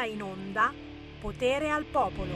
ora 0.00 0.04
in 0.06 0.22
onda 0.22 0.72
Potere 1.20 1.70
al 1.70 1.84
Popolo. 1.84 2.32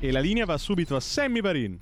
E 0.00 0.10
la 0.10 0.20
linea 0.20 0.46
va 0.46 0.56
subito 0.56 0.96
a 0.96 1.00
Sammy 1.00 1.42
Varin. 1.42 1.78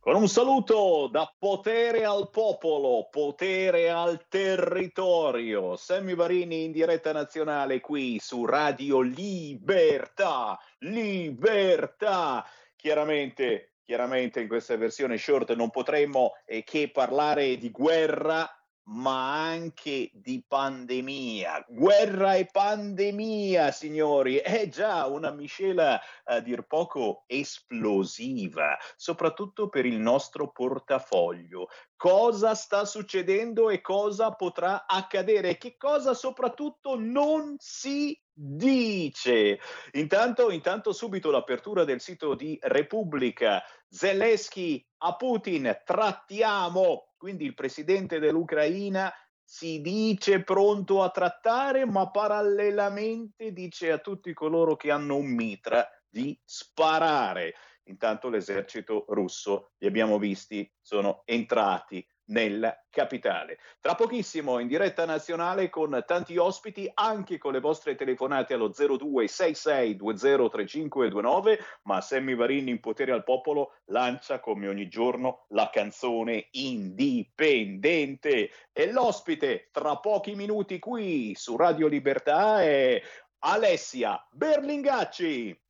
Con 0.00 0.16
un 0.16 0.28
saluto 0.28 1.08
da 1.10 1.32
potere 1.38 2.04
al 2.04 2.30
popolo, 2.30 3.08
potere 3.10 3.90
al 3.90 4.26
territorio. 4.28 5.76
Sammy 5.76 6.14
Varini 6.14 6.64
in 6.64 6.72
diretta 6.72 7.12
nazionale 7.12 7.80
qui 7.80 8.18
su 8.18 8.44
Radio 8.44 9.00
Libertà. 9.00 10.58
Libertà. 10.78 12.44
Chiaramente, 12.74 13.74
chiaramente 13.84 14.40
in 14.40 14.48
questa 14.48 14.76
versione 14.76 15.18
short 15.18 15.54
non 15.54 15.70
potremmo 15.70 16.32
eh, 16.46 16.64
che 16.64 16.90
parlare 16.90 17.56
di 17.58 17.70
guerra 17.70 18.57
ma 18.88 19.42
anche 19.42 20.10
di 20.14 20.42
pandemia. 20.46 21.64
Guerra 21.68 22.34
e 22.34 22.46
pandemia, 22.46 23.70
signori, 23.70 24.36
è 24.36 24.68
già 24.68 25.06
una 25.06 25.30
miscela 25.30 26.00
a 26.24 26.40
dir 26.40 26.62
poco 26.62 27.24
esplosiva, 27.26 28.76
soprattutto 28.96 29.68
per 29.68 29.84
il 29.84 29.98
nostro 29.98 30.50
portafoglio. 30.50 31.68
Cosa 31.96 32.54
sta 32.54 32.84
succedendo 32.84 33.70
e 33.70 33.80
cosa 33.80 34.30
potrà 34.32 34.86
accadere? 34.86 35.58
Che 35.58 35.76
cosa 35.76 36.14
soprattutto 36.14 36.98
non 36.98 37.56
si 37.58 38.18
dice. 38.32 39.58
Intanto, 39.92 40.50
intanto 40.50 40.92
subito 40.92 41.30
l'apertura 41.30 41.84
del 41.84 42.00
sito 42.00 42.34
di 42.34 42.56
Repubblica. 42.62 43.62
Zelensky 43.88 44.86
a 44.98 45.16
Putin, 45.16 45.76
trattiamo. 45.84 47.07
Quindi 47.18 47.44
il 47.44 47.54
presidente 47.54 48.18
dell'Ucraina 48.20 49.12
si 49.42 49.80
dice 49.80 50.42
pronto 50.44 51.02
a 51.02 51.10
trattare, 51.10 51.84
ma 51.84 52.10
parallelamente 52.10 53.52
dice 53.52 53.90
a 53.90 53.98
tutti 53.98 54.32
coloro 54.32 54.76
che 54.76 54.90
hanno 54.90 55.16
un 55.16 55.26
mitra 55.26 55.86
di 56.08 56.38
sparare. 56.44 57.54
Intanto 57.88 58.28
l'esercito 58.28 59.04
russo, 59.08 59.72
li 59.78 59.86
abbiamo 59.86 60.18
visti, 60.18 60.70
sono 60.80 61.22
entrati 61.24 62.06
nella 62.28 62.76
capitale. 62.90 63.58
Tra 63.80 63.94
pochissimo 63.94 64.58
in 64.58 64.66
diretta 64.66 65.04
nazionale 65.04 65.70
con 65.70 66.02
tanti 66.06 66.36
ospiti, 66.36 66.90
anche 66.92 67.38
con 67.38 67.52
le 67.52 67.60
vostre 67.60 67.94
telefonate 67.94 68.54
allo 68.54 68.70
0266203529, 68.70 71.58
ma 71.82 72.00
Sammy 72.00 72.34
Varini 72.34 72.70
in 72.70 72.80
potere 72.80 73.12
al 73.12 73.22
popolo 73.24 73.74
lancia 73.86 74.40
come 74.40 74.68
ogni 74.68 74.88
giorno 74.88 75.44
la 75.48 75.70
canzone 75.72 76.48
indipendente 76.52 78.50
e 78.72 78.92
l'ospite 78.92 79.68
tra 79.70 79.96
pochi 79.96 80.34
minuti 80.34 80.78
qui 80.78 81.34
su 81.34 81.56
Radio 81.56 81.86
Libertà 81.86 82.62
è 82.62 83.02
Alessia 83.40 84.26
Berlingacci. 84.30 85.60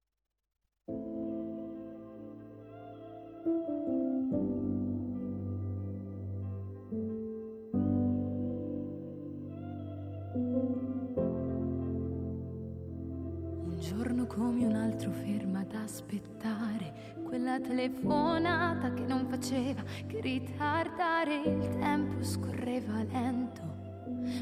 Come 14.29 14.65
un 14.65 14.75
altro 14.75 15.11
ferma 15.11 15.61
ad 15.61 15.75
aspettare 15.75 17.17
quella 17.25 17.59
telefonata 17.59 18.93
che 18.93 19.03
non 19.03 19.27
faceva 19.29 19.83
che 20.07 20.21
ritardare 20.21 21.43
il 21.45 21.77
tempo 21.79 22.23
scorreva 22.23 23.03
lento 23.11 23.63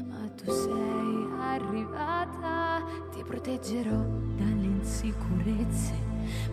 ma 0.05 0.29
tu 0.35 0.51
sei 0.51 1.27
arrivata 1.39 2.83
ti 3.11 3.23
proteggerò 3.23 4.05
dalle 4.35 4.65
insicurezze 4.65 6.05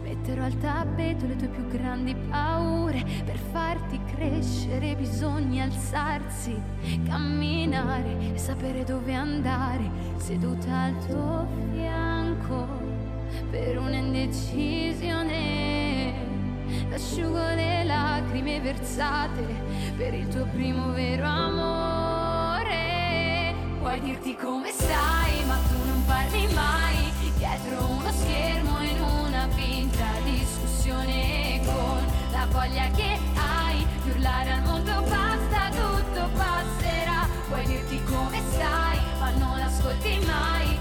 Metterò 0.02 0.44
al 0.44 0.56
tappeto 0.58 1.26
le 1.26 1.34
tue 1.36 1.48
più 1.48 1.66
grandi 1.66 2.14
paure. 2.14 3.04
Per 3.24 3.36
farti 3.36 4.00
crescere 4.14 4.94
bisogna 4.94 5.64
alzarsi, 5.64 6.54
camminare 7.04 8.34
e 8.34 8.38
sapere 8.38 8.84
dove 8.84 9.14
andare. 9.14 9.90
Seduta 10.16 10.82
al 10.82 11.06
tuo 11.06 11.46
fianco 11.72 12.03
per 13.54 13.78
un'indecisione. 13.78 16.12
Asciugo 16.92 17.54
le 17.54 17.84
lacrime 17.84 18.58
versate 18.60 19.46
per 19.96 20.12
il 20.12 20.26
tuo 20.26 20.44
primo 20.46 20.90
vero 20.90 21.24
amore. 21.24 22.74
Puoi 23.78 24.00
dirti 24.00 24.34
come 24.34 24.72
stai, 24.72 25.44
ma 25.46 25.56
tu 25.68 25.76
non 25.86 26.04
parli 26.04 26.48
mai. 26.52 27.12
Dietro 27.36 27.86
uno 27.86 28.10
schermo 28.10 28.82
in 28.82 29.00
una 29.00 29.46
finta 29.50 30.06
discussione 30.24 31.60
con 31.64 32.04
la 32.32 32.48
voglia 32.50 32.90
che 32.90 33.16
hai 33.34 33.86
di 34.02 34.10
urlare 34.10 34.50
al 34.50 34.62
mondo 34.62 35.00
basta, 35.02 35.70
tutto 35.70 36.28
passerà. 36.34 37.28
Puoi 37.48 37.64
dirti 37.66 38.02
come 38.04 38.42
stai, 38.50 38.98
ma 39.20 39.30
non 39.30 39.60
ascolti 39.60 40.18
mai 40.26 40.76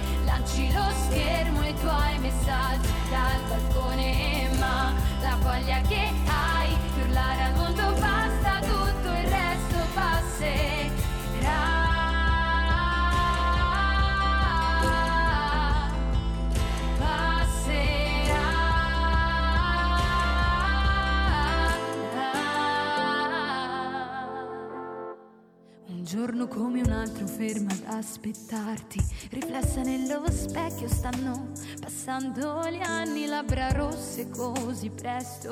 lanci 0.54 0.72
lo 0.72 0.86
schermo 1.08 1.64
e 1.64 1.70
i 1.70 1.74
tuoi 1.74 2.20
messaggi 2.20 2.88
dal 3.10 3.42
balcone 3.48 4.50
ma 4.60 4.94
la 5.22 5.38
voglia 5.42 5.82
che 5.88 6.12
hai 6.28 6.78
di 6.94 7.02
urlare 7.02 7.42
al 7.42 7.56
mondo 7.56 7.82
basta 8.00 8.23
giorno 26.26 26.48
come 26.48 26.80
un 26.80 26.92
altro 26.92 27.28
ferma 27.28 27.70
ad 27.70 27.96
aspettarti, 27.98 28.98
riflessa 29.32 29.82
nello 29.82 30.24
specchio 30.32 30.88
stanno 30.88 31.52
passando 31.82 32.66
gli 32.70 32.82
anni, 32.82 33.26
labbra 33.26 33.70
rosse 33.74 34.30
così 34.30 34.90
presto. 34.90 35.52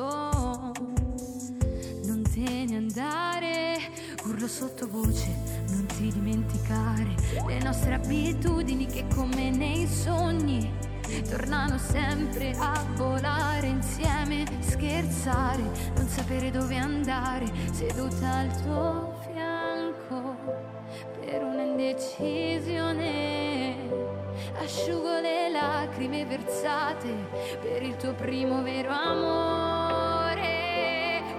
Non 2.05 2.23
te 2.23 2.65
ne 2.69 2.77
andare, 2.77 3.79
urlo 4.23 4.47
sottovoce, 4.47 5.35
non 5.71 5.85
ti 5.87 6.09
dimenticare 6.09 7.15
le 7.45 7.61
nostre 7.61 7.95
abitudini 7.95 8.85
che 8.85 9.05
come 9.13 9.49
nei 9.49 9.85
sogni 9.85 10.71
tornano 11.29 11.77
sempre 11.77 12.55
a 12.57 12.81
volare 12.95 13.67
insieme, 13.67 14.45
scherzare, 14.59 15.63
non 15.97 16.07
sapere 16.07 16.49
dove 16.49 16.77
andare, 16.77 17.51
seduta 17.73 18.29
al 18.29 18.61
tuo 18.61 19.20
per 21.81 21.95
un'indecisione. 21.95 23.75
Asciugo 24.59 25.19
le 25.19 25.49
lacrime 25.49 26.25
versate 26.25 27.09
per 27.61 27.81
il 27.81 27.95
tuo 27.97 28.13
primo 28.13 28.61
vero 28.61 28.91
amore. 28.91 30.43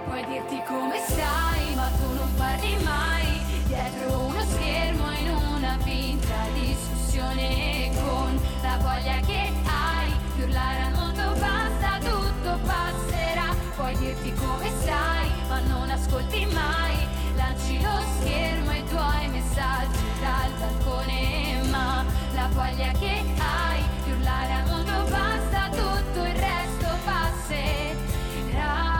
Puoi 0.05 0.25
dirti 0.25 0.61
come 0.67 0.99
stai, 0.99 1.73
ma 1.75 1.87
tu 1.97 2.13
non 2.13 2.33
parli 2.35 2.75
mai. 2.83 3.41
Dietro 3.67 4.19
uno 4.19 4.41
schermo 4.41 5.11
in 5.13 5.29
una 5.29 5.77
finta 5.79 6.35
discussione 6.53 7.91
con 7.95 8.37
la 8.61 8.77
voglia 8.77 9.19
che 9.25 9.51
hai 9.65 10.11
di 10.35 10.41
urlare 10.43 10.81
al 10.81 10.93
mondo 10.93 11.33
basta, 11.39 11.97
tutto 11.99 12.59
passerà. 12.65 13.55
Puoi 13.75 13.95
dirti 13.97 14.33
come 14.33 14.69
stai, 14.81 15.31
ma 15.47 15.59
non 15.61 15.89
ascolti 15.89 16.45
mai 16.47 17.12
lanci 17.43 17.81
lo 17.81 17.99
schermo 18.19 18.71
e 18.71 18.77
i 18.79 18.83
tuoi 18.85 19.27
messaggi 19.29 20.05
dal 20.21 20.51
balcone 20.59 21.61
ma 21.69 22.05
la 22.33 22.47
voglia 22.53 22.91
che 22.93 23.23
hai 23.37 23.83
di 24.03 24.11
urlare 24.11 24.53
al 24.53 24.65
mondo 24.67 25.09
basta 25.09 25.69
tutto 25.69 26.25
il 26.25 26.35
resto 26.35 26.87
passerà 27.03 28.91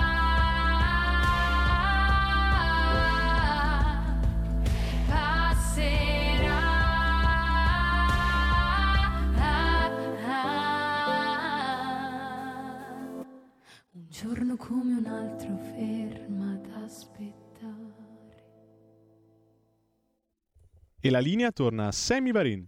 giorno 14.09 14.55
come 14.57 14.95
un 14.97 15.05
altro 15.05 15.57
ferma 15.57 16.02
E 21.05 21.09
la 21.09 21.19
linea 21.19 21.51
torna 21.51 21.87
a 21.87 21.91
Sammy 21.91 22.31
Varin. 22.31 22.65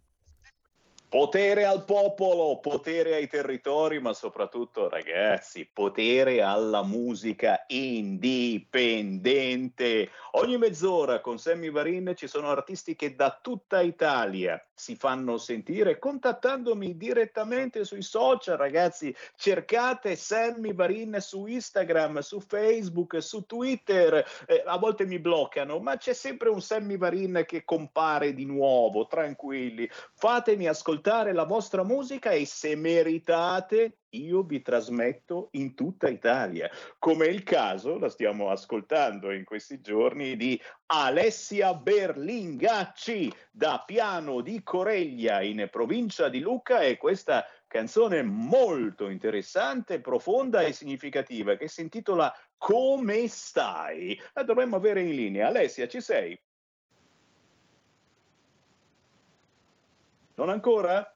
Potere 1.15 1.63
al 1.63 1.85
popolo, 1.85 2.59
potere 2.59 3.15
ai 3.15 3.29
territori, 3.29 4.01
ma 4.01 4.11
soprattutto, 4.11 4.89
ragazzi, 4.89 5.63
potere 5.63 6.41
alla 6.41 6.83
musica 6.83 7.63
indipendente. 7.67 10.09
Ogni 10.31 10.57
mezz'ora 10.57 11.21
con 11.21 11.39
Sammy 11.39 11.71
Varin 11.71 12.11
ci 12.17 12.27
sono 12.27 12.49
artisti 12.49 12.97
che 12.97 13.15
da 13.15 13.39
tutta 13.41 13.79
Italia 13.79 14.61
si 14.73 14.97
fanno 14.97 15.37
sentire 15.37 15.99
contattandomi 15.99 16.97
direttamente 16.97 17.85
sui 17.85 18.01
social, 18.01 18.57
ragazzi. 18.57 19.15
Cercate 19.37 20.17
Sammy 20.17 20.73
Varin 20.73 21.15
su 21.21 21.45
Instagram, 21.45 22.19
su 22.19 22.41
Facebook, 22.41 23.23
su 23.23 23.45
Twitter. 23.45 24.15
Eh, 24.45 24.63
a 24.65 24.77
volte 24.77 25.05
mi 25.05 25.19
bloccano, 25.19 25.79
ma 25.79 25.95
c'è 25.95 26.11
sempre 26.11 26.49
un 26.49 26.61
Sammy 26.61 26.97
Varin 26.97 27.45
che 27.47 27.63
compare 27.63 28.33
di 28.33 28.43
nuovo, 28.43 29.07
tranquilli. 29.07 29.89
Fatemi 30.13 30.67
ascoltare 30.67 31.03
ascoltare 31.05 31.33
la 31.33 31.43
vostra 31.43 31.83
musica 31.83 32.31
e 32.31 32.47
se 32.47 32.75
meritate 32.75 33.99
io 34.15 34.41
vi 34.41 34.63
trasmetto 34.63 35.49
in 35.51 35.75
tutta 35.75 36.09
Italia, 36.09 36.67
come 36.97 37.27
è 37.27 37.29
il 37.29 37.43
caso, 37.43 37.99
la 37.99 38.09
stiamo 38.09 38.49
ascoltando 38.49 39.31
in 39.31 39.43
questi 39.43 39.81
giorni, 39.81 40.35
di 40.35 40.59
Alessia 40.87 41.75
Berlingacci 41.75 43.31
da 43.51 43.83
Piano 43.85 44.41
di 44.41 44.63
Coreglia 44.63 45.41
in 45.41 45.67
provincia 45.71 46.27
di 46.27 46.39
Lucca 46.39 46.79
e 46.79 46.97
questa 46.97 47.45
canzone 47.67 48.23
molto 48.23 49.07
interessante, 49.09 50.01
profonda 50.01 50.61
e 50.61 50.73
significativa 50.73 51.55
che 51.55 51.67
si 51.67 51.81
intitola 51.81 52.33
Come 52.57 53.27
stai? 53.27 54.19
La 54.33 54.41
dovremmo 54.41 54.77
avere 54.77 55.01
in 55.01 55.13
linea. 55.13 55.49
Alessia, 55.49 55.87
ci 55.87 56.01
sei? 56.01 56.39
Non 60.35 60.49
ancora? 60.49 61.09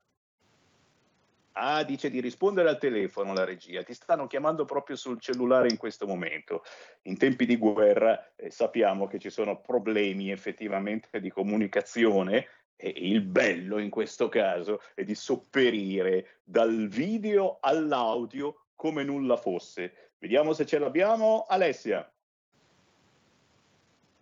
Ah, 1.53 1.83
dice 1.83 2.09
di 2.09 2.21
rispondere 2.21 2.69
al 2.69 2.77
telefono 2.77 3.33
la 3.33 3.43
regia, 3.43 3.83
ti 3.83 3.93
stanno 3.93 4.27
chiamando 4.27 4.63
proprio 4.63 4.95
sul 4.95 5.19
cellulare 5.19 5.67
in 5.69 5.77
questo 5.77 6.07
momento. 6.07 6.63
In 7.03 7.17
tempi 7.17 7.45
di 7.45 7.57
guerra 7.57 8.33
eh, 8.35 8.49
sappiamo 8.49 9.07
che 9.07 9.19
ci 9.19 9.29
sono 9.29 9.59
problemi 9.59 10.31
effettivamente 10.31 11.19
di 11.19 11.29
comunicazione 11.29 12.47
e 12.77 12.93
il 12.95 13.21
bello 13.21 13.77
in 13.77 13.89
questo 13.89 14.29
caso 14.29 14.79
è 14.93 15.03
di 15.03 15.15
sopperire 15.15 16.39
dal 16.45 16.87
video 16.87 17.57
all'audio 17.59 18.67
come 18.75 19.03
nulla 19.03 19.35
fosse. 19.35 20.13
Vediamo 20.17 20.53
se 20.53 20.65
ce 20.65 20.79
l'abbiamo. 20.79 21.45
Alessia. 21.45 22.09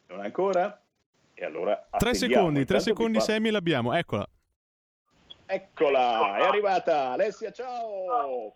Non 0.08 0.22
ancora? 0.22 0.82
E 1.36 1.46
allora... 1.46 1.88
Tre 1.96 2.16
secondi, 2.16 2.66
tre 2.66 2.80
secondi, 2.80 3.20
Sammy 3.22 3.52
l'abbiamo, 3.52 3.94
eccola. 3.94 4.28
Eccola, 5.50 6.36
è 6.38 6.42
arrivata. 6.42 7.12
Alessia, 7.12 7.52
ciao. 7.52 8.54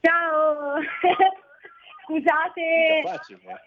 Ciao. 0.00 0.74
Scusate. 2.06 3.02
Mica 3.02 3.18
facile. 3.18 3.60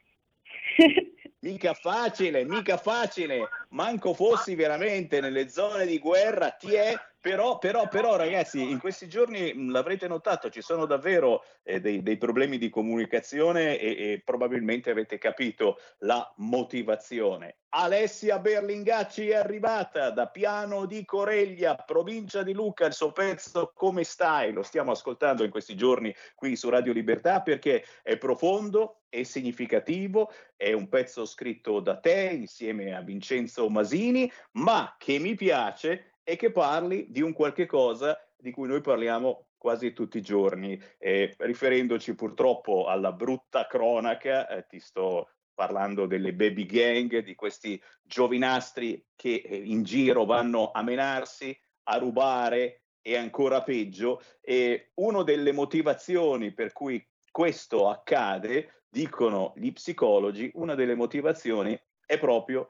mica 1.39 1.73
facile, 1.73 2.45
mica 2.45 2.77
facile. 2.77 3.49
Manco 3.75 4.13
fossi 4.13 4.55
veramente 4.55 5.19
nelle 5.19 5.49
zone 5.49 5.85
di 5.85 5.99
guerra, 5.99 6.51
ti 6.51 6.75
è 6.75 6.97
però, 7.25 7.57
però, 7.57 7.87
però, 7.87 8.15
ragazzi, 8.17 8.69
in 8.69 8.77
questi 8.77 9.09
giorni 9.09 9.69
l'avrete 9.71 10.07
notato, 10.07 10.51
ci 10.51 10.61
sono 10.61 10.85
davvero 10.85 11.43
eh, 11.63 11.81
dei, 11.81 12.03
dei, 12.03 12.17
problemi 12.17 12.59
di 12.59 12.69
comunicazione 12.69 13.79
e, 13.79 13.87
e, 13.87 14.21
probabilmente 14.23 14.91
avete 14.91 15.17
capito 15.17 15.79
la 16.01 16.31
motivazione. 16.37 17.57
Alessia 17.69 18.37
Berlingacci 18.37 19.29
è 19.29 19.35
arrivata 19.35 20.11
da 20.11 20.27
Piano 20.27 20.85
di 20.85 21.03
Coreglia, 21.03 21.73
provincia 21.75 22.43
di 22.43 22.53
Lucca, 22.53 22.85
il 22.85 22.93
suo 22.93 23.11
pezzo 23.11 23.71
Come 23.73 24.03
stai? 24.03 24.53
Lo 24.53 24.61
stiamo 24.61 24.91
ascoltando 24.91 25.43
in 25.43 25.49
questi 25.49 25.75
giorni 25.75 26.15
qui 26.35 26.55
su 26.55 26.69
Radio 26.69 26.93
Libertà 26.93 27.41
perché 27.41 27.83
è 28.03 28.17
profondo, 28.17 29.01
è 29.09 29.23
significativo, 29.23 30.31
è 30.55 30.73
un 30.73 30.87
pezzo 30.87 31.25
scritto 31.25 31.79
da 31.79 31.97
te 31.97 32.29
insieme 32.33 32.95
a 32.95 33.01
Vincenzo 33.01 33.64
Masini, 33.69 34.31
ma 34.53 34.95
che 34.97 35.19
mi 35.19 35.35
piace 35.35 36.15
e 36.23 36.35
che 36.35 36.51
parli 36.51 37.07
di 37.09 37.21
un 37.21 37.33
qualche 37.33 37.65
cosa 37.65 38.19
di 38.35 38.51
cui 38.51 38.67
noi 38.67 38.81
parliamo 38.81 39.47
quasi 39.57 39.93
tutti 39.93 40.19
i 40.19 40.21
giorni, 40.21 40.79
eh, 40.99 41.33
riferendoci 41.37 42.13
purtroppo 42.13 42.85
alla 42.85 43.11
brutta 43.11 43.65
cronaca, 43.65 44.47
eh, 44.47 44.67
ti 44.67 44.79
sto 44.79 45.29
parlando 45.55 46.05
delle 46.05 46.33
baby 46.33 46.65
gang, 46.65 47.23
di 47.23 47.33
questi 47.33 47.81
giovinastri 48.03 49.03
che 49.15 49.41
eh, 49.43 49.55
in 49.55 49.81
giro 49.81 50.25
vanno 50.25 50.69
a 50.71 50.83
menarsi, 50.83 51.57
a 51.87 51.97
rubare 51.97 52.83
e 53.01 53.17
ancora 53.17 53.63
peggio. 53.63 54.21
E 54.41 54.91
una 54.95 55.23
delle 55.23 55.51
motivazioni 55.51 56.53
per 56.53 56.71
cui 56.71 57.03
questo 57.31 57.89
accade, 57.89 58.83
dicono 58.87 59.53
gli 59.55 59.71
psicologi, 59.73 60.51
una 60.53 60.75
delle 60.75 60.95
motivazioni 60.95 61.77
è 62.05 62.19
proprio 62.19 62.69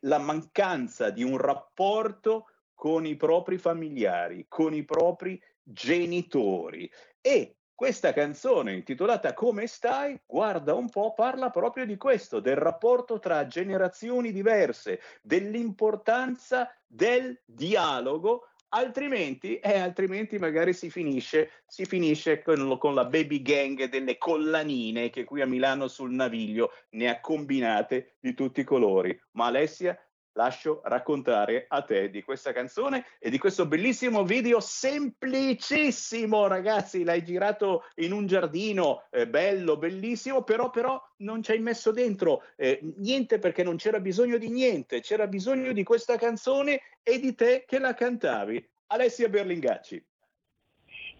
la 0.00 0.18
mancanza 0.18 1.10
di 1.10 1.22
un 1.22 1.36
rapporto 1.36 2.46
con 2.74 3.06
i 3.06 3.16
propri 3.16 3.58
familiari, 3.58 4.46
con 4.48 4.74
i 4.74 4.84
propri 4.84 5.40
genitori. 5.62 6.90
E 7.20 7.56
questa 7.74 8.12
canzone 8.12 8.72
intitolata 8.72 9.34
Come 9.34 9.66
stai? 9.66 10.20
Guarda 10.26 10.74
un 10.74 10.88
po', 10.88 11.14
parla 11.14 11.50
proprio 11.50 11.86
di 11.86 11.96
questo, 11.96 12.40
del 12.40 12.56
rapporto 12.56 13.18
tra 13.18 13.46
generazioni 13.46 14.32
diverse, 14.32 15.00
dell'importanza 15.22 16.72
del 16.86 17.40
dialogo 17.44 18.48
altrimenti, 18.70 19.58
eh, 19.58 19.78
altrimenti 19.78 20.38
magari 20.38 20.72
si 20.72 20.90
finisce, 20.90 21.62
si 21.66 21.84
finisce 21.84 22.42
con, 22.42 22.78
con, 22.78 22.94
la 22.94 23.04
baby 23.04 23.42
gang 23.42 23.84
delle 23.84 24.18
collanine 24.18 25.10
che 25.10 25.24
qui 25.24 25.40
a 25.40 25.46
Milano 25.46 25.88
sul 25.88 26.12
Naviglio 26.12 26.72
ne 26.90 27.08
ha 27.08 27.20
combinate 27.20 28.16
di 28.20 28.34
tutti 28.34 28.60
i 28.60 28.64
colori. 28.64 29.18
Ma 29.32 29.46
Alessia, 29.46 29.98
lascio 30.38 30.80
raccontare 30.84 31.66
a 31.66 31.82
te 31.82 32.10
di 32.10 32.22
questa 32.22 32.52
canzone 32.52 33.04
e 33.18 33.28
di 33.28 33.38
questo 33.38 33.66
bellissimo 33.66 34.22
video 34.22 34.60
semplicissimo, 34.60 36.46
ragazzi. 36.46 37.02
L'hai 37.02 37.24
girato 37.24 37.82
in 37.96 38.12
un 38.12 38.24
giardino, 38.28 39.02
eh, 39.10 39.26
bello, 39.26 39.76
bellissimo, 39.76 40.44
però, 40.44 40.70
però 40.70 41.02
non 41.18 41.42
ci 41.42 41.50
hai 41.50 41.58
messo 41.58 41.90
dentro 41.90 42.44
eh, 42.54 42.78
niente 42.98 43.40
perché 43.40 43.64
non 43.64 43.76
c'era 43.76 43.98
bisogno 43.98 44.38
di 44.38 44.48
niente, 44.48 45.00
c'era 45.00 45.26
bisogno 45.26 45.72
di 45.72 45.82
questa 45.82 46.16
canzone 46.16 46.82
e 47.02 47.18
di 47.18 47.34
te 47.34 47.64
che 47.66 47.80
la 47.80 47.92
cantavi. 47.92 48.64
Alessia 48.90 49.28
Berlingacci. 49.28 50.06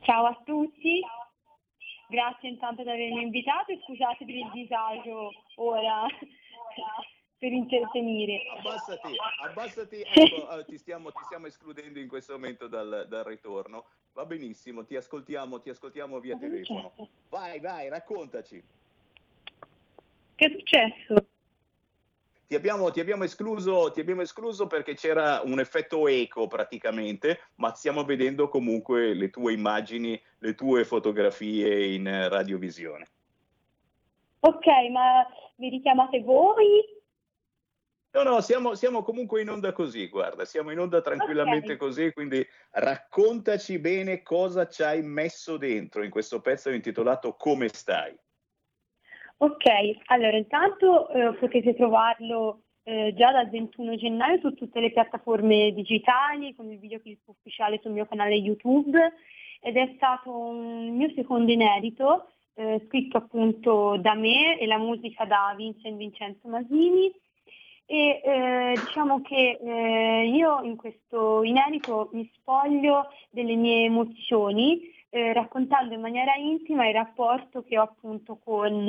Ciao 0.03 0.27
a 0.27 0.41
tutti. 0.45 1.01
Grazie 2.09 2.51
intanto 2.51 2.85
di 2.85 2.89
avermi 2.89 3.21
invitato 3.21 3.73
e 3.73 3.81
scusate 3.85 4.25
per 4.25 4.35
il 4.35 4.51
disagio 4.55 5.31
ora 5.57 6.07
per 7.39 7.53
intervenire. 7.53 8.43
Abbassati, 8.59 9.15
abbassati, 9.45 10.03
ecco, 10.03 10.65
ti, 10.65 10.77
stiamo, 10.77 11.11
ti, 11.11 11.21
stiamo, 11.25 11.47
escludendo 11.47 11.99
in 12.01 12.09
questo 12.09 12.33
momento 12.33 12.67
dal, 12.67 13.07
dal, 13.09 13.25
ritorno. 13.25 13.85
Va 14.13 14.27
benissimo, 14.27 14.85
ti 14.85 14.97
ascoltiamo, 14.97 15.61
ti 15.61 15.71
ascoltiamo 15.71 16.19
via 16.19 16.37
telefono. 16.37 16.93
Certo. 16.97 17.09
Vai, 17.29 17.61
vai, 17.61 17.89
raccontaci. 17.89 18.63
Che 20.35 20.47
è 20.47 20.51
successo? 20.51 21.27
Ti 22.49 22.55
abbiamo, 22.55 22.91
ti, 22.91 22.99
abbiamo 22.99 23.25
escluso, 23.25 23.91
ti 23.93 24.01
abbiamo 24.01 24.23
escluso 24.23 24.67
perché 24.67 24.95
c'era 24.95 25.43
un 25.45 25.61
effetto 25.61 26.09
eco 26.09 26.47
praticamente, 26.49 27.41
ma 27.57 27.75
stiamo 27.75 28.05
vedendo 28.05 28.49
comunque 28.49 29.15
le 29.15 29.31
tue 29.31 29.53
immagini, 29.53 30.21
le 30.39 30.55
tue 30.55 30.85
fotografie 30.85 31.95
in 31.95 32.29
radiovisione. 32.29 33.07
Ok, 34.41 34.67
ma 34.91 35.27
vi 35.57 35.69
richiamate 35.69 36.23
voi 36.23 36.97
No, 38.11 38.23
no, 38.23 38.41
siamo, 38.41 38.75
siamo, 38.75 39.03
comunque 39.03 39.43
in 39.43 39.51
onda 39.51 39.73
così, 39.73 40.09
guarda, 40.09 40.47
siamo 40.47 40.71
in 40.71 40.79
onda 40.79 41.03
tranquillamente 41.03 41.75
okay. 41.75 41.77
così, 41.77 42.13
quindi 42.13 42.45
raccontaci 42.71 43.79
bene 43.79 44.23
cosa 44.23 44.67
ci 44.67 44.83
hai 44.83 45.03
messo 45.03 45.59
dentro 45.59 46.03
in 46.03 46.11
questo 46.11 46.41
pezzo 46.41 46.71
intitolato 46.71 47.35
Come 47.35 47.69
stai? 47.69 48.17
Ok, 49.41 49.67
allora 50.07 50.37
intanto 50.37 51.11
eh, 51.11 51.35
potete 51.35 51.75
trovarlo 51.75 52.63
eh, 52.83 53.13
già 53.15 53.31
dal 53.31 53.51
21 53.51 53.97
gennaio 53.97 54.41
su 54.41 54.55
tutte 54.55 54.81
le 54.81 54.91
piattaforme 54.91 55.73
digitali 55.73 56.55
con 56.55 56.71
il 56.73 56.79
videoclip 56.79 57.21
ufficiale 57.27 57.79
sul 57.83 57.93
mio 57.93 58.07
canale 58.07 58.35
YouTube 58.35 58.99
ed 59.61 59.77
è 59.77 59.93
stato 59.97 60.35
un 60.35 60.97
mio 60.97 61.13
secondo 61.15 61.53
inedito 61.53 62.31
eh, 62.55 62.83
scritto 62.87 63.19
appunto 63.19 63.99
da 63.99 64.15
me 64.15 64.59
e 64.59 64.67
la 64.67 64.79
musica 64.79 65.25
da 65.25 65.55
Vincent 65.57 65.97
Vincenzo 65.97 66.49
Masini 66.49 67.13
e 67.91 68.21
eh, 68.23 68.75
diciamo 68.85 69.23
che 69.23 69.59
eh, 69.63 70.29
io 70.29 70.61
in 70.61 70.77
questo 70.77 71.43
inedito 71.43 72.11
mi 72.13 72.31
spoglio 72.35 73.09
delle 73.31 73.55
mie 73.55 73.87
emozioni 73.87 74.95
eh, 75.09 75.33
raccontando 75.33 75.95
in 75.95 76.03
maniera 76.03 76.35
intima 76.35 76.87
il 76.87 76.93
rapporto 76.93 77.63
che 77.63 77.79
ho 77.79 77.85
appunto 77.85 78.39
con 78.45 78.87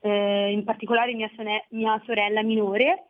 eh, 0.00 0.50
in 0.50 0.64
particolare 0.64 1.14
mia, 1.14 1.30
sone- 1.36 1.66
mia, 1.70 2.02
sorella 2.04 2.42
minore 2.42 3.04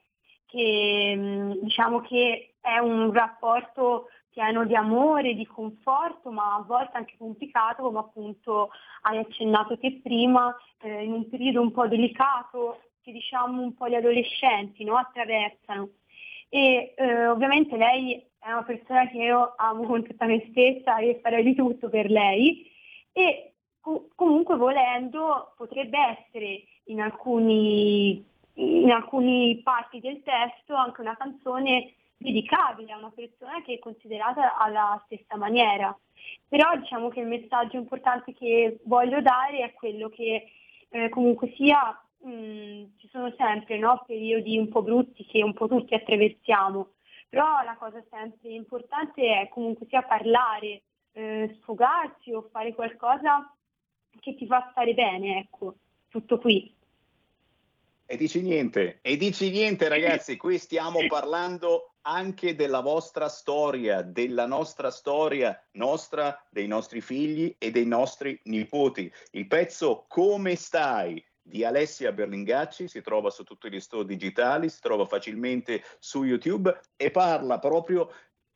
che 0.44 1.14
mm, 1.16 1.52
diciamo 1.62 2.00
che 2.00 2.56
è 2.60 2.76
un 2.76 3.10
rapporto 3.10 4.08
pieno 4.30 4.66
di 4.66 4.74
amore, 4.74 5.34
di 5.34 5.46
conforto, 5.46 6.30
ma 6.30 6.56
a 6.56 6.64
volte 6.66 6.98
anche 6.98 7.14
complicato, 7.16 7.82
come 7.82 8.00
appunto 8.00 8.70
hai 9.02 9.16
accennato 9.18 9.78
te 9.78 10.00
prima, 10.02 10.54
eh, 10.82 11.04
in 11.04 11.12
un 11.12 11.28
periodo 11.28 11.62
un 11.62 11.70
po' 11.72 11.88
delicato 11.88 12.80
che 13.02 13.12
diciamo 13.12 13.60
un 13.60 13.74
po' 13.74 13.88
gli 13.88 13.94
adolescenti 13.94 14.84
no? 14.84 14.96
attraversano. 14.96 15.90
E 16.48 16.94
eh, 16.96 17.26
ovviamente 17.26 17.76
lei 17.76 18.24
è 18.38 18.50
una 18.50 18.62
persona 18.62 19.08
che 19.08 19.18
io 19.18 19.54
amo 19.56 19.84
con 19.84 20.04
tutta 20.04 20.26
me 20.26 20.44
stessa 20.50 20.98
e 20.98 21.20
farei 21.22 21.42
di 21.42 21.54
tutto 21.54 21.88
per 21.88 22.10
lei 22.10 22.70
e 23.12 23.54
co- 23.80 24.08
comunque 24.14 24.56
volendo 24.56 25.54
potrebbe 25.56 25.98
essere 25.98 26.64
in 26.84 27.00
alcuni, 27.00 28.24
in 28.54 28.90
alcuni 28.90 29.60
parti 29.62 30.00
del 30.00 30.22
testo 30.22 30.74
anche 30.74 31.00
una 31.00 31.16
canzone 31.16 31.94
dedicabile 32.16 32.92
a 32.92 32.98
una 32.98 33.12
persona 33.14 33.62
che 33.62 33.74
è 33.74 33.78
considerata 33.78 34.56
alla 34.56 35.00
stessa 35.06 35.36
maniera. 35.36 35.96
Però 36.48 36.76
diciamo 36.76 37.08
che 37.08 37.20
il 37.20 37.26
messaggio 37.26 37.76
importante 37.76 38.32
che 38.34 38.78
voglio 38.84 39.20
dare 39.20 39.58
è 39.58 39.72
quello 39.72 40.08
che 40.08 40.50
eh, 40.88 41.08
comunque 41.08 41.52
sia 41.56 41.98
mh, 42.22 42.30
mm, 42.30 42.84
ci 42.98 43.08
sono 43.08 43.32
sempre 43.36 43.78
no, 43.78 44.04
periodi 44.06 44.58
un 44.58 44.68
po' 44.68 44.82
brutti 44.82 45.24
che 45.24 45.42
un 45.42 45.52
po' 45.52 45.68
tutti 45.68 45.94
attraversiamo, 45.94 46.92
però 47.28 47.62
la 47.64 47.76
cosa 47.78 48.02
sempre 48.10 48.50
importante 48.50 49.22
è 49.40 49.48
comunque 49.48 49.86
sia 49.88 50.02
parlare, 50.02 50.82
eh, 51.12 51.56
sfogarsi 51.60 52.32
o 52.32 52.48
fare 52.50 52.74
qualcosa 52.74 53.54
che 54.20 54.34
ti 54.34 54.46
fa 54.46 54.68
stare 54.70 54.94
bene, 54.94 55.38
ecco, 55.38 55.76
tutto 56.08 56.38
qui. 56.38 56.74
E 58.04 58.16
dici 58.16 58.42
niente, 58.42 58.98
e 59.00 59.16
dici 59.16 59.50
niente 59.50 59.88
ragazzi, 59.88 60.36
qui 60.36 60.58
stiamo 60.58 60.98
parlando 61.08 61.94
anche 62.02 62.54
della 62.54 62.80
vostra 62.80 63.28
storia, 63.28 64.02
della 64.02 64.46
nostra 64.46 64.90
storia, 64.90 65.58
nostra, 65.72 66.44
dei 66.50 66.66
nostri 66.66 67.00
figli 67.00 67.54
e 67.58 67.70
dei 67.70 67.86
nostri 67.86 68.38
nipoti. 68.44 69.10
Il 69.30 69.46
pezzo 69.46 70.04
Come 70.08 70.56
stai? 70.56 71.24
Di 71.52 71.64
Alessia 71.64 72.12
Berlingacci, 72.12 72.88
si 72.88 73.02
trova 73.02 73.28
su 73.28 73.44
tutti 73.44 73.70
gli 73.70 73.78
store 73.78 74.06
digitali, 74.06 74.70
si 74.70 74.80
trova 74.80 75.04
facilmente 75.04 75.84
su 75.98 76.24
YouTube 76.24 76.80
e 76.96 77.10
parla 77.10 77.58
proprio 77.58 78.10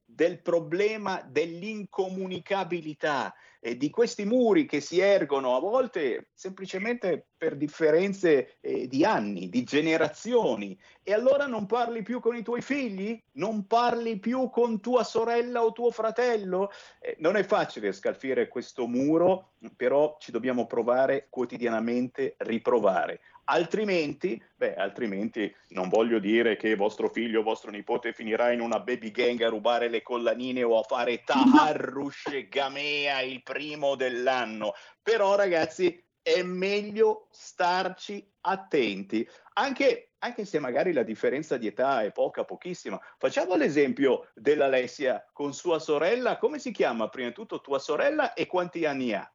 del 0.07 0.41
problema 0.41 1.21
dell'incomunicabilità 1.29 3.35
e 3.59 3.77
di 3.77 3.91
questi 3.91 4.25
muri 4.25 4.65
che 4.65 4.81
si 4.81 5.01
ergono 5.01 5.57
a 5.57 5.61
volte 5.61 6.29
semplicemente 6.33 7.27
per 7.37 7.57
differenze 7.57 8.59
eh, 8.61 8.87
di 8.87 9.05
anni, 9.05 9.49
di 9.49 9.65
generazioni. 9.65 10.79
E 11.03 11.13
allora 11.13 11.47
non 11.47 11.67
parli 11.67 12.03
più 12.03 12.21
con 12.21 12.37
i 12.37 12.43
tuoi 12.43 12.63
figli? 12.63 13.21
Non 13.33 13.67
parli 13.67 14.21
più 14.21 14.49
con 14.51 14.81
tua 14.81 15.03
sorella 15.03 15.65
o 15.65 15.73
tuo 15.73 15.91
fratello? 15.91 16.71
Eh, 17.01 17.17
non 17.19 17.35
è 17.35 17.43
facile 17.43 17.93
scalfire 17.93 18.47
questo 18.47 18.87
muro, 18.87 19.55
però 19.75 20.17
ci 20.21 20.31
dobbiamo 20.31 20.67
provare 20.67 21.27
quotidianamente, 21.29 22.37
riprovare. 22.39 23.21
Altrimenti, 23.49 24.43
beh, 24.57 24.75
altrimenti 24.75 25.55
non 25.69 25.89
voglio 25.89 26.19
dire 26.19 26.57
che 26.57 26.75
vostro 26.75 27.09
figlio 27.09 27.41
o 27.41 27.45
vostro 27.45 27.71
nipote 27.71 28.13
finirà 28.13 28.51
in 28.51 28.61
una 28.61 28.81
baby 28.81 29.13
gang 29.13 29.41
a 29.43 29.49
rubare 29.49 29.89
le 29.89 30.03
collanine 30.03 30.65
o 30.65 30.79
a 30.79 30.83
fare 30.83 31.23
Taharrush 31.23 32.49
Gamea 32.49 33.21
il 33.21 33.45
primo 33.45 33.95
dell'anno. 33.95 34.73
Però, 35.01 35.37
ragazzi, 35.37 36.03
è 36.21 36.43
meglio 36.43 37.29
starci 37.31 38.29
attenti, 38.41 39.25
anche, 39.55 40.15
anche, 40.19 40.45
se 40.45 40.59
magari 40.59 40.93
la 40.93 41.05
differenza 41.05 41.57
di 41.57 41.69
età 41.69 42.03
è 42.03 42.11
poca, 42.11 42.45
pochissima. 42.45 43.01
Facciamo 43.17 43.55
l'esempio 43.55 44.29
dell'Alessia 44.35 45.25
con 45.33 45.55
sua 45.55 45.79
sorella. 45.79 46.39
Come 46.39 46.59
si 46.59 46.73
chiama 46.73 47.09
prima 47.09 47.29
di 47.29 47.35
tutto 47.35 47.61
tua 47.61 47.79
sorella 47.79 48.35
e 48.35 48.47
quanti 48.47 48.85
anni 48.85 49.13
ha? 49.13 49.33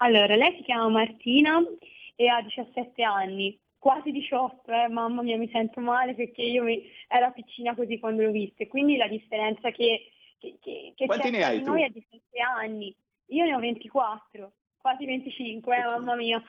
Allora, 0.00 0.36
lei 0.36 0.56
si 0.56 0.62
chiama 0.62 0.88
Martina 0.88 1.58
e 2.20 2.26
ha 2.26 2.42
17 2.42 3.00
anni, 3.04 3.56
quasi 3.78 4.10
18, 4.10 4.72
eh, 4.72 4.88
mamma 4.88 5.22
mia 5.22 5.36
mi 5.36 5.48
sento 5.52 5.78
male 5.78 6.16
perché 6.16 6.42
io 6.42 6.64
mi, 6.64 6.82
ero 7.06 7.30
piccina 7.32 7.76
così 7.76 8.00
quando 8.00 8.22
l'ho 8.22 8.32
vista, 8.32 8.66
quindi 8.66 8.96
la 8.96 9.06
differenza 9.06 9.70
che, 9.70 10.10
che, 10.36 10.58
che, 10.60 10.94
che 10.96 11.06
Quanti 11.06 11.30
c'è 11.30 11.38
tra 11.38 11.60
noi 11.60 11.84
è 11.84 11.88
di 11.90 12.04
7 12.10 12.40
anni, 12.40 12.92
io 13.26 13.44
ne 13.44 13.54
ho 13.54 13.60
24, 13.60 14.52
quasi 14.78 15.06
25, 15.06 15.76
eh, 15.76 15.84
mamma 15.84 16.16
mia. 16.16 16.42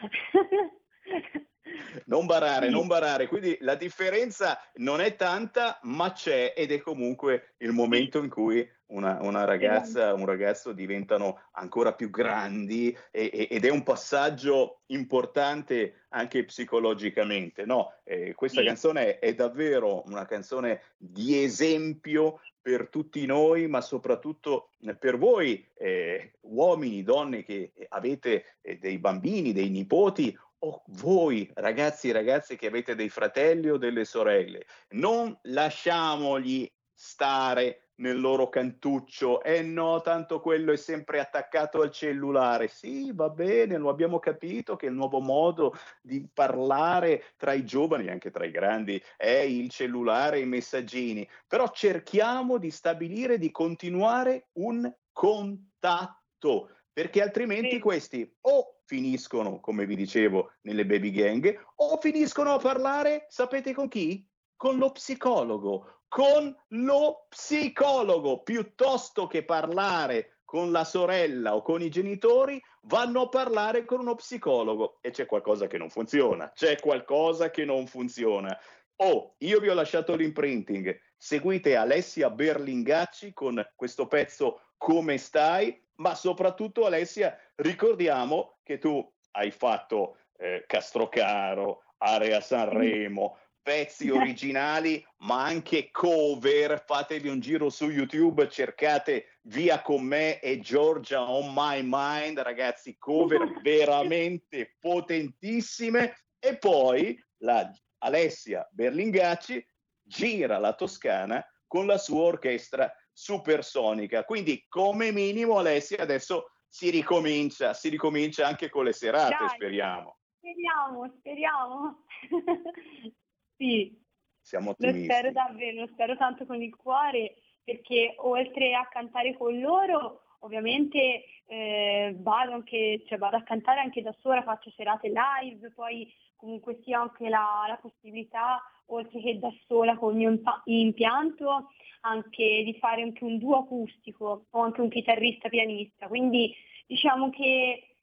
Non 2.05 2.25
barare, 2.25 2.67
sì. 2.67 2.71
non 2.71 2.87
barare, 2.87 3.27
quindi 3.27 3.57
la 3.61 3.75
differenza 3.75 4.59
non 4.75 5.01
è 5.01 5.15
tanta, 5.15 5.79
ma 5.83 6.11
c'è 6.11 6.53
ed 6.55 6.71
è 6.71 6.79
comunque 6.79 7.53
il 7.57 7.71
momento 7.71 8.19
in 8.19 8.29
cui 8.29 8.67
una, 8.87 9.19
una 9.21 9.43
ragazza, 9.43 10.13
un 10.13 10.25
ragazzo 10.25 10.71
diventano 10.71 11.41
ancora 11.53 11.93
più 11.93 12.09
grandi 12.09 12.95
e, 13.11 13.47
ed 13.49 13.65
è 13.65 13.69
un 13.69 13.83
passaggio 13.83 14.81
importante 14.87 16.05
anche 16.09 16.43
psicologicamente. 16.45 17.65
No? 17.65 17.93
Eh, 18.03 18.33
questa 18.33 18.61
sì. 18.61 18.67
canzone 18.67 19.19
è 19.19 19.33
davvero 19.35 20.03
una 20.07 20.25
canzone 20.25 20.81
di 20.97 21.43
esempio 21.43 22.41
per 22.61 22.89
tutti 22.89 23.25
noi, 23.25 23.67
ma 23.67 23.81
soprattutto 23.81 24.71
per 24.99 25.17
voi 25.17 25.65
eh, 25.75 26.33
uomini, 26.41 27.03
donne 27.03 27.43
che 27.43 27.73
avete 27.89 28.57
eh, 28.61 28.77
dei 28.77 28.97
bambini, 28.97 29.53
dei 29.53 29.69
nipoti 29.69 30.37
o 30.59 30.83
voi 30.87 31.49
ragazzi 31.55 32.09
e 32.09 32.13
ragazze 32.13 32.55
che 32.55 32.67
avete 32.67 32.95
dei 32.95 33.09
fratelli 33.09 33.69
o 33.69 33.77
delle 33.77 34.05
sorelle. 34.05 34.65
Non 34.89 35.37
lasciamogli 35.43 36.69
stare 36.93 37.89
nel 37.99 38.19
loro 38.19 38.49
cantuccio. 38.49 39.41
Eh 39.41 39.61
no, 39.61 40.01
tanto 40.01 40.41
quello 40.41 40.71
è 40.73 40.77
sempre 40.77 41.19
attaccato 41.19 41.81
al 41.81 41.91
cellulare. 41.91 42.67
Sì, 42.67 43.11
va 43.13 43.29
bene, 43.29 43.77
lo 43.77 43.89
abbiamo 43.89 44.19
capito 44.19 44.75
che 44.75 44.87
il 44.87 44.93
nuovo 44.93 45.19
modo 45.19 45.73
di 46.01 46.27
parlare 46.33 47.23
tra 47.37 47.53
i 47.53 47.63
giovani 47.63 48.07
e 48.07 48.11
anche 48.11 48.31
tra 48.31 48.45
i 48.45 48.51
grandi 48.51 49.01
è 49.15 49.29
il 49.29 49.69
cellulare 49.69 50.39
i 50.39 50.45
messaggini. 50.45 51.27
Però 51.47 51.69
cerchiamo 51.69 52.57
di 52.57 52.71
stabilire, 52.71 53.37
di 53.37 53.51
continuare 53.51 54.49
un 54.53 54.91
contatto, 55.11 56.71
perché 56.99 57.21
altrimenti 57.21 57.75
sì. 57.75 57.79
questi 57.79 58.37
o 58.41 58.81
finiscono, 58.83 59.61
come 59.61 59.85
vi 59.85 59.95
dicevo, 59.95 60.55
nelle 60.63 60.85
baby 60.85 61.11
gang 61.11 61.57
o 61.75 61.97
finiscono 61.97 62.51
a 62.51 62.57
parlare, 62.57 63.25
sapete 63.29 63.73
con 63.73 63.87
chi? 63.87 64.27
Con 64.57 64.77
lo 64.77 64.91
psicologo 64.91 66.01
con 66.09 66.53
lo 66.69 67.27
psicologo 67.29 68.41
piuttosto 68.41 69.27
che 69.27 69.45
parlare 69.45 70.39
con 70.43 70.71
la 70.71 70.83
sorella 70.83 71.55
o 71.55 71.61
con 71.61 71.81
i 71.81 71.89
genitori, 71.89 72.61
vanno 72.81 73.21
a 73.21 73.29
parlare 73.29 73.85
con 73.85 73.99
uno 73.99 74.15
psicologo 74.15 74.97
e 74.99 75.11
c'è 75.11 75.25
qualcosa 75.27 75.67
che 75.67 75.77
non 75.77 75.89
funziona, 75.89 76.51
c'è 76.53 76.79
qualcosa 76.79 77.49
che 77.49 77.63
non 77.63 77.85
funziona. 77.85 78.57
Oh, 78.97 79.35
io 79.37 79.59
vi 79.59 79.69
ho 79.69 79.73
lasciato 79.73 80.15
l'imprinting, 80.15 80.99
seguite 81.15 81.77
Alessia 81.77 82.29
Berlingacci 82.29 83.31
con 83.31 83.65
questo 83.75 84.07
pezzo 84.07 84.73
Come 84.75 85.17
stai? 85.17 85.87
Ma 85.99 86.15
soprattutto 86.15 86.85
Alessia, 86.85 87.37
ricordiamo 87.55 88.59
che 88.63 88.77
tu 88.77 89.05
hai 89.31 89.51
fatto 89.51 90.17
eh, 90.37 90.63
Castrocaro, 90.65 91.83
Area 91.97 92.39
Sanremo, 92.39 93.37
pezzi 93.61 94.09
originali, 94.09 95.05
ma 95.17 95.43
anche 95.43 95.91
cover. 95.91 96.81
Fatevi 96.85 97.27
un 97.27 97.39
giro 97.39 97.69
su 97.69 97.89
YouTube, 97.89 98.49
cercate 98.49 99.39
Via 99.43 99.81
con 99.81 100.03
me 100.03 100.39
e 100.39 100.59
Georgia 100.59 101.29
on 101.29 101.51
my 101.53 101.81
mind, 101.83 102.39
ragazzi, 102.39 102.97
cover 102.97 103.59
veramente 103.61 104.75
potentissime. 104.79 106.15
E 106.39 106.57
poi 106.57 107.21
la 107.43 107.69
Alessia 107.99 108.67
Berlingacci 108.71 109.65
gira 110.01 110.57
la 110.57 110.73
Toscana 110.73 111.45
con 111.67 111.85
la 111.85 111.97
sua 111.97 112.21
orchestra 112.21 112.91
supersonica. 113.19 114.23
Quindi, 114.23 114.65
come 114.69 115.11
minimo, 115.11 115.57
Alessia 115.57 116.01
adesso 116.01 116.51
si 116.65 116.89
ricomincia, 116.89 117.73
si 117.73 117.89
ricomincia 117.89 118.47
anche 118.47 118.69
con 118.69 118.85
le 118.85 118.93
serate, 118.93 119.35
Dai, 119.38 119.49
speriamo. 119.49 120.17
Speriamo, 120.38 121.13
speriamo. 121.17 122.05
Sì, 123.59 123.93
siamo 124.39 124.69
ottimisti. 124.69 125.05
Lo 125.05 125.13
spero 125.13 125.31
davvero, 125.33 125.81
lo 125.81 125.88
spero 125.91 126.15
tanto 126.15 126.45
con 126.45 126.61
il 126.61 126.73
cuore 126.73 127.35
perché 127.61 128.13
oltre 128.19 128.73
a 128.73 128.88
cantare 128.88 129.35
con 129.35 129.59
loro 129.59 130.21
ovviamente 130.39 131.25
eh, 131.45 132.15
vado, 132.19 132.53
anche, 132.53 133.03
cioè, 133.05 133.17
vado 133.17 133.35
a 133.35 133.43
cantare 133.43 133.81
anche 133.81 134.01
da 134.01 134.15
sola, 134.21 134.41
faccio 134.43 134.71
serate 134.71 135.11
live, 135.11 135.71
poi 135.71 136.09
comunque 136.38 136.79
sia 136.83 137.01
anche 137.01 137.27
la, 137.27 137.65
la 137.67 137.77
possibilità, 137.81 138.63
oltre 138.89 139.22
che 139.22 139.39
da 139.39 139.51
sola 139.67 139.98
con 139.98 140.12
il 140.12 140.17
mio 140.17 140.39
impianto, 140.65 141.69
anche 142.01 142.63
di 142.63 142.75
fare 142.79 143.01
anche 143.01 143.24
un 143.24 143.38
duo 143.38 143.58
acustico 143.58 144.46
o 144.50 144.60
anche 144.60 144.81
un 144.81 144.89
chitarrista 144.89 145.50
pianista. 145.50 146.08
Quindi 146.08 146.53
diciamo 146.88 147.29
che 147.29 147.96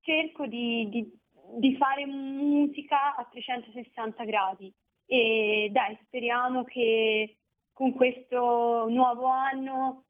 cerco 0.00 0.46
di, 0.46 0.88
di, 0.88 1.12
di 1.58 1.76
fare 1.76 2.06
musica 2.06 3.14
a 3.16 3.24
360 3.24 4.24
gradi 4.24 4.72
e 5.06 5.68
dai, 5.72 5.98
speriamo 6.06 6.64
che 6.64 7.36
con 7.72 7.92
questo 7.92 8.86
nuovo 8.88 9.26
anno 9.26 10.04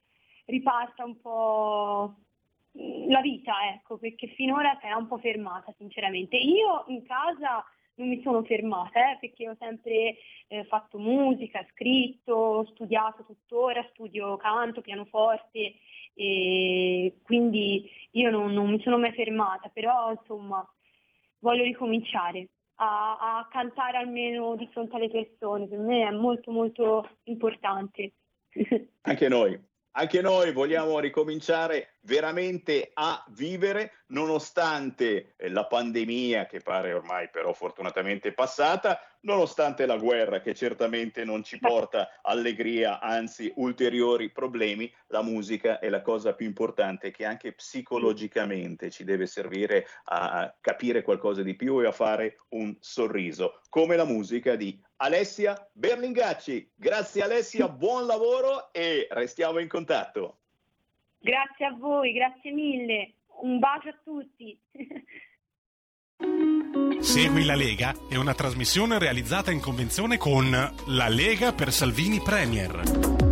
riparta 0.46 1.04
un 1.04 1.20
po' 1.20 2.14
la 2.72 3.20
vita, 3.20 3.52
ecco, 3.74 3.98
perché 3.98 4.28
finora 4.28 4.80
era 4.80 4.96
un 4.96 5.06
po' 5.06 5.18
fermata, 5.18 5.74
sinceramente. 5.76 6.36
Io 6.36 6.84
in 6.88 7.04
casa 7.04 7.64
non 7.94 8.08
mi 8.08 8.20
sono 8.22 8.42
fermata, 8.44 9.12
eh, 9.12 9.18
perché 9.20 9.48
ho 9.48 9.56
sempre 9.58 10.16
eh, 10.48 10.64
fatto 10.64 10.98
musica, 10.98 11.64
scritto, 11.72 12.66
studiato 12.72 13.24
tuttora, 13.24 13.86
studio 13.92 14.36
canto, 14.36 14.80
pianoforte, 14.80 15.74
e 16.14 17.16
quindi 17.22 17.88
io 18.12 18.30
non, 18.30 18.52
non 18.52 18.70
mi 18.70 18.80
sono 18.82 18.98
mai 18.98 19.12
fermata, 19.12 19.68
però 19.68 20.10
insomma 20.10 20.66
voglio 21.38 21.62
ricominciare 21.64 22.48
a, 22.76 23.38
a 23.38 23.48
cantare 23.50 23.96
almeno 23.96 24.56
di 24.56 24.68
fronte 24.72 24.96
alle 24.96 25.10
persone, 25.10 25.66
per 25.66 25.78
me 25.78 26.06
è 26.06 26.10
molto 26.10 26.50
molto 26.50 27.08
importante. 27.24 28.12
Anche 29.02 29.28
noi, 29.28 29.58
anche 29.92 30.20
noi 30.20 30.52
vogliamo 30.52 30.98
ricominciare 30.98 31.94
veramente 32.02 32.90
a 32.94 33.24
vivere 33.30 34.04
nonostante 34.12 35.34
la 35.48 35.66
pandemia 35.66 36.46
che 36.46 36.60
pare 36.60 36.92
ormai 36.92 37.28
però 37.30 37.52
fortunatamente 37.52 38.32
passata, 38.32 39.00
nonostante 39.20 39.86
la 39.86 39.96
guerra 39.96 40.40
che 40.40 40.54
certamente 40.54 41.24
non 41.24 41.42
ci 41.42 41.58
porta 41.58 42.20
allegria, 42.22 43.00
anzi 43.00 43.52
ulteriori 43.56 44.30
problemi, 44.30 44.92
la 45.08 45.22
musica 45.22 45.78
è 45.78 45.88
la 45.88 46.02
cosa 46.02 46.34
più 46.34 46.46
importante 46.46 47.10
che 47.10 47.24
anche 47.24 47.52
psicologicamente 47.52 48.90
ci 48.90 49.04
deve 49.04 49.26
servire 49.26 49.86
a 50.04 50.54
capire 50.60 51.02
qualcosa 51.02 51.42
di 51.42 51.54
più 51.54 51.80
e 51.80 51.86
a 51.86 51.92
fare 51.92 52.40
un 52.50 52.76
sorriso, 52.80 53.60
come 53.68 53.96
la 53.96 54.04
musica 54.04 54.56
di 54.56 54.80
Alessia 54.96 55.68
Berlingacci. 55.72 56.72
Grazie 56.74 57.22
Alessia, 57.22 57.68
buon 57.70 58.06
lavoro 58.06 58.72
e 58.72 59.06
restiamo 59.10 59.58
in 59.58 59.68
contatto. 59.68 60.41
Grazie 61.22 61.66
a 61.66 61.76
voi, 61.78 62.12
grazie 62.12 62.50
mille. 62.50 63.14
Un 63.42 63.60
bacio 63.60 63.90
a 63.90 63.98
tutti. 64.02 64.58
Segui 67.00 67.44
la 67.44 67.54
Lega 67.54 67.94
è 68.10 68.16
una 68.16 68.34
trasmissione 68.34 68.98
realizzata 68.98 69.52
in 69.52 69.60
convenzione 69.60 70.16
con 70.16 70.50
La 70.50 71.08
Lega 71.08 71.52
per 71.52 71.72
Salvini 71.72 72.20
Premier. 72.20 73.31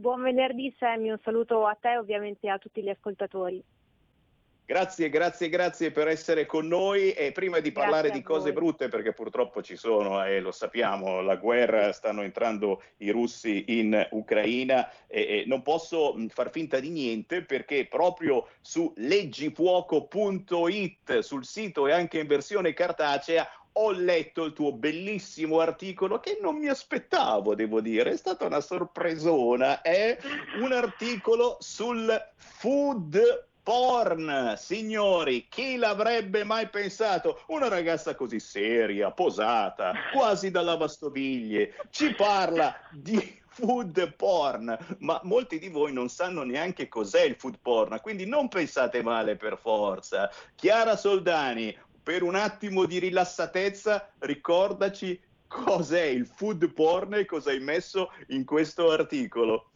Buon 0.03 0.21
venerdì 0.21 0.75
Sammy, 0.77 1.09
un 1.11 1.19
saluto 1.23 1.65
a 1.65 1.77
te 1.79 1.93
e 1.93 1.97
ovviamente 1.97 2.49
a 2.49 2.57
tutti 2.57 2.83
gli 2.83 2.89
ascoltatori. 2.89 3.63
Grazie, 4.65 5.07
grazie, 5.07 5.47
grazie 5.47 5.91
per 5.91 6.09
essere 6.09 6.45
con 6.45 6.67
noi 6.67 7.13
e 7.13 7.31
prima 7.31 7.61
di 7.61 7.71
parlare 7.71 8.11
di 8.11 8.21
cose 8.21 8.51
brutte, 8.51 8.89
perché 8.89 9.13
purtroppo 9.13 9.61
ci 9.61 9.77
sono 9.77 10.21
e 10.25 10.33
eh, 10.33 10.41
lo 10.41 10.51
sappiamo, 10.51 11.21
la 11.21 11.37
guerra, 11.37 11.93
stanno 11.93 12.21
entrando 12.21 12.83
i 12.97 13.11
russi 13.11 13.63
in 13.79 14.05
Ucraina 14.11 14.91
e, 15.07 15.21
e 15.21 15.45
non 15.47 15.61
posso 15.61 16.17
far 16.27 16.51
finta 16.51 16.81
di 16.81 16.89
niente 16.89 17.45
perché 17.45 17.87
proprio 17.87 18.49
su 18.59 18.91
leggifuoco.it, 18.97 21.19
sul 21.19 21.45
sito 21.45 21.87
e 21.87 21.93
anche 21.93 22.19
in 22.19 22.27
versione 22.27 22.73
cartacea, 22.73 23.47
ho 23.73 23.91
letto 23.91 24.45
il 24.45 24.53
tuo 24.53 24.71
bellissimo 24.71 25.59
articolo 25.59 26.19
che 26.19 26.37
non 26.41 26.57
mi 26.57 26.67
aspettavo, 26.67 27.55
devo 27.55 27.81
dire, 27.81 28.11
è 28.11 28.17
stata 28.17 28.45
una 28.45 28.61
sorpresona. 28.61 29.81
È 29.81 30.17
un 30.59 30.71
articolo 30.71 31.57
sul 31.59 32.13
food 32.35 33.47
porn, 33.63 34.55
signori, 34.57 35.47
chi 35.47 35.77
l'avrebbe 35.77 36.43
mai 36.43 36.67
pensato? 36.67 37.41
Una 37.47 37.69
ragazza 37.69 38.13
così 38.13 38.39
seria, 38.39 39.11
posata, 39.11 39.93
quasi 40.11 40.51
da 40.51 40.61
lavastoviglie, 40.61 41.73
ci 41.89 42.13
parla 42.13 42.75
di 42.91 43.41
food 43.47 44.15
porn, 44.15 44.77
ma 44.99 45.19
molti 45.23 45.59
di 45.59 45.69
voi 45.69 45.93
non 45.93 46.09
sanno 46.09 46.43
neanche 46.43 46.89
cos'è 46.89 47.21
il 47.21 47.35
food 47.35 47.57
porn, 47.61 47.99
quindi 48.01 48.25
non 48.25 48.49
pensate 48.49 49.01
male 49.01 49.37
per 49.37 49.57
forza. 49.57 50.29
Chiara 50.55 50.97
Soldani, 50.97 51.75
per 52.03 52.21
un 52.21 52.35
attimo 52.35 52.85
di 52.85 52.99
rilassatezza, 52.99 54.11
ricordaci 54.19 55.19
cos'è 55.47 56.03
il 56.03 56.25
food 56.25 56.71
porn 56.73 57.13
e 57.13 57.25
cosa 57.25 57.51
hai 57.51 57.59
messo 57.59 58.11
in 58.27 58.43
questo 58.43 58.91
articolo. 58.91 59.69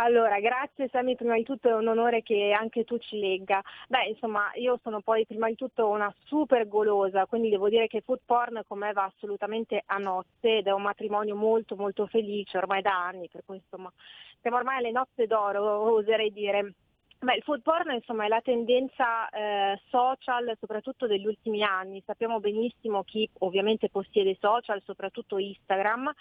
Allora, 0.00 0.38
grazie 0.38 0.88
Sammy, 0.92 1.16
prima 1.16 1.34
di 1.34 1.42
tutto 1.42 1.68
è 1.68 1.74
un 1.74 1.88
onore 1.88 2.22
che 2.22 2.52
anche 2.52 2.84
tu 2.84 2.98
ci 2.98 3.18
legga. 3.18 3.60
Beh, 3.88 4.10
insomma, 4.10 4.52
io 4.54 4.78
sono 4.82 5.00
poi 5.00 5.26
prima 5.26 5.48
di 5.48 5.56
tutto 5.56 5.88
una 5.88 6.12
super 6.24 6.68
golosa, 6.68 7.26
quindi 7.26 7.48
devo 7.48 7.68
dire 7.68 7.88
che 7.88 8.02
food 8.02 8.20
porn 8.24 8.62
con 8.68 8.78
me 8.78 8.92
va 8.92 9.04
assolutamente 9.12 9.82
a 9.86 9.98
nozze 9.98 10.58
ed 10.58 10.68
è 10.68 10.72
un 10.72 10.82
matrimonio 10.82 11.34
molto 11.34 11.74
molto 11.74 12.06
felice 12.06 12.58
ormai 12.58 12.80
da 12.80 13.06
anni, 13.06 13.28
per 13.28 13.42
cui 13.44 13.56
insomma 13.56 13.92
siamo 14.40 14.58
ormai 14.58 14.78
alle 14.78 14.92
nozze 14.92 15.26
d'oro, 15.26 15.64
oserei 15.92 16.32
dire. 16.32 16.74
Beh, 17.20 17.34
il 17.34 17.42
food 17.42 17.62
porn 17.62 17.90
insomma, 17.90 18.26
è 18.26 18.28
la 18.28 18.40
tendenza 18.40 19.28
eh, 19.30 19.80
social 19.88 20.56
soprattutto 20.60 21.08
degli 21.08 21.26
ultimi 21.26 21.64
anni. 21.64 22.00
Sappiamo 22.06 22.38
benissimo 22.38 23.02
chi 23.02 23.28
ovviamente 23.40 23.88
possiede 23.88 24.36
social, 24.40 24.80
soprattutto 24.84 25.36
Instagram, 25.36 26.12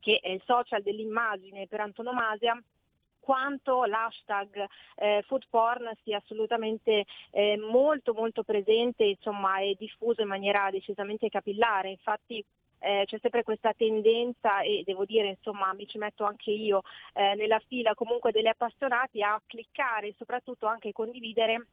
che 0.00 0.18
è 0.22 0.30
il 0.30 0.42
social 0.46 0.80
dell'immagine 0.82 1.66
per 1.66 1.80
antonomasia 1.80 2.58
quanto 3.20 3.84
l'hashtag 3.84 4.64
eh, 4.94 5.22
food 5.26 5.44
porn 5.50 5.90
sia 6.04 6.18
assolutamente 6.18 7.04
eh, 7.32 7.58
molto 7.58 8.14
molto 8.14 8.42
presente 8.42 9.04
insomma, 9.04 9.58
e 9.58 9.74
diffuso 9.76 10.22
in 10.22 10.28
maniera 10.28 10.70
decisamente 10.70 11.28
capillare. 11.28 11.90
Infatti 11.90 12.42
eh, 12.78 13.04
c'è 13.06 13.18
sempre 13.20 13.42
questa 13.42 13.72
tendenza 13.72 14.60
e 14.60 14.82
devo 14.84 15.04
dire 15.04 15.28
insomma 15.28 15.72
mi 15.72 15.86
ci 15.86 15.98
metto 15.98 16.24
anche 16.24 16.50
io 16.50 16.82
eh, 17.14 17.34
nella 17.34 17.60
fila 17.66 17.94
comunque 17.94 18.32
degli 18.32 18.46
appassionati 18.46 19.22
a 19.22 19.40
cliccare 19.46 20.08
e 20.08 20.14
soprattutto 20.16 20.66
anche 20.66 20.92
condividere 20.92 21.66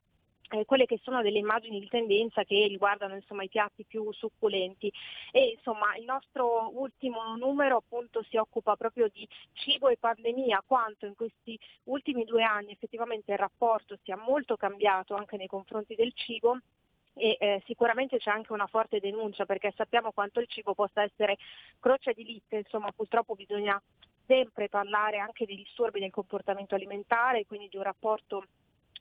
eh, 0.54 0.66
quelle 0.66 0.86
che 0.86 1.00
sono 1.02 1.22
delle 1.22 1.40
immagini 1.40 1.80
di 1.80 1.88
tendenza 1.88 2.44
che 2.44 2.68
riguardano 2.68 3.16
insomma, 3.16 3.44
i 3.44 3.50
piatti 3.50 3.86
più 3.86 4.12
succulenti. 4.12 4.92
E 5.32 5.54
insomma 5.56 5.96
il 5.96 6.04
nostro 6.04 6.70
ultimo 6.74 7.36
numero 7.36 7.78
appunto 7.78 8.24
si 8.30 8.38
occupa 8.38 8.76
proprio 8.76 9.08
di 9.12 9.28
cibo 9.54 9.88
e 9.90 9.98
pandemia, 9.98 10.64
quanto 10.66 11.06
in 11.06 11.16
questi 11.16 11.58
ultimi 11.86 12.24
due 12.24 12.44
anni 12.44 12.72
effettivamente 12.72 13.32
il 13.32 13.38
rapporto 13.38 13.98
sia 14.04 14.18
molto 14.18 14.56
cambiato 14.56 15.16
anche 15.16 15.38
nei 15.38 15.48
confronti 15.48 15.96
del 15.96 16.14
cibo 16.14 16.60
e 17.14 17.38
eh, 17.40 17.62
sicuramente 17.66 18.18
c'è 18.18 18.32
anche 18.32 18.54
una 18.54 18.68
forte 18.68 19.00
denuncia 19.00 19.46
perché 19.46 19.74
sappiamo 19.76 20.12
quanto 20.12 20.40
il 20.40 20.48
cibo 20.48 20.74
possa 20.74 21.04
essere 21.04 21.38
croce 21.80 22.14
di 22.14 22.24
lite, 22.24 22.58
insomma 22.58 22.92
purtroppo 22.92 23.36
bisogna 23.36 23.82
sempre 24.26 24.70
parlare 24.70 25.18
anche 25.18 25.46
dei 25.46 25.56
disturbi 25.56 26.00
del 26.00 26.12
comportamento 26.12 26.76
alimentare, 26.76 27.46
quindi 27.46 27.68
di 27.70 27.78
un 27.78 27.84
rapporto 27.84 28.46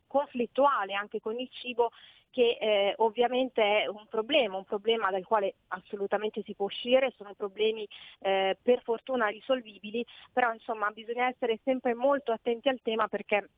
conflittuale 0.07 0.95
anche 0.95 1.21
con 1.21 1.39
il 1.39 1.49
cibo 1.51 1.91
che 2.33 2.57
eh, 2.59 2.95
ovviamente 2.99 3.63
è 3.63 3.87
un 3.87 4.07
problema, 4.09 4.57
un 4.57 4.65
problema 4.65 5.11
dal 5.11 5.25
quale 5.25 5.57
assolutamente 5.69 6.43
si 6.43 6.55
può 6.55 6.65
uscire, 6.67 7.13
sono 7.17 7.35
problemi 7.35 7.87
eh, 8.21 8.57
per 8.61 8.81
fortuna 8.83 9.29
risolvibili, 9.29 10.05
però 10.33 10.53
insomma 10.53 10.91
bisogna 10.91 11.29
essere 11.29 11.61
sempre 11.63 11.95
molto 11.95 12.33
attenti 12.33 12.71
al 12.71 12.81
tema 12.83 13.07
perché 13.07 13.49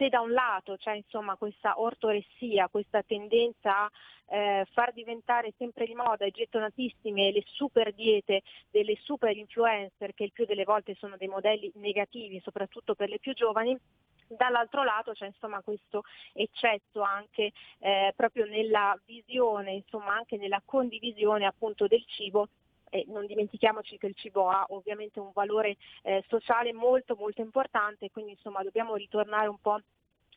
se 0.00 0.08
da 0.08 0.22
un 0.22 0.32
lato 0.32 0.76
c'è 0.78 0.94
insomma 0.94 1.36
questa 1.36 1.78
ortoressia, 1.78 2.68
questa 2.68 3.02
tendenza 3.02 3.84
a 3.84 3.90
eh, 4.30 4.66
far 4.72 4.94
diventare 4.94 5.52
sempre 5.58 5.84
di 5.84 5.94
moda 5.94 6.24
e 6.24 6.30
gettonatissime 6.30 7.30
le 7.30 7.42
super 7.44 7.92
diete 7.92 8.40
delle 8.70 8.96
super 9.02 9.36
influencer 9.36 10.14
che 10.14 10.24
il 10.24 10.32
più 10.32 10.46
delle 10.46 10.64
volte 10.64 10.94
sono 10.94 11.18
dei 11.18 11.28
modelli 11.28 11.70
negativi 11.74 12.40
soprattutto 12.40 12.94
per 12.94 13.10
le 13.10 13.18
più 13.18 13.34
giovani, 13.34 13.78
Dall'altro 14.32 14.84
lato 14.84 15.10
c'è 15.10 15.26
insomma 15.26 15.60
questo 15.60 16.04
eccesso 16.34 17.00
anche 17.02 17.50
eh, 17.80 18.12
proprio 18.14 18.44
nella 18.44 18.96
visione, 19.04 19.72
insomma 19.72 20.14
anche 20.14 20.36
nella 20.36 20.62
condivisione 20.64 21.46
appunto 21.46 21.88
del 21.88 22.04
cibo 22.06 22.46
e 22.90 23.04
non 23.08 23.24
dimentichiamoci 23.26 23.96
che 23.96 24.08
il 24.08 24.14
cibo 24.14 24.50
ha 24.50 24.66
ovviamente 24.68 25.20
un 25.20 25.30
valore 25.32 25.76
eh, 26.02 26.22
sociale 26.28 26.72
molto 26.72 27.16
molto 27.16 27.40
importante, 27.40 28.10
quindi 28.10 28.32
insomma 28.32 28.62
dobbiamo 28.62 28.96
ritornare 28.96 29.48
un 29.48 29.58
po' 29.60 29.80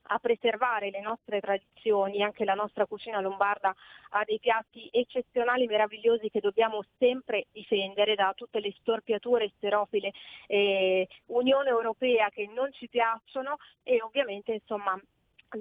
a 0.08 0.20
preservare 0.20 0.90
le 0.90 1.02
nostre 1.02 1.40
tradizioni, 1.40 2.24
anche 2.24 2.44
la 2.44 2.54
nostra 2.54 2.86
cucina 2.86 3.22
lombarda 3.22 3.74
ha 4.10 4.24
dei 4.26 4.40
piatti 4.40 4.90
eccezionali, 4.92 5.66
meravigliosi 5.66 6.30
che 6.30 6.40
dobbiamo 6.40 6.84
sempre 6.98 7.48
difendere 7.52 8.16
da 8.16 8.34
tutte 8.36 8.60
le 8.60 8.74
storpiature 8.80 9.52
sterofile 9.56 10.12
eh, 10.48 11.08
Unione 11.28 11.70
Europea 11.70 12.30
che 12.30 12.50
non 12.54 12.72
ci 12.74 12.90
piacciono 12.90 13.58
e 13.84 14.02
ovviamente 14.02 14.52
insomma 14.54 15.00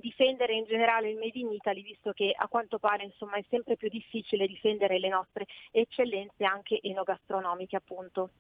difendere 0.01 0.55
in 0.55 0.65
generale 0.65 1.11
il 1.11 1.19
Made 1.19 1.39
in 1.39 1.53
Italy, 1.53 1.83
visto 1.83 2.13
che 2.13 2.33
a 2.37 2.49
quanto 2.49 2.79
pare 2.79 3.05
insomma, 3.05 3.37
è 3.37 3.45
sempre 3.49 3.77
più 3.77 3.89
difficile 3.89 4.47
difendere 4.47 4.99
le 4.99 5.09
nostre 5.09 5.47
eccellenze 5.71 6.45
anche 6.45 6.79
enogastronomiche 6.83 7.77
appunto. 7.77 8.31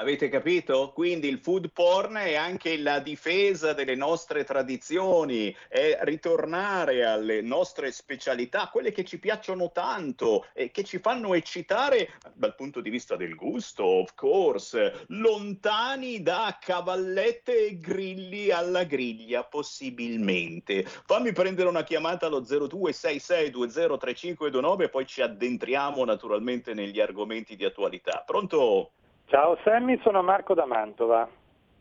Avete 0.00 0.28
capito? 0.28 0.92
Quindi 0.94 1.26
il 1.26 1.40
food 1.40 1.72
porn 1.72 2.14
è 2.14 2.36
anche 2.36 2.78
la 2.78 3.00
difesa 3.00 3.72
delle 3.72 3.96
nostre 3.96 4.44
tradizioni, 4.44 5.52
è 5.68 5.98
ritornare 6.02 7.04
alle 7.04 7.40
nostre 7.40 7.90
specialità, 7.90 8.68
quelle 8.68 8.92
che 8.92 9.04
ci 9.04 9.18
piacciono 9.18 9.72
tanto 9.72 10.46
e 10.52 10.70
che 10.70 10.84
ci 10.84 11.00
fanno 11.00 11.34
eccitare 11.34 12.10
dal 12.32 12.54
punto 12.54 12.80
di 12.80 12.90
vista 12.90 13.16
del 13.16 13.34
gusto, 13.34 13.82
of 13.82 14.14
course, 14.14 15.04
lontani 15.08 16.22
da 16.22 16.56
cavallette 16.60 17.66
e 17.66 17.80
grilli 17.80 18.52
alla 18.52 18.84
griglia, 18.84 19.42
possibilmente. 19.42 20.84
Fammi 20.84 21.32
prendere 21.32 21.68
una 21.68 21.82
chiamata 21.82 22.26
allo 22.26 22.42
0266203529 22.42 24.82
e 24.82 24.88
poi 24.90 25.06
ci 25.06 25.22
addentriamo 25.22 26.04
naturalmente 26.04 26.72
negli 26.72 27.00
argomenti 27.00 27.56
di 27.56 27.64
attualità. 27.64 28.22
Pronto? 28.24 28.92
Ciao 29.30 29.58
Sammy, 29.62 30.00
sono 30.00 30.22
Marco 30.22 30.54
da 30.54 30.64
Mantova. 30.64 31.28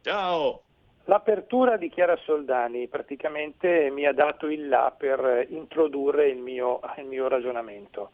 Ciao. 0.01 0.63
L'apertura 1.05 1.77
di 1.77 1.89
Chiara 1.89 2.17
Soldani 2.17 2.89
praticamente 2.89 3.89
mi 3.89 4.05
ha 4.05 4.11
dato 4.11 4.47
il 4.47 4.67
là 4.67 4.93
per 4.95 5.45
introdurre 5.47 6.27
il 6.27 6.39
mio, 6.39 6.81
il 6.97 7.05
mio 7.05 7.29
ragionamento. 7.29 8.11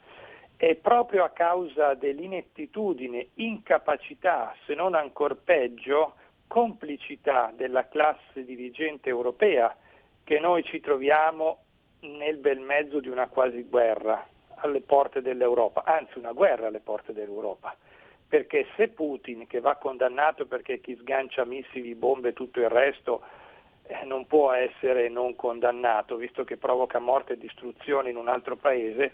E 0.56 0.76
proprio 0.76 1.24
a 1.24 1.30
causa 1.30 1.96
dell'inettitudine, 1.96 3.30
incapacità, 3.34 4.54
se 4.68 4.76
non 4.76 4.94
ancor 4.94 5.38
peggio, 5.44 6.14
complicità 6.46 7.52
della 7.56 7.88
classe 7.88 8.46
dirigente 8.46 9.10
europea 9.10 9.76
che 10.24 10.40
noi 10.40 10.64
ci 10.64 10.80
troviamo 10.80 11.64
nel 12.02 12.38
bel 12.38 12.60
mezzo 12.60 13.00
di 13.00 13.10
una 13.10 13.28
quasi 13.30 13.64
guerra 13.64 14.28
alle 14.58 14.82
porte 14.82 15.24
dell'Europa, 15.24 15.82
anzi 15.86 16.20
una 16.20 16.34
guerra 16.34 16.68
alle 16.68 16.82
porte 16.82 17.14
dell'Europa 17.14 17.76
perché 18.34 18.66
se 18.76 18.88
Putin, 18.88 19.46
che 19.46 19.60
va 19.60 19.76
condannato 19.76 20.48
perché 20.48 20.82
chi 20.82 20.98
sgancia 21.00 21.46
missili, 21.46 21.94
bombe 21.94 22.30
e 22.30 22.34
tutto 22.34 22.62
il 22.62 22.68
resto, 22.68 23.22
eh, 23.86 24.04
non 24.06 24.26
può 24.26 24.52
essere 24.52 25.08
non 25.08 25.36
condannato, 25.36 26.16
visto 26.16 26.44
che 26.44 26.58
provoca 26.58 26.98
morte 26.98 27.34
e 27.34 27.38
distruzione 27.38 28.10
in 28.10 28.16
un 28.16 28.28
altro 28.28 28.56
paese, 28.56 29.12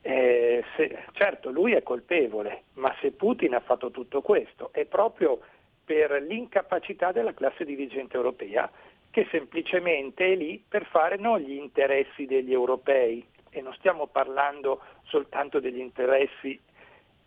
eh, 0.00 0.64
se, 0.74 1.04
certo 1.12 1.50
lui 1.50 1.74
è 1.74 1.84
colpevole, 1.84 2.64
ma 2.72 2.92
se 3.00 3.12
Putin 3.12 3.54
ha 3.54 3.60
fatto 3.60 3.92
tutto 3.92 4.22
questo 4.22 4.70
è 4.72 4.86
proprio 4.86 5.38
per 5.84 6.10
l'incapacità 6.20 7.12
della 7.12 7.34
classe 7.34 7.64
dirigente 7.64 8.16
europea 8.16 8.68
che 9.12 9.28
semplicemente 9.30 10.32
è 10.32 10.34
lì 10.34 10.60
per 10.66 10.84
fare 10.86 11.16
non 11.16 11.38
gli 11.38 11.52
interessi 11.52 12.26
degli 12.26 12.52
europei, 12.52 13.24
e 13.52 13.60
non 13.60 13.74
stiamo 13.74 14.06
parlando 14.06 14.80
soltanto 15.04 15.60
degli 15.60 15.78
interessi 15.78 16.58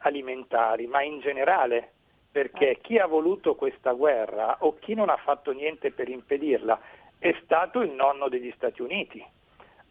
alimentari, 0.06 0.88
ma 0.88 1.02
in 1.02 1.20
generale, 1.20 1.91
perché 2.32 2.72
eh. 2.72 2.82
chi 2.82 2.98
ha 2.98 3.08
voluto 3.08 3.56
questa 3.56 3.94
guerra 3.94 4.58
o 4.60 4.78
chi 4.80 4.94
non 4.94 5.10
ha 5.10 5.18
fatto 5.18 5.52
niente 5.52 5.91
per 5.91 6.10
impedirla 6.10 6.80
è 7.18 7.36
stato 7.44 7.82
il 7.82 7.91
nonno 7.91 8.30
degli 8.30 8.52
Stati 8.56 8.82
Uniti, 8.82 9.24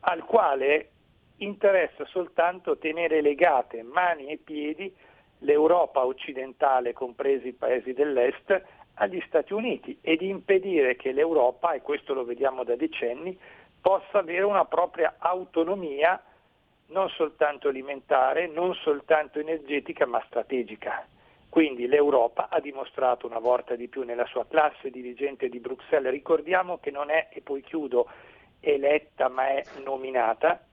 al 0.00 0.24
quale 0.24 0.90
interessa 1.38 2.04
soltanto 2.06 2.78
tenere 2.78 3.20
legate 3.20 3.82
mani 3.82 4.26
e 4.26 4.36
piedi 4.36 4.94
l'Europa 5.38 6.04
occidentale, 6.04 6.92
compresi 6.92 7.48
i 7.48 7.52
paesi 7.52 7.92
dell'Est, 7.92 8.62
agli 8.94 9.20
Stati 9.26 9.52
Uniti 9.52 9.98
ed 10.00 10.22
impedire 10.22 10.94
che 10.94 11.10
l'Europa, 11.10 11.72
e 11.72 11.82
questo 11.82 12.14
lo 12.14 12.24
vediamo 12.24 12.62
da 12.62 12.76
decenni, 12.76 13.36
possa 13.80 14.18
avere 14.18 14.44
una 14.44 14.64
propria 14.64 15.16
autonomia 15.18 16.22
non 16.86 17.08
soltanto 17.10 17.68
alimentare, 17.68 18.46
non 18.46 18.74
soltanto 18.74 19.38
energetica, 19.38 20.06
ma 20.06 20.22
strategica. 20.26 21.06
Quindi 21.48 21.86
l'Europa 21.86 22.48
ha 22.50 22.58
dimostrato 22.60 23.26
una 23.26 23.38
volta 23.38 23.76
di 23.76 23.88
più 23.88 24.02
nella 24.02 24.26
sua 24.26 24.46
classe 24.46 24.90
dirigente 24.90 25.48
di 25.48 25.60
Bruxelles, 25.60 26.10
ricordiamo 26.10 26.78
che 26.78 26.90
non 26.90 27.10
è, 27.10 27.28
e 27.30 27.42
poi 27.42 27.62
chiudo, 27.62 28.08
eletta 28.60 29.28
ma 29.28 29.48
è 29.48 29.62
nominata, 29.84 30.64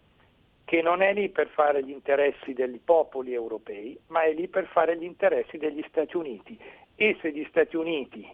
che 0.66 0.82
non 0.82 1.02
è 1.02 1.14
lì 1.14 1.30
per 1.30 1.50
fare 1.50 1.84
gli 1.84 1.92
interessi 1.92 2.54
dei 2.54 2.82
popoli 2.84 3.34
europei, 3.34 4.00
ma 4.08 4.22
è 4.22 4.34
lì 4.34 4.48
per 4.48 4.66
fare 4.68 4.98
gli 4.98 5.04
interessi 5.04 5.58
degli 5.58 5.84
Stati 5.88 6.16
Uniti. 6.16 6.58
E 6.96 7.18
se 7.22 7.32
gli 7.32 7.46
Stati 7.50 7.76
Uniti 7.76 8.28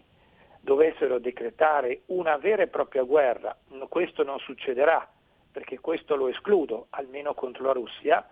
dovessero 0.60 1.18
decretare 1.18 2.02
una 2.06 2.36
vera 2.36 2.62
e 2.62 2.68
propria 2.68 3.02
guerra, 3.02 3.56
questo 3.88 4.22
non 4.22 4.38
succederà, 4.38 5.06
perché 5.58 5.80
questo 5.80 6.14
lo 6.14 6.28
escludo, 6.28 6.86
almeno 6.90 7.34
contro 7.34 7.64
la 7.64 7.72
Russia, 7.72 8.24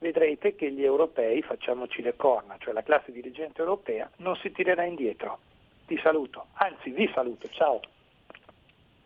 vedrete 0.00 0.56
che 0.56 0.72
gli 0.72 0.82
europei, 0.82 1.40
facciamoci 1.40 2.02
le 2.02 2.16
corna, 2.16 2.56
cioè 2.58 2.72
la 2.72 2.82
classe 2.82 3.12
dirigente 3.12 3.60
europea, 3.60 4.10
non 4.16 4.34
si 4.34 4.50
tirerà 4.50 4.82
indietro. 4.82 5.38
Ti 5.86 5.96
saluto, 6.02 6.46
anzi 6.54 6.90
vi 6.90 7.08
saluto, 7.14 7.48
ciao. 7.50 7.80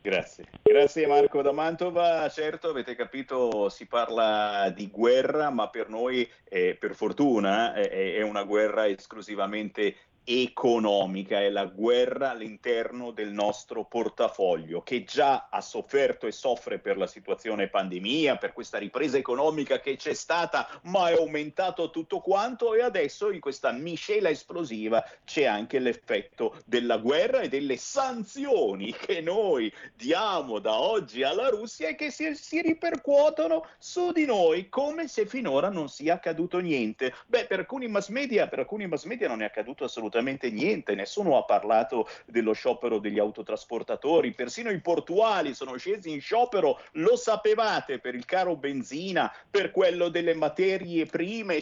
Grazie. 0.01 0.47
Grazie 0.63 1.07
Marco 1.07 1.43
da 1.43 1.53
Mantova. 1.53 2.27
Certo, 2.31 2.71
avete 2.71 2.95
capito, 2.95 3.69
si 3.69 3.87
parla 3.87 4.73
di 4.75 4.89
guerra, 4.89 5.51
ma 5.51 5.69
per 5.69 5.91
noi, 5.91 6.27
eh, 6.49 6.75
per 6.75 6.95
fortuna, 6.95 7.75
eh, 7.75 8.15
è 8.15 8.23
una 8.23 8.45
guerra 8.45 8.87
esclusivamente 8.87 9.95
economica, 10.31 11.41
è 11.41 11.49
la 11.49 11.65
guerra 11.65 12.33
all'interno 12.33 13.13
del 13.13 13.33
nostro 13.33 13.87
portafoglio, 13.87 14.83
che 14.83 15.03
già 15.05 15.49
ha 15.51 15.63
sofferto 15.63 16.27
e 16.27 16.33
soffre 16.33 16.79
per 16.79 16.99
la 16.99 17.07
situazione 17.07 17.69
pandemia, 17.69 18.37
per 18.37 18.53
questa 18.53 18.77
ripresa 18.77 19.17
economica 19.17 19.81
che 19.81 19.97
c'è 19.97 20.13
stata, 20.13 20.69
ma 20.83 21.09
è 21.09 21.15
aumentato 21.15 21.89
tutto 21.89 22.21
quanto 22.21 22.75
e 22.75 22.83
adesso 22.83 23.31
in 23.33 23.41
questa 23.41 23.73
miscela 23.73 24.29
esplosiva 24.29 25.03
c'è 25.25 25.45
anche 25.45 25.79
l'effetto 25.79 26.61
della 26.67 26.99
guerra 26.99 27.41
e 27.41 27.49
delle 27.49 27.79
sanzioni 27.79 28.93
che 28.93 29.23
noi 29.23 29.73
diamo 29.97 30.59
da 30.59 30.79
oggi 30.79 31.23
alla 31.23 31.49
Russia 31.49 31.89
e 31.89 31.95
che 31.95 32.11
si, 32.11 32.35
si 32.35 32.61
ripercuotono 32.61 33.67
su 33.79 34.13
di 34.13 34.27
noi 34.27 34.69
come 34.69 35.09
se 35.09 35.25
finora 35.25 35.71
non 35.71 35.89
sia 35.89 36.15
accaduto 36.15 36.59
niente. 36.59 37.15
Beh, 37.27 37.47
per 37.47 37.61
alcuni 37.61 37.89
mass 37.89 38.09
media, 38.09 38.47
per 38.47 38.59
alcuni 38.59 38.87
mass 38.87 39.05
media 39.05 39.27
non 39.27 39.41
è 39.41 39.47
accaduto 39.47 39.85
assolutamente 39.85 40.17
assolutamente 40.19 40.51
niente, 40.51 40.95
nessuno 40.95 41.39
ha 41.39 41.45
parlato 41.45 42.09
dello 42.27 42.53
sciopero 42.53 42.99
degli 42.99 43.19
autotrasportatori, 43.19 44.35
persino 44.35 44.71
i 44.71 44.81
portuali 44.81 45.55
sono 45.55 45.77
scesi 45.77 46.11
in 46.11 46.21
sciopero, 46.21 46.81
lo 46.93 47.17
sapevate 47.17 47.99
per 47.99 48.15
il 48.15 48.25
caro 48.25 48.57
benzina, 48.57 49.33
per 49.51 49.71
quello 49.71 50.09
delle 50.09 50.35
materie 50.35 51.07
prime? 51.07 51.61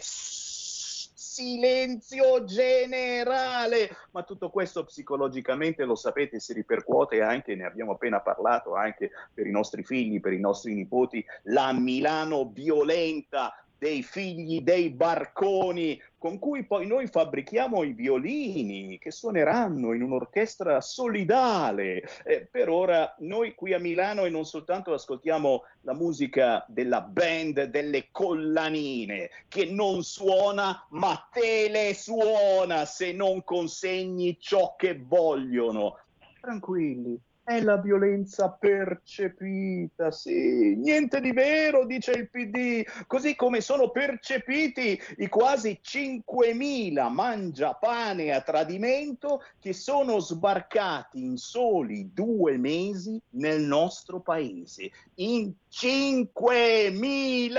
Silenzio 1.37 2.43
generale, 2.45 3.95
ma 4.11 4.23
tutto 4.23 4.49
questo 4.49 4.83
psicologicamente 4.83 5.85
lo 5.85 5.93
sapete 5.93 6.39
si 6.39 6.53
ripercuote 6.53 7.21
anche, 7.21 7.53
ne 7.55 7.65
abbiamo 7.65 7.91
appena 7.91 8.21
parlato, 8.21 8.73
anche 8.73 9.11
per 9.31 9.45
i 9.45 9.51
nostri 9.51 9.83
figli, 9.83 10.19
per 10.19 10.33
i 10.33 10.39
nostri 10.39 10.73
nipoti, 10.73 11.23
la 11.43 11.71
Milano 11.73 12.49
violenta 12.51 13.53
dei 13.77 14.01
figli 14.01 14.61
dei 14.61 14.89
barconi 14.89 16.01
con 16.17 16.39
cui 16.39 16.65
poi 16.65 16.87
noi 16.87 17.07
fabbrichiamo 17.07 17.83
i 17.83 17.93
violini 17.93 18.97
che 18.97 19.11
suoneranno 19.11 19.93
in 19.93 20.01
un'orchestra 20.01 20.81
solidale. 20.81 22.03
Eh, 22.23 22.47
per 22.49 22.69
ora 22.69 23.15
noi 23.19 23.53
qui 23.53 23.73
a 23.73 23.79
Milano 23.79 24.25
e 24.25 24.29
non 24.29 24.45
soltanto 24.45 24.93
ascoltiamo 24.93 25.63
la 25.81 25.93
musica 25.93 26.65
della 26.67 27.01
band 27.01 27.65
delle 27.65 28.07
collanine 28.11 29.29
che 29.47 29.65
non 29.65 30.03
suona 30.03 30.85
ma 30.89 31.27
telesuona 31.31 32.85
se 32.85 33.11
non 33.11 33.43
consegni 33.43 34.37
ciò 34.39 34.75
che 34.75 34.99
vogliono. 34.99 35.99
Tranquilli, 36.39 37.19
è 37.47 37.61
la 37.61 37.77
violenza 37.77 38.49
percepita, 38.49 40.11
sì, 40.11 40.75
niente 40.75 41.21
di 41.21 41.31
vero, 41.31 41.85
dice 41.85 42.11
il 42.11 42.29
PD, 42.29 42.83
così 43.07 43.35
come 43.35 43.61
sono 43.61 43.89
percepiti 43.89 45.01
i 45.19 45.29
quasi 45.29 45.79
5.000 45.81 47.09
mangiapane 47.09 48.33
a 48.33 48.41
tradimento 48.41 49.43
che 49.61 49.71
sono 49.71 50.19
sbarcati 50.19 51.23
in 51.23 51.37
soli 51.37 52.11
due 52.13 52.57
mesi 52.57 53.17
nel 53.35 53.61
nostro 53.61 54.19
paese. 54.19 54.91
In 55.15 55.53
5.000! 55.71 57.55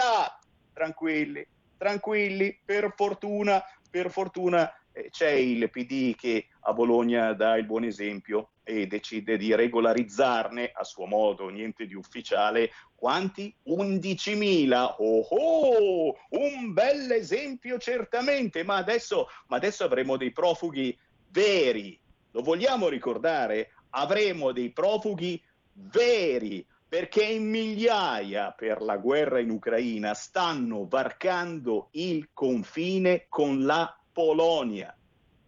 Tranquilli, 0.74 1.46
tranquilli, 1.78 2.60
per 2.62 2.92
fortuna, 2.94 3.62
per 3.90 4.10
fortuna 4.10 4.70
c'è 5.10 5.30
il 5.30 5.70
PD 5.70 6.14
che 6.14 6.48
a 6.60 6.72
Bologna 6.72 7.32
dà 7.32 7.56
il 7.56 7.64
buon 7.64 7.84
esempio 7.84 8.50
e 8.62 8.86
decide 8.86 9.36
di 9.36 9.54
regolarizzarne 9.54 10.72
a 10.74 10.84
suo 10.84 11.06
modo, 11.06 11.48
niente 11.48 11.86
di 11.86 11.94
ufficiale, 11.94 12.70
quanti? 12.94 13.54
11.000. 13.66 14.96
Oh, 14.98 15.20
oh, 15.20 16.16
un 16.30 16.72
bel 16.72 17.10
esempio 17.12 17.78
certamente, 17.78 18.64
ma 18.64 18.76
adesso, 18.76 19.28
ma 19.46 19.56
adesso 19.56 19.84
avremo 19.84 20.16
dei 20.16 20.32
profughi 20.32 20.96
veri. 21.30 21.98
Lo 22.32 22.42
vogliamo 22.42 22.88
ricordare? 22.88 23.70
Avremo 23.90 24.52
dei 24.52 24.70
profughi 24.70 25.42
veri 25.72 26.66
perché 26.88 27.22
in 27.22 27.48
migliaia 27.48 28.50
per 28.52 28.80
la 28.80 28.96
guerra 28.96 29.40
in 29.40 29.50
Ucraina 29.50 30.14
stanno 30.14 30.86
varcando 30.86 31.88
il 31.92 32.30
confine 32.32 33.26
con 33.28 33.64
la 33.66 33.97
Polonia. 34.18 34.92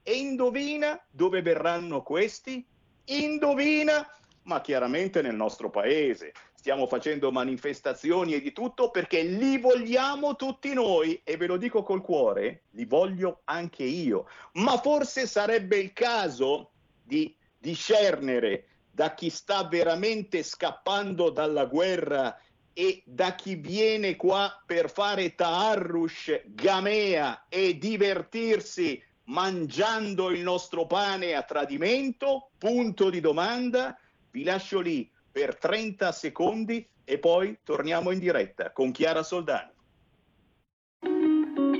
E 0.00 0.12
indovina 0.12 1.04
dove 1.10 1.42
verranno 1.42 2.04
questi? 2.04 2.64
Indovina, 3.06 4.08
ma 4.42 4.60
chiaramente 4.60 5.22
nel 5.22 5.34
nostro 5.34 5.70
paese. 5.70 6.32
Stiamo 6.54 6.86
facendo 6.86 7.32
manifestazioni 7.32 8.34
e 8.34 8.40
di 8.40 8.52
tutto 8.52 8.92
perché 8.92 9.22
li 9.22 9.58
vogliamo 9.58 10.36
tutti 10.36 10.72
noi 10.72 11.20
e 11.24 11.36
ve 11.36 11.48
lo 11.48 11.56
dico 11.56 11.82
col 11.82 12.00
cuore, 12.00 12.66
li 12.70 12.84
voglio 12.84 13.40
anche 13.46 13.82
io. 13.82 14.28
Ma 14.52 14.78
forse 14.78 15.26
sarebbe 15.26 15.76
il 15.76 15.92
caso 15.92 16.70
di 17.02 17.36
discernere 17.58 18.66
da 18.88 19.14
chi 19.14 19.30
sta 19.30 19.66
veramente 19.66 20.44
scappando 20.44 21.30
dalla 21.30 21.64
guerra 21.64 22.38
e 22.72 23.02
da 23.04 23.34
chi 23.34 23.56
viene 23.56 24.16
qua 24.16 24.62
per 24.64 24.90
fare 24.90 25.34
taarrush, 25.34 26.42
gamea 26.46 27.46
e 27.48 27.78
divertirsi 27.78 29.02
mangiando 29.24 30.30
il 30.30 30.40
nostro 30.40 30.86
pane 30.86 31.34
a 31.34 31.42
tradimento? 31.42 32.50
Punto 32.58 33.10
di 33.10 33.20
domanda. 33.20 33.98
Vi 34.30 34.44
lascio 34.44 34.80
lì 34.80 35.10
per 35.30 35.56
30 35.56 36.12
secondi 36.12 36.86
e 37.04 37.18
poi 37.18 37.58
torniamo 37.62 38.10
in 38.10 38.18
diretta 38.18 38.72
con 38.72 38.92
Chiara 38.92 39.22
Soldani. 39.22 39.78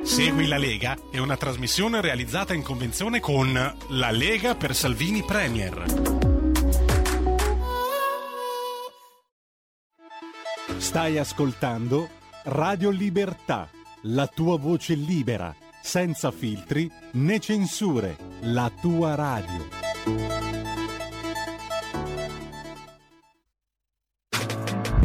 Segui 0.03 0.49
la 0.49 0.57
Lega 0.57 0.97
è 1.13 1.19
una 1.19 1.37
trasmissione 1.37 2.01
realizzata 2.01 2.55
in 2.55 2.63
convenzione 2.63 3.21
con 3.21 3.53
La 3.91 4.11
Lega 4.11 4.55
per 4.55 4.75
Salvini 4.75 5.23
Premier. 5.23 6.20
Stai 10.91 11.19
ascoltando 11.19 12.09
Radio 12.47 12.91
Libertà, 12.91 13.71
la 14.03 14.27
tua 14.27 14.59
voce 14.59 14.95
libera 14.95 15.55
senza 15.81 16.33
filtri 16.33 16.91
né 17.13 17.39
censure, 17.39 18.17
la 18.41 18.69
tua 18.81 19.15
radio. 19.15 19.69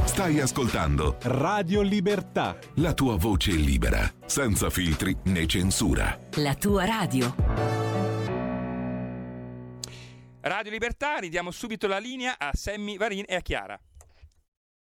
Stai 0.05 0.39
ascoltando 0.39 1.17
Radio 1.21 1.83
Libertà, 1.83 2.57
la 2.77 2.95
tua 2.95 3.15
voce 3.17 3.51
libera, 3.51 4.11
senza 4.25 4.71
filtri 4.71 5.15
né 5.25 5.45
censura. 5.45 6.19
La 6.37 6.55
tua 6.55 6.85
radio. 6.85 7.35
Radio 10.41 10.71
Libertà, 10.71 11.17
ridiamo 11.17 11.51
subito 11.51 11.85
la 11.85 11.99
linea 11.99 12.39
a 12.39 12.49
Sammy 12.53 12.97
Varin 12.97 13.25
e 13.27 13.35
a 13.35 13.41
Chiara. 13.41 13.79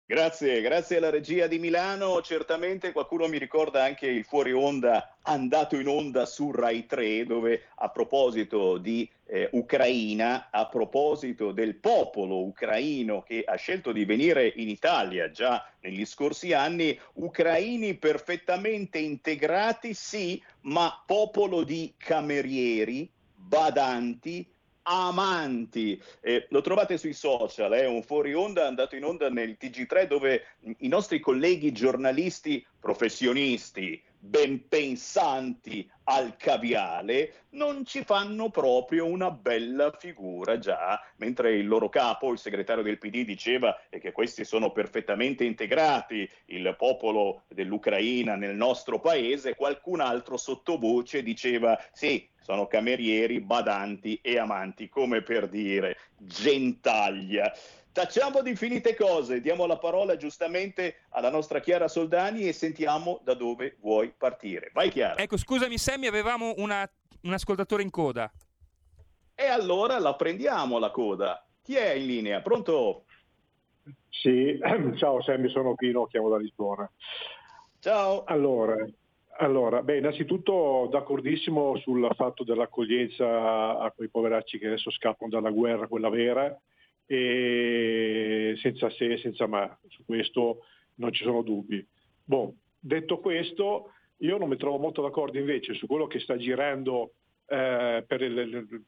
Grazie, 0.06 0.60
grazie 0.60 0.98
alla 0.98 1.08
regia 1.08 1.46
di 1.46 1.58
Milano. 1.58 2.20
Certamente 2.20 2.92
qualcuno 2.92 3.26
mi 3.26 3.38
ricorda 3.38 3.84
anche 3.84 4.06
il 4.06 4.26
fuori 4.26 4.52
onda 4.52 5.16
andato 5.22 5.76
in 5.80 5.88
onda 5.88 6.26
su 6.26 6.50
Rai 6.50 6.84
3, 6.84 7.24
dove 7.24 7.68
a 7.76 7.88
proposito 7.88 8.76
di 8.76 9.08
eh, 9.24 9.48
Ucraina, 9.52 10.48
a 10.50 10.66
proposito 10.66 11.52
del 11.52 11.76
popolo 11.76 12.44
ucraino 12.44 13.22
che 13.22 13.44
ha 13.46 13.54
scelto 13.54 13.92
di 13.92 14.04
venire 14.04 14.52
in 14.56 14.68
Italia 14.68 15.30
già 15.30 15.66
negli 15.80 16.04
scorsi 16.04 16.52
anni, 16.52 17.00
ucraini 17.14 17.94
perfettamente 17.94 18.98
integrati, 18.98 19.94
sì, 19.94 20.40
ma 20.64 21.02
popolo 21.06 21.64
di 21.64 21.94
camerieri, 21.96 23.08
badanti, 23.34 24.46
amanti. 24.84 26.00
Eh, 26.20 26.46
lo 26.50 26.60
trovate 26.60 26.98
sui 26.98 27.12
social, 27.12 27.72
è 27.72 27.82
eh? 27.82 27.86
un 27.86 28.02
fuori 28.02 28.34
onda 28.34 28.66
andato 28.66 28.96
in 28.96 29.04
onda 29.04 29.28
nel 29.28 29.56
TG3 29.60 30.06
dove 30.06 30.44
i 30.78 30.88
nostri 30.88 31.20
colleghi 31.20 31.72
giornalisti 31.72 32.64
professionisti, 32.80 34.02
ben 34.24 34.68
pensanti 34.68 35.88
al 36.04 36.36
caviale, 36.36 37.46
non 37.50 37.84
ci 37.84 38.04
fanno 38.04 38.50
proprio 38.50 39.06
una 39.06 39.30
bella 39.30 39.94
figura 39.98 40.58
già, 40.58 41.00
mentre 41.16 41.56
il 41.56 41.66
loro 41.66 41.90
capo, 41.90 42.32
il 42.32 42.38
segretario 42.38 42.82
del 42.82 42.98
PD, 42.98 43.24
diceva 43.24 43.78
che 43.90 44.12
questi 44.12 44.44
sono 44.44 44.72
perfettamente 44.72 45.44
integrati, 45.44 46.28
il 46.46 46.74
popolo 46.78 47.42
dell'Ucraina 47.48 48.34
nel 48.34 48.56
nostro 48.56 48.98
paese, 48.98 49.54
qualcun 49.54 50.00
altro 50.00 50.38
sottovoce 50.38 51.22
diceva 51.22 51.78
sì, 51.92 52.26
sono 52.40 52.66
camerieri, 52.66 53.40
badanti 53.40 54.18
e 54.22 54.38
amanti, 54.38 54.88
come 54.88 55.22
per 55.22 55.48
dire 55.48 55.98
gentaglia. 56.16 57.52
Tacciamo 57.94 58.42
di 58.42 58.56
finite 58.56 58.96
cose, 58.96 59.40
diamo 59.40 59.66
la 59.66 59.78
parola 59.78 60.16
giustamente 60.16 60.96
alla 61.10 61.30
nostra 61.30 61.60
Chiara 61.60 61.86
Soldani 61.86 62.48
e 62.48 62.52
sentiamo 62.52 63.20
da 63.22 63.34
dove 63.34 63.76
vuoi 63.78 64.12
partire. 64.18 64.72
Vai 64.74 64.90
Chiara. 64.90 65.22
Ecco, 65.22 65.36
scusami 65.36 65.78
Sammy, 65.78 66.08
avevamo 66.08 66.54
una, 66.56 66.84
un 67.22 67.32
ascoltatore 67.32 67.84
in 67.84 67.90
coda. 67.90 68.28
E 69.32 69.46
allora 69.46 70.00
la 70.00 70.16
prendiamo 70.16 70.80
la 70.80 70.90
coda. 70.90 71.46
Chi 71.62 71.76
è 71.76 71.92
in 71.92 72.06
linea? 72.06 72.40
Pronto? 72.40 73.04
Sì, 74.08 74.58
ciao 74.98 75.22
Sammy, 75.22 75.48
sono 75.50 75.76
Pino, 75.76 76.06
chiamo 76.06 76.28
da 76.28 76.38
Lisbona. 76.38 76.90
Ciao. 77.78 78.24
Allora, 78.24 78.74
allora, 79.38 79.82
beh, 79.82 79.98
innanzitutto 79.98 80.88
d'accordissimo 80.90 81.76
sul 81.78 82.10
fatto 82.16 82.42
dell'accoglienza 82.42 83.78
a 83.78 83.92
quei 83.94 84.08
poveracci 84.08 84.58
che 84.58 84.66
adesso 84.66 84.90
scappano 84.90 85.30
dalla 85.30 85.50
guerra, 85.50 85.86
quella 85.86 86.08
vera, 86.08 86.60
e 87.06 88.54
senza 88.58 88.90
se 88.90 89.12
e 89.12 89.18
senza 89.18 89.46
ma, 89.46 89.78
su 89.88 90.04
questo 90.04 90.66
non 90.96 91.12
ci 91.12 91.24
sono 91.24 91.42
dubbi. 91.42 91.86
Bon, 92.24 92.56
detto 92.78 93.18
questo, 93.18 93.92
io 94.18 94.38
non 94.38 94.48
mi 94.48 94.56
trovo 94.56 94.78
molto 94.78 95.02
d'accordo 95.02 95.38
invece 95.38 95.74
su 95.74 95.86
quello 95.86 96.06
che 96.06 96.20
sta 96.20 96.36
girando 96.36 97.14
eh, 97.46 98.04
per 98.06 98.22
il, 98.22 98.84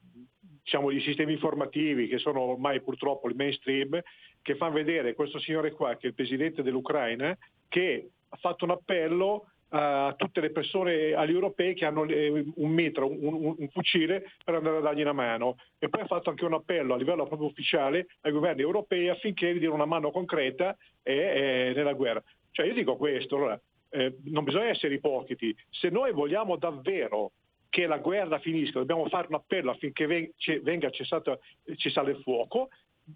diciamo, 0.62 0.90
i 0.90 1.00
sistemi 1.00 1.32
informativi 1.32 2.08
che 2.08 2.18
sono 2.18 2.40
ormai 2.40 2.80
purtroppo 2.80 3.28
il 3.28 3.36
mainstream, 3.36 4.00
che 4.42 4.56
fanno 4.56 4.74
vedere 4.74 5.14
questo 5.14 5.38
signore 5.38 5.72
qua, 5.72 5.96
che 5.96 6.06
è 6.06 6.08
il 6.08 6.14
presidente 6.14 6.62
dell'Ucraina, 6.62 7.36
che 7.68 8.10
ha 8.28 8.36
fatto 8.36 8.64
un 8.64 8.70
appello 8.70 9.50
a 9.78 10.14
tutte 10.16 10.40
le 10.40 10.50
persone, 10.50 11.12
agli 11.12 11.32
europei 11.32 11.74
che 11.74 11.84
hanno 11.84 12.02
un 12.02 12.70
metro, 12.70 13.06
un, 13.06 13.54
un, 13.58 13.68
fucile 13.68 14.30
per 14.42 14.54
andare 14.54 14.78
a 14.78 14.80
dargli 14.80 15.02
una 15.02 15.12
mano. 15.12 15.56
E 15.78 15.88
poi 15.88 16.02
ha 16.02 16.06
fatto 16.06 16.30
anche 16.30 16.44
un 16.44 16.54
appello 16.54 16.94
a 16.94 16.96
livello 16.96 17.26
proprio 17.26 17.48
ufficiale 17.48 18.06
ai 18.22 18.32
governi 18.32 18.62
europei 18.62 19.08
affinché 19.08 19.52
diano 19.58 19.74
una 19.74 19.84
mano 19.84 20.10
concreta 20.10 20.76
e, 21.02 21.14
e 21.14 21.72
nella 21.74 21.92
guerra. 21.92 22.22
Cioè 22.50 22.66
io 22.66 22.72
dico 22.72 22.96
questo, 22.96 23.36
allora, 23.36 23.60
eh, 23.90 24.16
non 24.24 24.44
bisogna 24.44 24.68
essere 24.68 24.94
ipocriti, 24.94 25.54
se 25.70 25.90
noi 25.90 26.12
vogliamo 26.12 26.56
davvero 26.56 27.32
che 27.68 27.86
la 27.86 27.98
guerra 27.98 28.38
finisca, 28.38 28.78
dobbiamo 28.78 29.06
fare 29.08 29.26
un 29.28 29.34
appello 29.34 29.72
affinché 29.72 30.06
venga 30.62 30.88
cessato, 30.88 31.40
cessare 31.76 32.12
il 32.12 32.22
fuoco, 32.22 32.68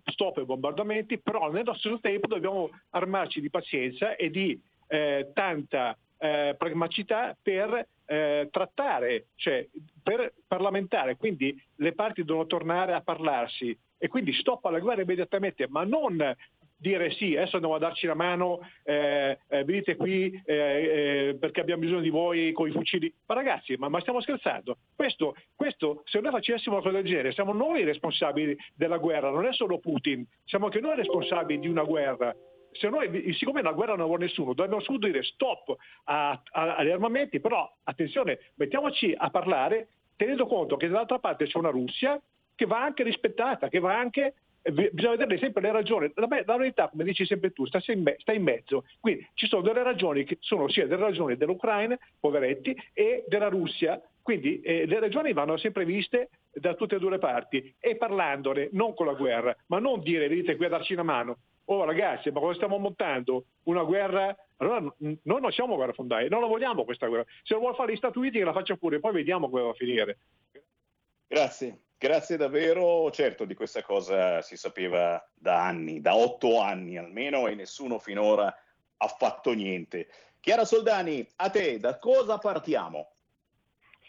stop 0.04 0.36
ai 0.36 0.44
bombardamenti, 0.44 1.18
però 1.18 1.50
nello 1.50 1.72
stesso 1.74 1.98
tempo 2.00 2.26
dobbiamo 2.26 2.68
armarci 2.90 3.40
di 3.40 3.48
pazienza 3.48 4.16
e 4.16 4.28
di 4.28 4.60
eh, 4.88 5.30
tanta 5.32 5.96
eh, 6.20 6.54
pragmaticità 6.56 7.36
per 7.40 7.86
eh, 8.04 8.48
trattare, 8.50 9.26
cioè 9.36 9.66
per 10.02 10.32
parlamentare, 10.46 11.16
quindi 11.16 11.58
le 11.76 11.92
parti 11.94 12.24
devono 12.24 12.46
tornare 12.46 12.92
a 12.92 13.00
parlarsi 13.00 13.76
e 13.96 14.08
quindi 14.08 14.32
stop 14.34 14.64
alla 14.66 14.80
guerra 14.80 15.02
immediatamente, 15.02 15.66
ma 15.68 15.84
non 15.84 16.36
dire 16.80 17.10
sì, 17.12 17.36
adesso 17.36 17.56
andiamo 17.56 17.76
a 17.76 17.78
darci 17.78 18.06
la 18.06 18.14
mano, 18.14 18.60
eh, 18.84 19.38
eh, 19.48 19.64
venite 19.64 19.96
qui 19.96 20.32
eh, 20.46 20.54
eh, 20.54 21.36
perché 21.38 21.60
abbiamo 21.60 21.82
bisogno 21.82 22.00
di 22.00 22.08
voi 22.08 22.52
con 22.52 22.68
i 22.68 22.72
fucili. 22.72 23.12
Ma 23.26 23.34
ragazzi, 23.34 23.76
ma, 23.76 23.88
ma 23.88 24.00
stiamo 24.00 24.20
scherzando? 24.20 24.78
Questo, 24.96 25.36
questo, 25.54 26.02
se 26.06 26.20
noi 26.20 26.32
facessimo 26.32 26.76
una 26.76 26.84
cosa 26.84 26.96
del 26.96 27.06
genere, 27.06 27.32
siamo 27.32 27.52
noi 27.52 27.84
responsabili 27.84 28.56
della 28.74 28.96
guerra, 28.96 29.30
non 29.30 29.44
è 29.44 29.52
solo 29.52 29.78
Putin, 29.78 30.26
siamo 30.44 30.66
anche 30.66 30.80
noi 30.80 30.96
responsabili 30.96 31.60
di 31.60 31.68
una 31.68 31.84
guerra. 31.84 32.34
Se 32.72 32.88
noi, 32.88 33.32
siccome 33.34 33.62
la 33.62 33.72
guerra 33.72 33.96
non 33.96 34.06
vuole 34.06 34.24
nessuno, 34.24 34.52
dobbiamo 34.52 34.80
subito 34.80 35.06
dire 35.06 35.22
stop 35.22 35.76
a, 36.04 36.30
a, 36.30 36.76
agli 36.76 36.90
armamenti, 36.90 37.40
però 37.40 37.70
attenzione, 37.84 38.38
mettiamoci 38.54 39.14
a 39.16 39.30
parlare 39.30 39.88
tenendo 40.16 40.46
conto 40.46 40.76
che 40.76 40.86
dall'altra 40.86 41.18
parte 41.18 41.46
c'è 41.46 41.58
una 41.58 41.70
Russia 41.70 42.20
che 42.54 42.66
va 42.66 42.82
anche 42.82 43.02
rispettata, 43.02 43.68
che 43.68 43.78
va 43.78 43.98
anche 43.98 44.34
bisogna 44.62 45.16
vedere 45.16 45.38
sempre 45.38 45.62
le 45.62 45.72
ragioni. 45.72 46.10
La, 46.14 46.28
la 46.44 46.56
verità, 46.56 46.88
come 46.88 47.04
dici 47.04 47.24
sempre 47.24 47.52
tu, 47.52 47.64
sta 47.66 47.80
in, 47.86 48.14
sta 48.18 48.32
in, 48.32 48.42
mezzo. 48.42 48.84
Quindi 49.00 49.26
ci 49.34 49.46
sono 49.46 49.62
delle 49.62 49.82
ragioni 49.82 50.24
che 50.24 50.36
sono 50.40 50.68
sia 50.68 50.86
delle 50.86 51.02
ragioni 51.02 51.36
dell'Ucraina, 51.36 51.98
poveretti, 52.18 52.76
e 52.92 53.24
della 53.28 53.48
Russia. 53.48 54.00
Quindi 54.22 54.60
eh, 54.60 54.86
le 54.86 55.00
ragioni 55.00 55.32
vanno 55.32 55.56
sempre 55.56 55.84
viste 55.84 56.30
da 56.52 56.74
tutte 56.74 56.96
e 56.96 56.98
due 56.98 57.10
le 57.10 57.18
parti 57.18 57.74
e 57.78 57.96
parlandone, 57.96 58.68
non 58.72 58.94
con 58.94 59.06
la 59.06 59.14
guerra, 59.14 59.56
ma 59.66 59.78
non 59.78 60.00
dire 60.00 60.28
venite 60.28 60.56
qui 60.56 60.66
a 60.66 60.68
darci 60.68 60.92
una 60.92 61.02
mano. 61.02 61.38
Oh 61.70 61.84
ragazzi, 61.84 62.32
ma 62.32 62.40
cosa 62.40 62.54
stiamo 62.54 62.78
montando? 62.78 63.44
Una 63.64 63.84
guerra? 63.84 64.36
Allora 64.56 64.80
noi 64.98 65.18
non 65.22 65.52
siamo 65.52 65.76
guerrafondai, 65.76 66.28
non 66.28 66.40
la 66.40 66.48
vogliamo 66.48 66.84
questa 66.84 67.06
guerra. 67.06 67.24
Se 67.44 67.54
lo 67.54 67.60
vuole 67.60 67.76
fare 67.76 67.92
gli 67.92 67.96
Stati 67.96 68.18
Uniti 68.18 68.38
che 68.38 68.44
la 68.44 68.52
faccia 68.52 68.76
pure, 68.76 68.98
poi 68.98 69.12
vediamo 69.12 69.48
come 69.48 69.62
va 69.62 69.68
a 69.68 69.74
finire. 69.74 70.18
Grazie. 71.28 71.82
Grazie 71.96 72.36
davvero, 72.36 73.08
certo 73.12 73.44
di 73.44 73.54
questa 73.54 73.82
cosa 73.82 74.42
si 74.42 74.56
sapeva 74.56 75.24
da 75.32 75.64
anni, 75.64 76.00
da 76.00 76.16
otto 76.16 76.58
anni 76.58 76.96
almeno, 76.96 77.46
e 77.46 77.54
nessuno 77.54 78.00
finora 78.00 78.52
ha 78.96 79.06
fatto 79.06 79.52
niente. 79.52 80.08
Chiara 80.40 80.64
Soldani, 80.64 81.24
a 81.36 81.50
te, 81.50 81.78
da 81.78 81.98
cosa 81.98 82.38
partiamo? 82.38 83.12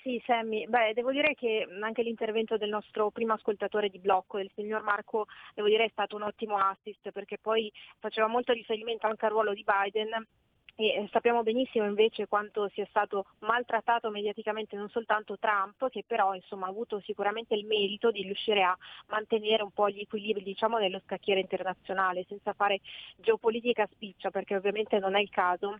Sì, 0.03 0.19
Sammy, 0.25 0.65
beh, 0.67 0.93
devo 0.93 1.11
dire 1.11 1.35
che 1.35 1.67
anche 1.81 2.01
l'intervento 2.01 2.57
del 2.57 2.69
nostro 2.69 3.11
primo 3.11 3.33
ascoltatore 3.33 3.87
di 3.89 3.99
blocco, 3.99 4.37
del 4.37 4.49
signor 4.55 4.81
Marco, 4.81 5.27
devo 5.53 5.67
dire 5.67 5.85
è 5.85 5.89
stato 5.91 6.15
un 6.15 6.23
ottimo 6.23 6.57
assist 6.57 7.11
perché 7.11 7.37
poi 7.37 7.71
faceva 7.99 8.25
molto 8.27 8.51
riferimento 8.51 9.05
anche 9.05 9.25
al 9.25 9.31
ruolo 9.31 9.53
di 9.53 9.63
Biden 9.63 10.25
e 10.75 10.85
eh, 11.03 11.09
sappiamo 11.11 11.43
benissimo 11.43 11.85
invece 11.85 12.27
quanto 12.27 12.67
sia 12.69 12.85
stato 12.89 13.25
maltrattato 13.39 14.09
mediaticamente 14.09 14.75
non 14.75 14.89
soltanto 14.89 15.37
Trump, 15.37 15.87
che 15.89 16.03
però 16.07 16.33
insomma, 16.33 16.65
ha 16.65 16.69
avuto 16.69 16.99
sicuramente 17.01 17.53
il 17.53 17.65
merito 17.67 18.09
di 18.09 18.23
riuscire 18.23 18.63
a 18.63 18.75
mantenere 19.09 19.61
un 19.61 19.71
po' 19.71 19.87
gli 19.89 19.99
equilibri 19.99 20.41
diciamo, 20.43 20.79
dello 20.79 20.99
scacchiere 21.05 21.41
internazionale, 21.41 22.25
senza 22.27 22.53
fare 22.53 22.79
geopolitica 23.17 23.87
spiccia, 23.91 24.31
perché 24.31 24.55
ovviamente 24.55 24.97
non 24.97 25.15
è 25.15 25.19
il 25.21 25.29
caso. 25.29 25.77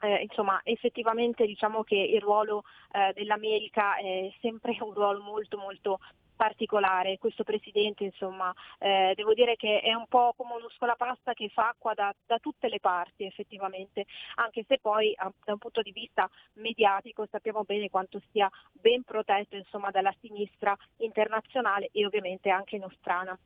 Eh, 0.00 0.22
insomma, 0.22 0.60
effettivamente 0.62 1.44
diciamo 1.44 1.82
che 1.82 1.96
il 1.96 2.20
ruolo 2.20 2.62
eh, 2.92 3.12
dell'America 3.14 3.96
è 3.96 4.32
sempre 4.40 4.76
un 4.80 4.92
ruolo 4.92 5.20
molto 5.20 5.58
molto 5.58 5.98
particolare. 6.36 7.18
Questo 7.18 7.42
presidente, 7.42 8.04
insomma, 8.04 8.54
eh, 8.78 9.12
devo 9.16 9.34
dire 9.34 9.56
che 9.56 9.80
è 9.80 9.92
un 9.92 10.06
po' 10.06 10.34
come 10.36 10.54
uno 10.54 10.68
scolapasta 10.70 11.34
che 11.34 11.48
fa 11.48 11.70
acqua 11.70 11.94
da, 11.94 12.14
da 12.24 12.38
tutte 12.38 12.68
le 12.68 12.78
parti 12.78 13.24
effettivamente, 13.24 14.06
anche 14.36 14.64
se 14.68 14.78
poi 14.80 15.12
a, 15.16 15.30
da 15.44 15.52
un 15.52 15.58
punto 15.58 15.82
di 15.82 15.90
vista 15.90 16.30
mediatico 16.54 17.26
sappiamo 17.28 17.64
bene 17.64 17.90
quanto 17.90 18.20
sia 18.30 18.48
ben 18.70 19.02
protetto 19.02 19.56
insomma, 19.56 19.90
dalla 19.90 20.14
sinistra 20.20 20.76
internazionale 20.98 21.88
e 21.92 22.06
ovviamente 22.06 22.50
anche 22.50 22.78
nostrana. 22.78 23.36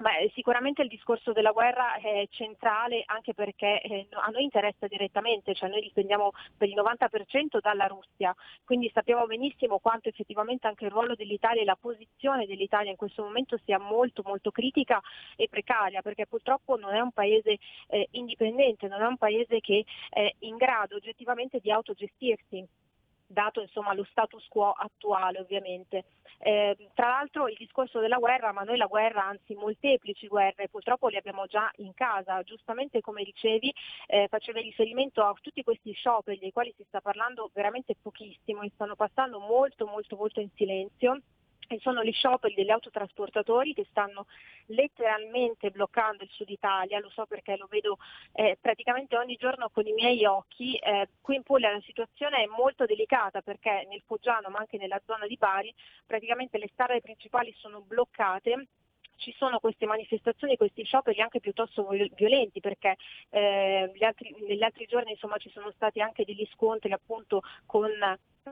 Beh, 0.00 0.30
sicuramente 0.32 0.82
il 0.82 0.88
discorso 0.88 1.32
della 1.32 1.50
guerra 1.50 1.96
è 1.96 2.24
centrale 2.30 3.02
anche 3.06 3.34
perché 3.34 3.80
eh, 3.80 4.06
a 4.10 4.30
noi 4.30 4.44
interessa 4.44 4.86
direttamente, 4.86 5.56
cioè 5.56 5.68
noi 5.68 5.80
dipendiamo 5.80 6.30
per 6.56 6.68
il 6.68 6.76
90% 6.76 7.58
dalla 7.60 7.86
Russia, 7.86 8.32
quindi 8.64 8.88
sappiamo 8.94 9.26
benissimo 9.26 9.80
quanto 9.80 10.08
effettivamente 10.08 10.68
anche 10.68 10.84
il 10.84 10.92
ruolo 10.92 11.16
dell'Italia 11.16 11.62
e 11.62 11.64
la 11.64 11.74
posizione 11.74 12.46
dell'Italia 12.46 12.92
in 12.92 12.96
questo 12.96 13.24
momento 13.24 13.58
sia 13.64 13.80
molto 13.80 14.22
molto 14.24 14.52
critica 14.52 15.00
e 15.34 15.48
precaria, 15.48 16.00
perché 16.00 16.28
purtroppo 16.28 16.76
non 16.76 16.94
è 16.94 17.00
un 17.00 17.10
paese 17.10 17.58
eh, 17.88 18.06
indipendente, 18.12 18.86
non 18.86 19.02
è 19.02 19.06
un 19.06 19.16
paese 19.16 19.58
che 19.58 19.84
è 20.10 20.32
in 20.40 20.54
grado 20.54 20.94
oggettivamente 20.94 21.58
di 21.58 21.72
autogestirsi 21.72 22.64
dato 23.28 23.60
insomma, 23.60 23.94
lo 23.94 24.04
status 24.04 24.46
quo 24.48 24.72
attuale 24.72 25.38
ovviamente. 25.38 26.04
Eh, 26.40 26.76
tra 26.94 27.08
l'altro 27.08 27.48
il 27.48 27.56
discorso 27.58 28.00
della 28.00 28.18
guerra, 28.18 28.52
ma 28.52 28.62
noi 28.62 28.76
la 28.76 28.86
guerra, 28.86 29.24
anzi 29.24 29.54
molteplici 29.54 30.28
guerre, 30.28 30.68
purtroppo 30.68 31.08
le 31.08 31.18
abbiamo 31.18 31.46
già 31.46 31.70
in 31.76 31.92
casa, 31.94 32.42
giustamente 32.42 33.00
come 33.00 33.24
dicevi, 33.24 33.72
eh, 34.06 34.26
facevi 34.28 34.60
riferimento 34.62 35.22
a 35.22 35.34
tutti 35.40 35.62
questi 35.62 35.92
scioperi 35.92 36.38
dei 36.38 36.52
quali 36.52 36.72
si 36.76 36.84
sta 36.86 37.00
parlando 37.00 37.50
veramente 37.52 37.96
pochissimo 38.00 38.62
e 38.62 38.70
stanno 38.74 38.94
passando 38.94 39.38
molto 39.40 39.86
molto 39.86 40.16
molto 40.16 40.40
in 40.40 40.48
silenzio 40.54 41.20
e 41.68 41.78
sono 41.80 42.02
gli 42.02 42.12
scioperi 42.12 42.54
degli 42.54 42.70
autotrasportatori 42.70 43.74
che 43.74 43.86
stanno 43.90 44.26
letteralmente 44.66 45.70
bloccando 45.70 46.24
il 46.24 46.30
sud 46.30 46.48
Italia, 46.48 46.98
lo 46.98 47.10
so 47.10 47.26
perché 47.26 47.56
lo 47.56 47.66
vedo 47.70 47.98
eh, 48.32 48.56
praticamente 48.60 49.16
ogni 49.16 49.36
giorno 49.36 49.68
con 49.68 49.86
i 49.86 49.92
miei 49.92 50.24
occhi. 50.24 50.76
Eh, 50.76 51.08
qui 51.20 51.36
in 51.36 51.42
Puglia 51.42 51.70
la 51.70 51.80
situazione 51.82 52.42
è 52.42 52.46
molto 52.46 52.86
delicata 52.86 53.42
perché 53.42 53.86
nel 53.88 54.02
Foggiano 54.06 54.48
ma 54.48 54.58
anche 54.58 54.78
nella 54.78 55.00
zona 55.04 55.26
di 55.26 55.36
Bari 55.36 55.72
praticamente 56.06 56.58
le 56.58 56.70
strade 56.72 57.00
principali 57.00 57.54
sono 57.58 57.82
bloccate 57.82 58.66
ci 59.18 59.34
sono 59.36 59.58
queste 59.58 59.86
manifestazioni, 59.86 60.56
questi 60.56 60.84
scioperi 60.84 61.20
anche 61.20 61.40
piuttosto 61.40 61.86
violenti 62.14 62.60
perché 62.60 62.96
eh, 63.30 63.92
altri, 64.00 64.34
negli 64.46 64.62
altri 64.62 64.86
giorni 64.86 65.12
insomma, 65.12 65.36
ci 65.36 65.50
sono 65.50 65.70
stati 65.72 66.00
anche 66.00 66.24
degli 66.24 66.46
scontri 66.52 66.92
appunto 66.92 67.42
con 67.66 67.90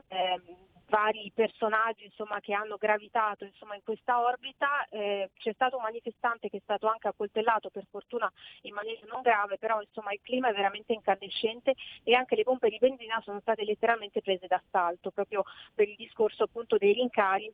eh, 0.07 0.41
vari 0.89 1.31
personaggi 1.33 2.05
insomma, 2.05 2.39
che 2.39 2.53
hanno 2.53 2.77
gravitato 2.77 3.43
insomma, 3.43 3.75
in 3.75 3.83
questa 3.83 4.21
orbita. 4.21 4.85
Eh, 4.89 5.29
c'è 5.37 5.53
stato 5.53 5.77
un 5.77 5.83
manifestante 5.83 6.49
che 6.49 6.57
è 6.57 6.61
stato 6.63 6.87
anche 6.87 7.07
accoltellato, 7.07 7.69
per 7.69 7.85
fortuna 7.89 8.31
in 8.61 8.73
maniera 8.73 9.01
non 9.11 9.21
grave, 9.21 9.57
però 9.57 9.81
insomma, 9.81 10.11
il 10.13 10.21
clima 10.21 10.49
è 10.49 10.53
veramente 10.53 10.93
incandescente 10.93 11.73
e 12.03 12.13
anche 12.13 12.35
le 12.35 12.43
pompe 12.43 12.69
di 12.69 12.77
benzina 12.77 13.21
sono 13.23 13.39
state 13.39 13.63
letteralmente 13.63 14.21
prese 14.21 14.47
d'assalto 14.47 15.11
proprio 15.11 15.43
per 15.73 15.87
il 15.87 15.95
discorso 15.95 16.43
appunto 16.43 16.77
dei 16.77 16.93
rincari 16.93 17.53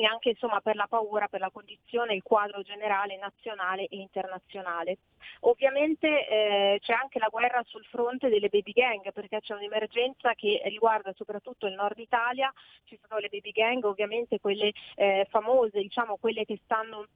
e 0.00 0.06
anche 0.06 0.30
insomma, 0.30 0.60
per 0.60 0.76
la 0.76 0.86
paura, 0.88 1.28
per 1.28 1.40
la 1.40 1.50
condizione, 1.50 2.14
il 2.14 2.22
quadro 2.22 2.62
generale 2.62 3.16
nazionale 3.16 3.86
e 3.86 3.96
internazionale. 3.96 4.98
Ovviamente 5.40 6.28
eh, 6.28 6.78
c'è 6.80 6.92
anche 6.92 7.18
la 7.18 7.28
guerra 7.28 7.62
sul 7.66 7.84
fronte 7.84 8.28
delle 8.28 8.48
baby 8.48 8.72
gang 8.72 9.12
perché 9.12 9.40
c'è 9.40 9.54
un'emergenza 9.54 10.34
che 10.34 10.60
riguarda 10.64 11.12
soprattutto 11.14 11.66
il 11.66 11.74
nord 11.74 11.98
Italia, 11.98 12.52
ci 12.84 12.98
sono 13.06 13.20
le 13.20 13.28
baby 13.28 13.50
gang, 13.50 13.84
ovviamente 13.84 14.40
quelle 14.40 14.72
eh, 14.96 15.26
famose, 15.30 15.80
diciamo 15.80 16.16
quelle 16.16 16.44
che 16.44 16.58
stanno 16.64 17.06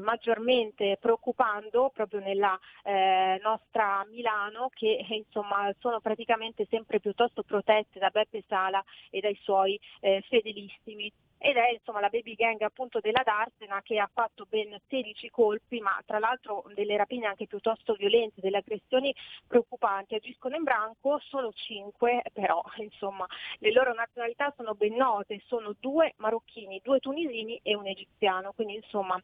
maggiormente 0.00 0.96
preoccupando 1.00 1.90
proprio 1.92 2.20
nella 2.20 2.58
eh, 2.84 3.40
nostra 3.42 4.04
Milano 4.10 4.68
che 4.72 5.04
insomma 5.08 5.72
sono 5.78 6.00
praticamente 6.00 6.66
sempre 6.70 7.00
piuttosto 7.00 7.42
protette 7.42 7.98
da 7.98 8.10
Beppe 8.10 8.44
Sala 8.46 8.82
e 9.10 9.20
dai 9.20 9.36
suoi 9.42 9.78
eh, 10.00 10.22
fedelissimi 10.28 11.10
ed 11.38 11.56
è 11.56 11.70
insomma 11.70 12.00
la 12.00 12.08
baby 12.08 12.34
gang 12.34 12.60
appunto 12.62 13.00
della 13.00 13.22
Darsena 13.24 13.80
che 13.82 13.98
ha 13.98 14.10
fatto 14.12 14.46
ben 14.48 14.76
16 14.88 15.30
colpi 15.30 15.80
ma 15.80 16.00
tra 16.04 16.18
l'altro 16.18 16.64
delle 16.74 16.96
rapine 16.96 17.26
anche 17.26 17.46
piuttosto 17.46 17.94
violente, 17.94 18.40
delle 18.40 18.58
aggressioni 18.58 19.14
preoccupanti, 19.46 20.16
agiscono 20.16 20.56
in 20.56 20.64
branco 20.64 21.18
solo 21.20 21.52
5 21.52 22.22
però 22.32 22.62
insomma 22.78 23.26
le 23.58 23.72
loro 23.72 23.94
nazionalità 23.94 24.52
sono 24.56 24.74
ben 24.74 24.94
note, 24.94 25.40
sono 25.46 25.74
due 25.78 26.14
marocchini, 26.16 26.80
due 26.82 26.98
tunisini 26.98 27.60
e 27.62 27.74
un 27.74 27.86
egiziano, 27.86 28.52
quindi 28.52 28.74
insomma 28.74 29.20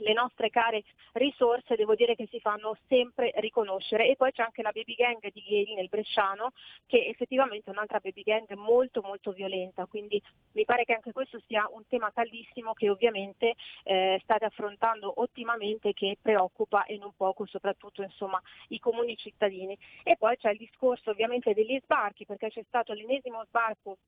le 0.00 0.12
nostre 0.12 0.50
care 0.50 0.82
risorse 1.12 1.76
devo 1.76 1.94
dire 1.94 2.14
che 2.14 2.26
si 2.30 2.40
fanno 2.40 2.76
sempre 2.88 3.32
riconoscere. 3.36 4.08
E 4.08 4.16
poi 4.16 4.32
c'è 4.32 4.42
anche 4.42 4.62
la 4.62 4.72
baby 4.72 4.94
gang 4.94 5.30
di 5.32 5.42
ieri 5.46 5.74
nel 5.74 5.88
Bresciano 5.88 6.52
che 6.86 7.06
effettivamente 7.06 7.70
è 7.70 7.72
un'altra 7.72 8.00
baby 8.00 8.22
gang 8.22 8.52
molto 8.54 9.02
molto 9.02 9.32
violenta. 9.32 9.86
Quindi 9.86 10.20
mi 10.52 10.64
pare 10.64 10.84
che 10.84 10.94
anche 10.94 11.12
questo 11.12 11.40
sia 11.46 11.68
un 11.70 11.86
tema 11.86 12.10
caldissimo 12.12 12.72
che 12.72 12.90
ovviamente 12.90 13.54
eh, 13.84 14.18
state 14.22 14.44
affrontando 14.44 15.20
ottimamente 15.20 15.92
che 15.92 16.16
preoccupa 16.20 16.84
e 16.84 16.96
non 16.96 17.12
poco 17.16 17.46
soprattutto 17.46 18.02
insomma, 18.02 18.40
i 18.68 18.78
comuni 18.78 19.16
cittadini. 19.16 19.76
E 20.02 20.16
poi 20.16 20.36
c'è 20.36 20.50
il 20.50 20.58
discorso 20.58 21.10
ovviamente 21.10 21.54
degli 21.54 21.78
sbarchi 21.82 22.26
perché 22.26 22.50
c'è 22.50 22.62
stato 22.66 22.92
l'ennesimo 22.92 23.44
sbarco 23.46 23.98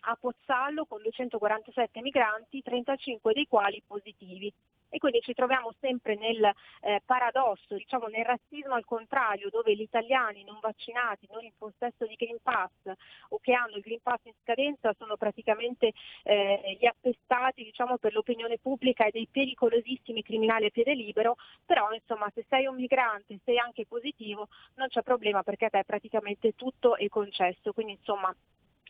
a 0.00 0.16
Pozzallo 0.16 0.86
con 0.86 1.02
247 1.02 2.00
migranti, 2.00 2.62
35 2.62 3.32
dei 3.32 3.46
quali 3.46 3.82
positivi. 3.86 4.52
E 4.88 4.98
quindi 4.98 5.20
ci 5.20 5.34
troviamo 5.34 5.72
sempre 5.80 6.16
nel 6.16 6.50
eh, 6.80 7.02
paradosso, 7.04 7.74
diciamo 7.74 8.06
nel 8.06 8.24
razzismo 8.24 8.74
al 8.74 8.84
contrario, 8.84 9.50
dove 9.50 9.74
gli 9.74 9.82
italiani 9.82 10.44
non 10.44 10.58
vaccinati, 10.60 11.28
non 11.30 11.44
in 11.44 11.52
possesso 11.56 12.06
di 12.06 12.14
Green 12.14 12.38
Pass 12.42 12.70
o 13.30 13.38
che 13.40 13.52
hanno 13.52 13.76
il 13.76 13.82
Green 13.82 14.00
Pass 14.02 14.20
in 14.24 14.32
scadenza 14.42 14.94
sono 14.98 15.16
praticamente 15.16 15.92
eh, 16.22 16.76
gli 16.78 16.86
appestati 16.86 17.64
diciamo, 17.64 17.98
per 17.98 18.12
l'opinione 18.12 18.58
pubblica 18.58 19.04
e 19.04 19.10
dei 19.10 19.28
pericolosissimi 19.30 20.22
criminali 20.22 20.66
a 20.66 20.70
piede 20.70 20.94
libero, 20.94 21.36
però 21.64 21.92
insomma 21.92 22.30
se 22.34 22.44
sei 22.48 22.66
un 22.66 22.76
migrante, 22.76 23.38
sei 23.44 23.58
anche 23.58 23.86
positivo, 23.86 24.48
non 24.74 24.88
c'è 24.88 25.02
problema 25.02 25.42
perché 25.42 25.66
a 25.66 25.70
te 25.70 25.84
praticamente 25.84 26.54
tutto 26.54 26.96
è 26.96 27.08
concesso, 27.08 27.72
quindi 27.72 27.92
insomma 27.92 28.34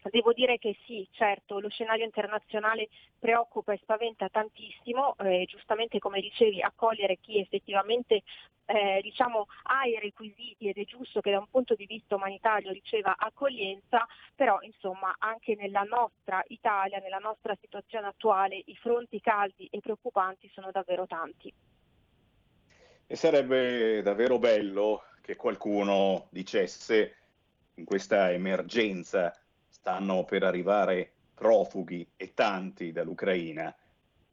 Devo 0.03 0.33
dire 0.33 0.59
che 0.59 0.77
sì, 0.87 1.07
certo, 1.11 1.61
lo 1.61 1.69
scenario 1.69 2.05
internazionale 2.05 2.89
preoccupa 3.19 3.73
e 3.73 3.79
spaventa 3.83 4.29
tantissimo, 4.29 5.17
eh, 5.19 5.45
giustamente 5.47 5.99
come 5.99 6.21
dicevi, 6.21 6.63
accogliere 6.63 7.19
chi 7.21 7.41
effettivamente 7.41 8.23
eh, 8.67 9.01
diciamo, 9.03 9.47
ha 9.65 9.87
i 9.87 9.99
requisiti 9.99 10.69
ed 10.69 10.77
è 10.77 10.85
giusto 10.85 11.21
che 11.21 11.31
da 11.31 11.39
un 11.39 11.49
punto 11.51 11.75
di 11.75 11.87
vista 11.87 12.15
umanitario 12.15 12.71
riceva 12.71 13.17
accoglienza, 13.19 14.07
però 14.35 14.61
insomma 14.61 15.15
anche 15.19 15.57
nella 15.57 15.83
nostra 15.83 16.43
Italia, 16.49 16.99
nella 16.99 17.19
nostra 17.19 17.57
situazione 17.61 18.07
attuale, 18.07 18.63
i 18.67 18.77
fronti 18.77 19.21
caldi 19.21 19.67
e 19.71 19.81
preoccupanti 19.81 20.51
sono 20.53 20.71
davvero 20.71 21.07
tanti. 21.07 21.53
E 23.07 23.17
sarebbe 23.17 24.03
davvero 24.03 24.39
bello 24.39 25.03
che 25.23 25.35
qualcuno 25.35 26.27
dicesse 26.31 27.17
in 27.75 27.85
questa 27.87 28.31
emergenza 28.33 29.35
stanno 29.89 30.25
per 30.25 30.43
arrivare 30.43 31.13
profughi 31.33 32.07
e 32.15 32.35
tanti 32.35 32.93
dall'Ucraina, 32.93 33.75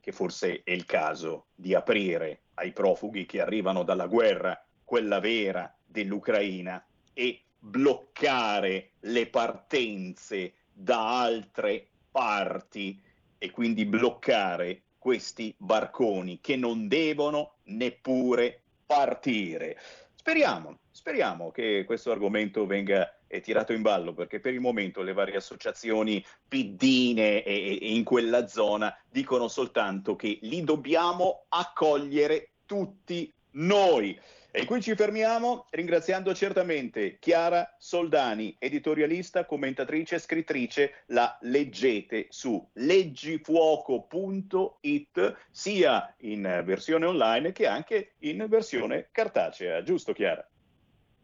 che 0.01 0.11
forse 0.11 0.63
è 0.63 0.71
il 0.71 0.83
caso 0.83 1.45
di 1.55 1.73
aprire 1.73 2.41
ai 2.55 2.73
profughi 2.73 3.25
che 3.25 3.39
arrivano 3.39 3.83
dalla 3.83 4.07
guerra, 4.07 4.61
quella 4.83 5.21
vera 5.21 5.73
dell'Ucraina, 5.85 6.85
e 7.13 7.43
bloccare 7.57 8.91
le 8.99 9.27
partenze 9.27 10.55
da 10.73 11.21
altre 11.21 11.87
parti 12.11 13.01
e 13.37 13.49
quindi 13.49 13.85
bloccare 13.85 14.81
questi 14.97 15.55
barconi 15.57 16.41
che 16.41 16.57
non 16.57 16.89
devono 16.89 17.59
neppure 17.67 18.61
partire. 18.85 19.79
Speriamo, 20.15 20.79
speriamo 20.95 21.51
che 21.51 21.83
questo 21.85 22.11
argomento 22.11 22.65
venga 22.65 23.17
è 23.27 23.41
tirato 23.41 23.73
in 23.73 23.81
ballo 23.81 24.13
perché 24.13 24.39
per 24.39 24.53
il 24.53 24.61
momento 24.61 25.01
le 25.01 25.11
varie 25.11 25.35
associazioni 25.35 26.25
piddine 26.47 27.43
e, 27.43 27.77
e 27.81 27.93
in 27.93 28.05
quella 28.05 28.47
zona 28.47 28.97
dicono 29.09 29.49
soltanto 29.49 30.15
che 30.15 30.39
li 30.43 30.63
dobbiamo 30.63 31.47
accogliere 31.49 32.51
tutti 32.65 33.29
noi. 33.51 34.17
E 34.51 34.63
qui 34.63 34.81
ci 34.81 34.95
fermiamo 34.95 35.67
ringraziando 35.69 36.33
certamente 36.33 37.17
Chiara 37.19 37.75
Soldani, 37.77 38.55
editorialista, 38.57 39.43
commentatrice, 39.43 40.17
scrittrice, 40.17 41.03
la 41.07 41.37
leggete 41.41 42.27
su 42.29 42.65
leggifuoco.it 42.71 45.35
sia 45.51 46.15
in 46.19 46.61
versione 46.63 47.05
online 47.05 47.51
che 47.51 47.67
anche 47.67 48.13
in 48.19 48.45
versione 48.47 49.09
cartacea, 49.11 49.83
giusto 49.83 50.13
Chiara? 50.13 50.49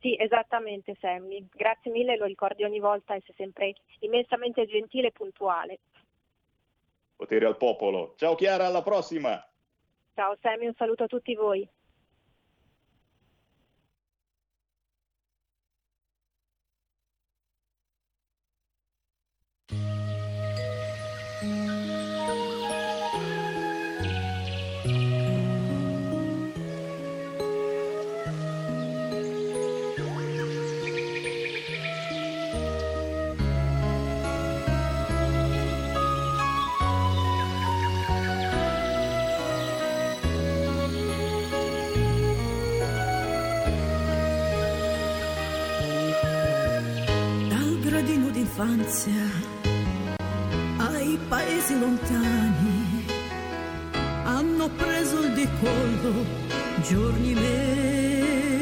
Sì, 0.01 0.17
esattamente 0.19 0.97
Sammy. 0.99 1.45
Grazie 1.53 1.91
mille, 1.91 2.17
lo 2.17 2.25
ricordi 2.25 2.63
ogni 2.63 2.79
volta 2.79 3.13
e 3.13 3.21
sei 3.23 3.35
sempre 3.35 3.75
immensamente 3.99 4.65
gentile 4.65 5.07
e 5.07 5.11
puntuale. 5.11 5.79
Potere 7.15 7.45
al 7.45 7.55
popolo. 7.55 8.15
Ciao 8.17 8.33
Chiara, 8.33 8.65
alla 8.65 8.81
prossima. 8.81 9.39
Ciao 10.15 10.35
Sammy, 10.41 10.65
un 10.65 10.73
saluto 10.73 11.03
a 11.03 11.07
tutti 11.07 11.35
voi. 11.35 11.67
Infanzia 48.35 49.29
ai 50.77 51.17
paesi 51.29 51.79
lontani. 51.79 53.05
Hanno 54.23 54.69
preso 54.69 55.21
il 55.21 55.33
decollo 55.33 56.25
giorni, 56.81 57.33
mesi 57.33 58.60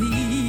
insegna 0.00 0.39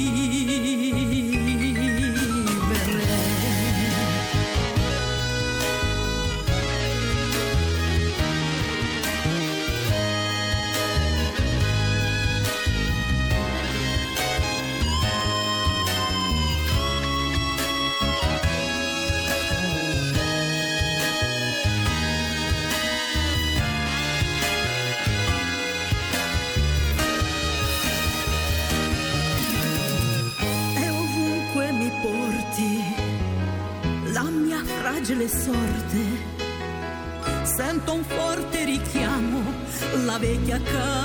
sento 40.72 41.01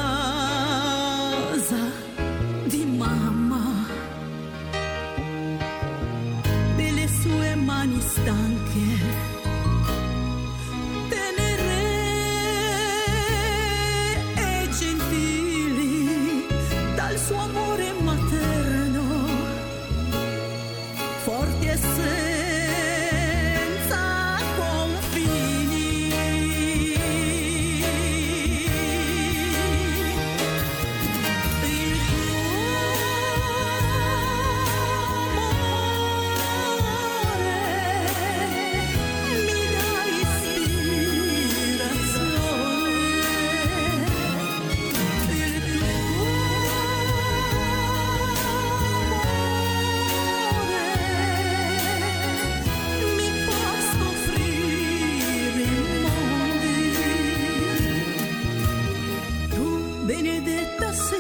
benedetta 60.08 60.93
sì, 60.93 61.18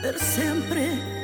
per 0.00 0.16
sempre. 0.16 1.23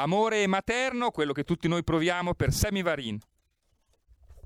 Amore 0.00 0.46
materno, 0.46 1.10
quello 1.10 1.32
che 1.32 1.42
tutti 1.42 1.66
noi 1.66 1.82
proviamo 1.82 2.32
per 2.34 2.52
Sammy 2.52 2.82
Varin. 2.82 3.18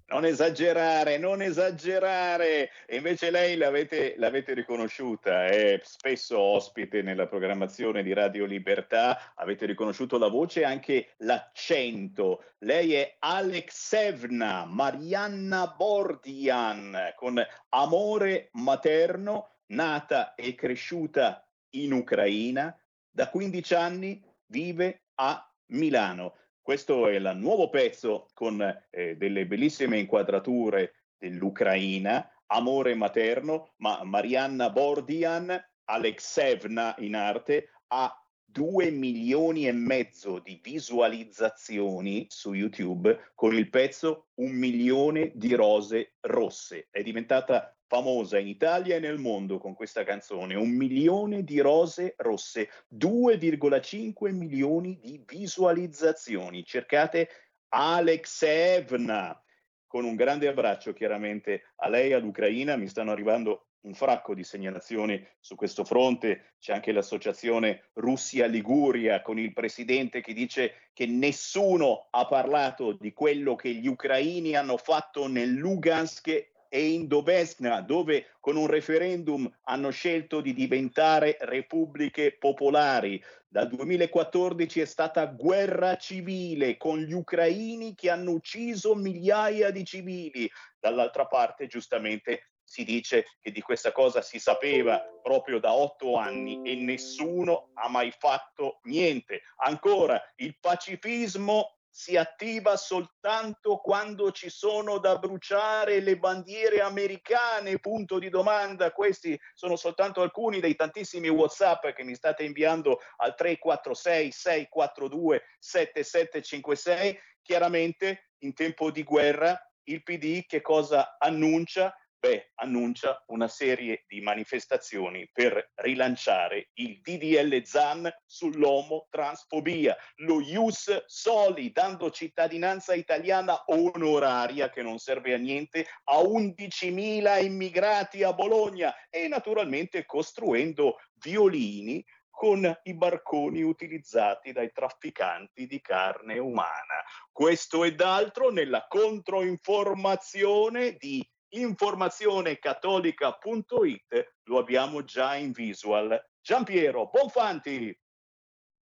Non 0.07 0.25
esagerare, 0.25 1.19
non 1.19 1.43
esagerare. 1.43 2.71
E 2.87 2.97
invece 2.97 3.31
lei 3.31 3.59
l'avete, 3.59 4.15
l'avete 4.17 4.55
riconosciuta, 4.55 5.45
è 5.45 5.79
spesso 5.85 6.39
ospite 6.39 7.03
nella 7.03 7.27
programmazione 7.27 8.03
di 8.03 8.15
Radio 8.15 8.47
Libertà, 8.47 9.35
avete 9.35 9.67
riconosciuto 9.67 10.17
la 10.17 10.29
voce 10.29 10.61
e 10.61 10.65
anche 10.65 11.13
l'accento. 11.19 12.45
Lei 12.61 12.95
è 12.95 13.17
Alexevna 13.19 14.65
Marianna 14.65 15.67
Bordian, 15.77 17.13
con 17.15 17.39
amore 17.69 18.49
materno, 18.53 19.57
nata 19.67 20.35
e 20.35 20.55
cresciuta 20.55 21.47
in 21.73 21.93
Ucraina, 21.93 22.75
da 23.11 23.29
15 23.29 23.75
anni 23.75 24.31
vive 24.47 25.02
a 25.17 25.53
Milano. 25.73 26.37
Questo 26.61 27.09
è 27.09 27.15
il 27.15 27.33
nuovo 27.37 27.69
pezzo 27.71 28.29
con 28.35 28.61
eh, 28.91 29.17
delle 29.17 29.47
bellissime 29.47 29.99
inquadrature 29.99 31.07
dell'Ucraina, 31.19 32.31
Amore 32.47 32.95
materno, 32.95 33.73
ma 33.79 34.03
Marianna 34.05 34.71
Bordian, 34.71 35.61
Alexevna 35.85 36.95
in 36.99 37.17
arte, 37.17 37.71
ha 37.89 38.22
due 38.53 38.91
milioni 38.91 39.67
e 39.67 39.73
mezzo 39.73 40.39
di 40.39 40.61
visualizzazioni 40.63 42.27
su 42.29 42.53
YouTube 42.53 43.33
con 43.35 43.55
il 43.55 43.71
pezzo 43.71 44.29
Un 44.35 44.53
milione 44.53 45.33
di 45.35 45.55
rose 45.55 46.17
rosse. 46.21 46.89
È 46.91 47.03
diventata 47.03 47.75
famosa 47.87 48.39
in 48.39 48.49
Italia 48.49 48.97
e 48.97 49.01
nel 49.01 49.19
mondo 49.19 49.59
con 49.59 49.75
questa 49.75 50.05
canzone. 50.05 50.55
Un 50.55 50.71
milione 50.71 51.45
di 51.45 51.61
rose 51.61 52.15
rosse, 52.19 52.69
2,5 52.95 54.33
milioni 54.33 54.99
di 55.01 55.23
visualizzazioni. 55.27 56.63
Cercate 56.65 57.29
Alexevna 57.69 59.43
con 59.87 60.05
un 60.05 60.15
grande 60.15 60.49
abbraccio 60.49 60.93
chiaramente 60.93 61.65
a 61.77 61.89
lei 61.89 62.13
all'Ucraina. 62.13 62.77
Mi 62.77 62.89
stanno 62.89 63.13
arrivando 63.13 63.69
un 63.83 63.95
fracco 63.95 64.35
di 64.35 64.45
segnalazioni 64.45 65.25
su 65.41 65.55
questo 65.55 65.85
fronte. 65.85 66.55
C'è 66.59 66.73
anche 66.73 66.93
l'associazione 66.93 67.91
Russia 67.95 68.47
Liguria 68.47 69.23
con 69.23 69.39
il 69.39 69.53
presidente 69.53 70.21
che 70.21 70.33
dice 70.33 70.91
che 70.93 71.07
nessuno 71.07 72.09
ha 72.11 72.27
parlato 72.27 72.93
di 72.93 73.13
quello 73.13 73.55
che 73.55 73.73
gli 73.73 73.87
ucraini 73.87 74.55
hanno 74.55 74.77
fatto 74.77 75.27
nel 75.27 75.53
Lugansk 75.53 76.51
e 76.75 76.89
in 76.89 77.07
Donetsk, 77.07 77.81
dove 77.81 78.29
con 78.41 78.57
un 78.57 78.67
referendum 78.67 79.51
hanno 79.65 79.91
scelto 79.91 80.41
di 80.41 80.55
diventare 80.55 81.37
repubbliche 81.41 82.39
popolari. 82.39 83.23
Dal 83.47 83.69
2014 83.69 84.81
è 84.81 84.87
stata 84.87 85.27
guerra 85.27 85.97
civile 85.97 86.79
con 86.79 86.99
gli 86.99 87.13
ucraini 87.13 87.95
che 87.95 88.09
hanno 88.09 88.31
ucciso 88.31 88.95
migliaia 88.95 89.71
di 89.71 89.85
civili. 89.85 90.51
Dall'altra 90.81 91.27
parte, 91.27 91.67
giustamente, 91.67 92.52
si 92.73 92.85
dice 92.85 93.27
che 93.43 93.51
di 93.51 93.61
questa 93.61 93.93
cosa 93.93 94.23
si 94.23 94.39
sapeva 94.39 94.99
proprio 95.23 95.61
da 95.61 95.75
otto 95.75 96.17
anni 96.17 96.63
e 96.65 96.75
nessuno 96.75 97.69
ha 97.75 97.87
mai 97.91 98.11
fatto 98.11 98.79
niente. 98.85 99.43
Ancora, 99.57 100.19
il 100.37 100.57
pacifismo 100.59 101.77
si 101.91 102.17
attiva 102.17 102.79
soltanto 102.79 103.77
quando 103.77 104.33
ci 104.33 104.49
sono 104.49 104.97
da 104.97 105.19
bruciare 105.19 106.01
le 106.01 106.17
bandiere 106.17 106.81
americane, 106.81 107.79
punto 107.79 108.19
di 108.19 108.31
domanda. 108.31 108.91
Questi 108.93 109.39
sono 109.53 109.77
soltanto 109.77 110.23
alcuni 110.23 110.59
dei 110.59 110.75
tantissimi 110.75 111.29
WhatsApp 111.29 111.89
che 111.89 112.05
mi 112.05 112.15
state 112.15 112.43
inviando 112.43 113.01
al 113.17 113.35
346 113.35 114.33
642 114.33 115.43
7756. 115.59 117.21
Chiaramente 117.43 118.31
in 118.39 118.55
tempo 118.55 118.91
di 118.91 119.03
guerra 119.03 119.61
il 119.85 120.03
PD 120.03 120.47
che 120.47 120.63
cosa 120.63 121.17
annuncia? 121.19 121.95
Beh, 122.25 122.53
annuncia 122.55 123.21
una 123.31 123.49
serie 123.49 124.05
di 124.07 124.21
manifestazioni 124.21 125.29
per 125.33 125.73
rilanciare 125.75 126.69
il 126.75 127.01
DDL 127.01 127.65
ZAN 127.65 128.09
sull'omotransfobia, 128.25 129.97
lo 130.19 130.41
Ius 130.41 131.03
Soli, 131.07 131.73
dando 131.73 132.13
cittadinanza 132.13 132.95
italiana 132.95 133.65
onoraria 133.67 134.71
che 134.71 134.83
non 134.83 134.99
serve 134.99 135.35
a 135.35 135.37
niente 135.37 135.85
a 136.05 136.19
11.000 136.19 137.43
immigrati 137.43 138.23
a 138.23 138.33
Bologna 138.33 138.95
e 139.11 139.27
naturalmente 139.27 140.07
costruendo 140.07 140.99
violini 141.15 142.05
con 142.31 142.73
i 142.85 142.95
barconi 142.95 143.63
utilizzati 143.63 144.53
dai 144.53 144.71
trafficanti 144.73 145.67
di 145.67 145.81
carne 145.81 146.39
umana. 146.39 147.03
Questo 147.33 147.83
ed 147.83 148.01
altro 148.01 148.51
nella 148.51 148.87
controinformazione 148.89 150.93
di 150.93 151.29
informazionecattolica.it 151.55 154.35
lo 154.45 154.59
abbiamo 154.59 155.05
già 155.05 155.37
in 155.37 155.53
visual. 155.53 156.21
Giampiero 156.41 157.11
Bonfanti. 157.11 157.95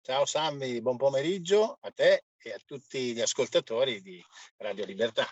Ciao 0.01 0.25
Sammy, 0.25 0.81
buon 0.81 0.97
pomeriggio 0.97 1.77
a 1.81 1.91
te 1.91 2.25
e 2.37 2.51
a 2.51 2.59
tutti 2.65 3.13
gli 3.13 3.21
ascoltatori 3.21 4.01
di 4.01 4.19
Radio 4.57 4.85
Libertà. 4.85 5.29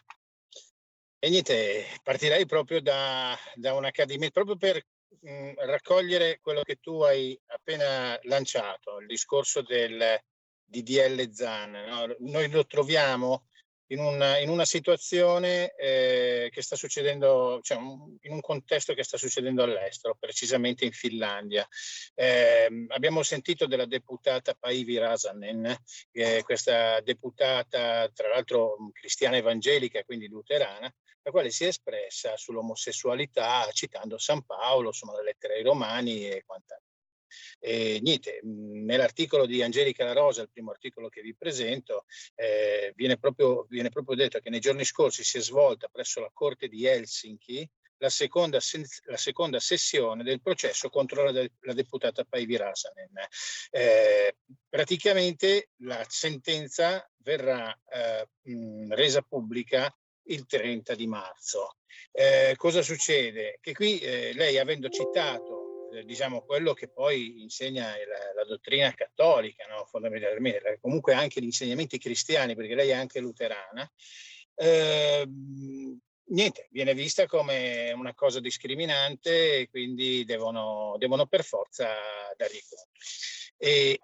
E 1.19 1.29
niente, 1.29 1.87
partirei 2.03 2.45
proprio 2.45 2.79
da, 2.81 3.37
da 3.55 3.73
un'accademia, 3.73 4.29
proprio 4.31 4.55
per 4.55 4.81
mh, 5.19 5.65
raccogliere 5.65 6.39
quello 6.41 6.61
che 6.63 6.77
tu 6.77 7.01
hai 7.01 7.37
appena 7.47 8.17
lanciato, 8.23 8.99
il 8.99 9.07
discorso 9.07 9.61
del 9.61 10.17
DDL 10.63 11.29
ZAN. 11.31 11.71
No? 11.71 12.15
Noi 12.19 12.49
lo 12.49 12.65
troviamo 12.65 13.47
in 13.91 13.99
una, 13.99 14.37
in 14.37 14.49
una 14.49 14.65
situazione 14.65 15.73
eh, 15.75 16.49
che 16.51 16.61
sta 16.61 16.75
succedendo, 16.75 17.59
cioè 17.61 17.77
un, 17.77 18.17
in 18.21 18.31
un 18.31 18.41
contesto 18.41 18.93
che 18.93 19.03
sta 19.03 19.17
succedendo 19.17 19.63
all'estero, 19.63 20.15
precisamente 20.17 20.85
in 20.85 20.91
Finlandia. 20.91 21.67
Eh, 22.15 22.85
abbiamo 22.89 23.21
sentito 23.21 23.67
della 23.67 23.85
deputata 23.85 24.53
Paivi 24.53 24.97
Rasanen, 24.97 25.75
eh, 26.11 26.41
questa 26.43 27.01
deputata 27.01 28.09
tra 28.13 28.29
l'altro 28.29 28.77
cristiana 28.93 29.37
evangelica, 29.37 30.03
quindi 30.03 30.27
luterana, 30.27 30.93
la 31.23 31.31
quale 31.31 31.51
si 31.51 31.65
è 31.65 31.67
espressa 31.67 32.37
sull'omosessualità 32.37 33.69
citando 33.71 34.17
San 34.17 34.43
Paolo, 34.43 34.87
insomma 34.87 35.17
le 35.17 35.23
lettere 35.23 35.55
ai 35.55 35.63
Romani 35.63 36.27
e 36.27 36.43
quant'altro. 36.45 36.90
E 37.59 37.99
niente, 38.01 38.39
nell'articolo 38.43 39.45
di 39.45 39.61
Angelica 39.61 40.03
La 40.03 40.13
Rosa, 40.13 40.41
il 40.41 40.49
primo 40.51 40.71
articolo 40.71 41.09
che 41.09 41.21
vi 41.21 41.35
presento, 41.35 42.05
eh, 42.35 42.93
viene, 42.95 43.17
proprio, 43.17 43.65
viene 43.69 43.89
proprio 43.89 44.15
detto 44.15 44.39
che 44.39 44.49
nei 44.49 44.59
giorni 44.59 44.83
scorsi 44.83 45.23
si 45.23 45.37
è 45.37 45.41
svolta 45.41 45.87
presso 45.87 46.19
la 46.19 46.31
Corte 46.33 46.67
di 46.67 46.85
Helsinki 46.85 47.69
la 48.01 48.09
seconda, 48.09 48.59
la 49.05 49.17
seconda 49.17 49.59
sessione 49.59 50.23
del 50.23 50.41
processo 50.41 50.89
contro 50.89 51.29
la, 51.29 51.47
la 51.59 51.73
deputata 51.73 52.23
Päivi 52.23 52.57
Rasanen. 52.57 53.11
Eh, 53.69 54.37
praticamente 54.67 55.69
la 55.83 56.03
sentenza 56.09 57.07
verrà 57.17 57.71
eh, 57.87 58.27
mh, 58.41 58.93
resa 58.95 59.21
pubblica 59.21 59.95
il 60.25 60.45
30 60.45 60.95
di 60.95 61.07
marzo. 61.07 61.77
Eh, 62.11 62.55
cosa 62.57 62.81
succede? 62.81 63.59
Che 63.61 63.73
qui 63.73 63.99
eh, 63.99 64.33
lei 64.33 64.57
avendo 64.57 64.89
citato 64.89 65.70
diciamo 66.05 66.41
quello 66.41 66.73
che 66.73 66.87
poi 66.87 67.41
insegna 67.41 67.87
la, 67.87 68.33
la 68.33 68.45
dottrina 68.45 68.93
cattolica, 68.93 69.65
no? 69.67 69.85
fondamentalmente, 69.85 70.77
comunque 70.81 71.13
anche 71.13 71.41
gli 71.41 71.45
insegnamenti 71.45 71.97
cristiani, 71.97 72.55
perché 72.55 72.75
lei 72.75 72.89
è 72.89 72.93
anche 72.93 73.19
luterana, 73.19 73.89
eh, 74.55 75.27
niente, 76.25 76.67
viene 76.71 76.93
vista 76.93 77.25
come 77.25 77.91
una 77.93 78.13
cosa 78.13 78.39
discriminante 78.39 79.59
e 79.59 79.69
quindi 79.69 80.23
devono, 80.25 80.95
devono 80.97 81.25
per 81.27 81.43
forza 81.43 81.89
dargli 82.35 82.59
conto. 82.67 82.99
E 83.57 83.99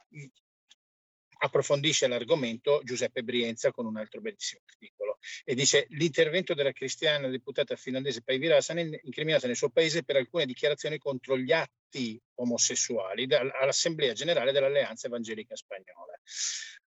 approfondisce 1.39 2.07
l'argomento 2.07 2.81
Giuseppe 2.83 3.23
Brienza 3.23 3.71
con 3.71 3.85
un 3.85 3.97
altro 3.97 4.21
bellissimo 4.21 4.61
articolo 4.65 5.19
e 5.43 5.55
dice 5.55 5.87
l'intervento 5.89 6.53
della 6.53 6.71
cristiana 6.71 7.27
deputata 7.27 7.75
finlandese 7.75 8.23
Päivi 8.23 8.47
Räsänen 8.47 8.97
incriminata 9.03 9.47
nel 9.47 9.55
suo 9.55 9.69
paese 9.69 10.03
per 10.03 10.15
alcune 10.15 10.45
dichiarazioni 10.45 10.97
contro 10.97 11.37
gli 11.37 11.51
atti 11.51 12.19
omosessuali 12.35 13.27
all'Assemblea 13.33 14.13
Generale 14.13 14.51
dell'Alleanza 14.51 15.07
Evangelica 15.07 15.55
Spagnola. 15.55 16.19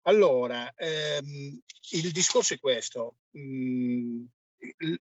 Allora, 0.03 0.73
ehm, 0.77 1.61
il 1.91 2.11
discorso 2.11 2.55
è 2.55 2.59
questo. 2.59 3.17
Mm, 3.37 4.25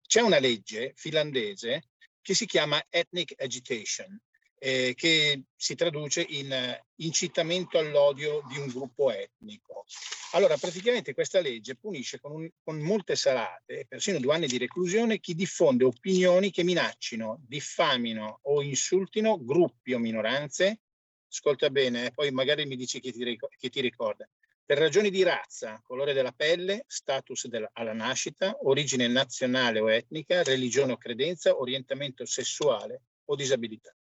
c'è 0.06 0.20
una 0.20 0.38
legge 0.38 0.92
finlandese 0.96 1.90
che 2.20 2.34
si 2.34 2.46
chiama 2.46 2.82
Ethnic 2.88 3.34
Agitation, 3.38 4.18
eh, 4.62 4.92
che 4.94 5.44
si 5.56 5.74
traduce 5.74 6.20
in 6.20 6.52
eh, 6.52 6.84
incitamento 6.96 7.78
all'odio 7.78 8.42
di 8.46 8.58
un 8.58 8.68
gruppo 8.68 9.10
etnico. 9.10 9.86
Allora, 10.32 10.56
praticamente 10.58 11.14
questa 11.14 11.40
legge 11.40 11.76
punisce 11.76 12.20
con, 12.20 12.32
un, 12.32 12.48
con 12.62 12.78
molte 12.78 13.16
salate, 13.16 13.86
persino 13.88 14.20
due 14.20 14.34
anni 14.34 14.46
di 14.46 14.58
reclusione, 14.58 15.18
chi 15.18 15.34
diffonde 15.34 15.84
opinioni 15.84 16.50
che 16.50 16.62
minaccino, 16.62 17.40
diffamino 17.46 18.40
o 18.42 18.62
insultino 18.62 19.42
gruppi 19.42 19.94
o 19.94 19.98
minoranze. 19.98 20.80
Ascolta 21.26 21.70
bene, 21.70 22.06
eh, 22.06 22.10
poi 22.12 22.30
magari 22.30 22.66
mi 22.66 22.76
dici 22.76 23.00
che 23.00 23.12
ti, 23.12 23.38
che 23.56 23.68
ti 23.70 23.80
ricorda 23.80 24.28
per 24.70 24.78
ragioni 24.78 25.10
di 25.10 25.24
razza, 25.24 25.80
colore 25.82 26.12
della 26.12 26.30
pelle, 26.30 26.84
status 26.86 27.48
della, 27.48 27.68
alla 27.72 27.92
nascita, 27.92 28.56
origine 28.62 29.08
nazionale 29.08 29.80
o 29.80 29.90
etnica, 29.90 30.44
religione 30.44 30.92
o 30.92 30.96
credenza, 30.96 31.58
orientamento 31.58 32.24
sessuale 32.24 33.02
o 33.24 33.34
disabilità. 33.34 33.92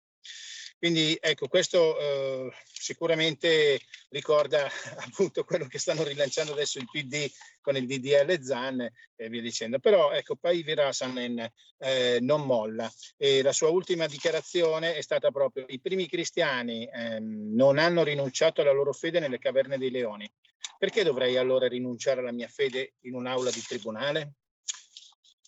Quindi 0.80 1.18
ecco, 1.20 1.50
questo 1.50 2.00
eh, 2.00 2.54
sicuramente 2.64 3.82
ricorda 4.12 4.66
appunto 5.06 5.44
quello 5.44 5.68
che 5.68 5.78
stanno 5.78 6.04
rilanciando 6.04 6.54
adesso 6.54 6.80
il 6.80 6.88
PD 6.90 7.30
con 7.60 7.76
il 7.76 7.86
DDL 7.86 8.42
ZAN 8.42 8.90
e 9.18 9.30
via 9.30 9.42
dicendo. 9.42 9.80
Però 9.80 10.12
ecco, 10.12 10.38
Päivi 10.38 10.74
Räsänen 10.74 11.52
eh, 11.80 12.20
non 12.22 12.46
molla 12.46 12.90
e 13.18 13.42
la 13.42 13.52
sua 13.52 13.68
ultima 13.68 14.08
dichiarazione 14.08 14.96
è 14.96 15.02
stata 15.02 15.32
proprio 15.32 15.66
i 15.68 15.82
primi 15.82 16.08
cristiani 16.08 16.86
eh, 16.86 17.20
non 17.20 17.78
hanno 17.78 18.04
rinunciato 18.04 18.62
alla 18.62 18.72
loro 18.72 18.94
fede 18.94 19.20
nelle 19.20 19.38
caverne 19.38 19.78
dei 19.78 19.92
leoni. 19.92 20.32
Perché 20.78 21.04
dovrei 21.04 21.36
allora 21.36 21.68
rinunciare 21.68 22.22
alla 22.22 22.32
mia 22.32 22.48
fede 22.48 22.94
in 23.02 23.16
un'aula 23.16 23.52
di 23.52 23.62
tribunale? 23.62 24.36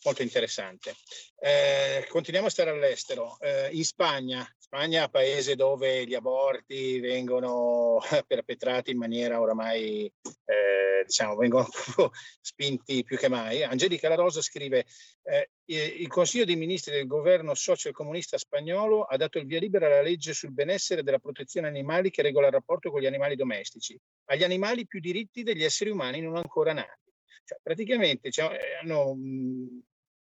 Molto 0.03 0.23
interessante. 0.23 0.95
Eh, 1.37 2.07
continuiamo 2.09 2.47
a 2.47 2.51
stare 2.51 2.71
all'estero. 2.71 3.37
Eh, 3.39 3.69
in 3.73 3.83
Spagna, 3.83 4.43
Spagna 4.57 5.09
paese 5.09 5.55
dove 5.55 6.07
gli 6.07 6.15
aborti 6.15 6.99
vengono 6.99 7.99
perpetrati 8.25 8.89
in 8.91 8.97
maniera 8.97 9.39
oramai, 9.39 10.11
eh, 10.23 11.03
diciamo, 11.05 11.35
vengono 11.35 11.67
spinti 12.41 13.03
più 13.03 13.15
che 13.15 13.27
mai. 13.27 13.63
Angelica 13.63 14.09
La 14.09 14.15
Rosa 14.15 14.41
scrive 14.41 14.85
eh, 15.23 15.49
il 15.65 16.07
Consiglio 16.07 16.45
dei 16.45 16.55
Ministri 16.55 16.93
del 16.93 17.05
governo 17.05 17.53
social-comunista 17.53 18.39
spagnolo 18.39 19.03
ha 19.03 19.17
dato 19.17 19.37
il 19.37 19.45
via 19.45 19.59
libera 19.59 19.85
alla 19.85 20.01
legge 20.01 20.33
sul 20.33 20.51
benessere 20.51 21.03
della 21.03 21.19
protezione 21.19 21.67
animali 21.67 22.09
che 22.09 22.23
regola 22.23 22.47
il 22.47 22.53
rapporto 22.53 22.89
con 22.89 23.01
gli 23.01 23.05
animali 23.05 23.35
domestici. 23.35 23.99
Agli 24.29 24.43
animali 24.43 24.87
più 24.87 24.99
diritti 24.99 25.43
degli 25.43 25.63
esseri 25.63 25.91
umani 25.91 26.21
non 26.21 26.37
ancora 26.37 26.73
nati. 26.73 27.11
Cioè, 27.43 27.59
praticamente 27.61 28.31
cioè, 28.31 28.57
hanno 28.81 29.15
mh, 29.15 29.81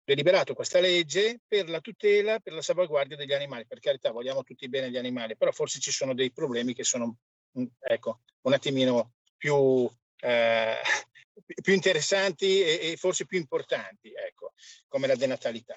deliberato 0.04 0.54
questa 0.54 0.80
legge 0.80 1.42
per 1.48 1.70
la 1.70 1.80
tutela, 1.80 2.40
per 2.40 2.54
la 2.54 2.62
salvaguardia 2.62 3.16
degli 3.16 3.34
animali. 3.34 3.66
Per 3.66 3.80
carità, 3.80 4.12
vogliamo 4.12 4.44
tutti 4.44 4.68
bene 4.70 4.90
gli 4.90 4.98
animali, 4.98 5.38
però 5.38 5.52
forse 5.52 5.80
ci 5.80 5.92
sono 5.92 6.14
dei 6.14 6.32
problemi 6.32 6.74
che 6.74 6.84
sono, 6.84 7.18
ecco, 7.80 8.22
un 8.42 8.54
attimino 8.54 9.14
più, 9.38 9.90
eh, 10.20 10.78
più 11.62 11.74
interessanti 11.74 12.62
e, 12.62 12.92
e, 12.92 12.98
forse 12.98 13.26
più 13.26 13.38
importanti, 13.38 14.12
ecco, 14.14 14.54
come 14.88 15.08
la 15.08 15.16
denatalità. 15.16 15.76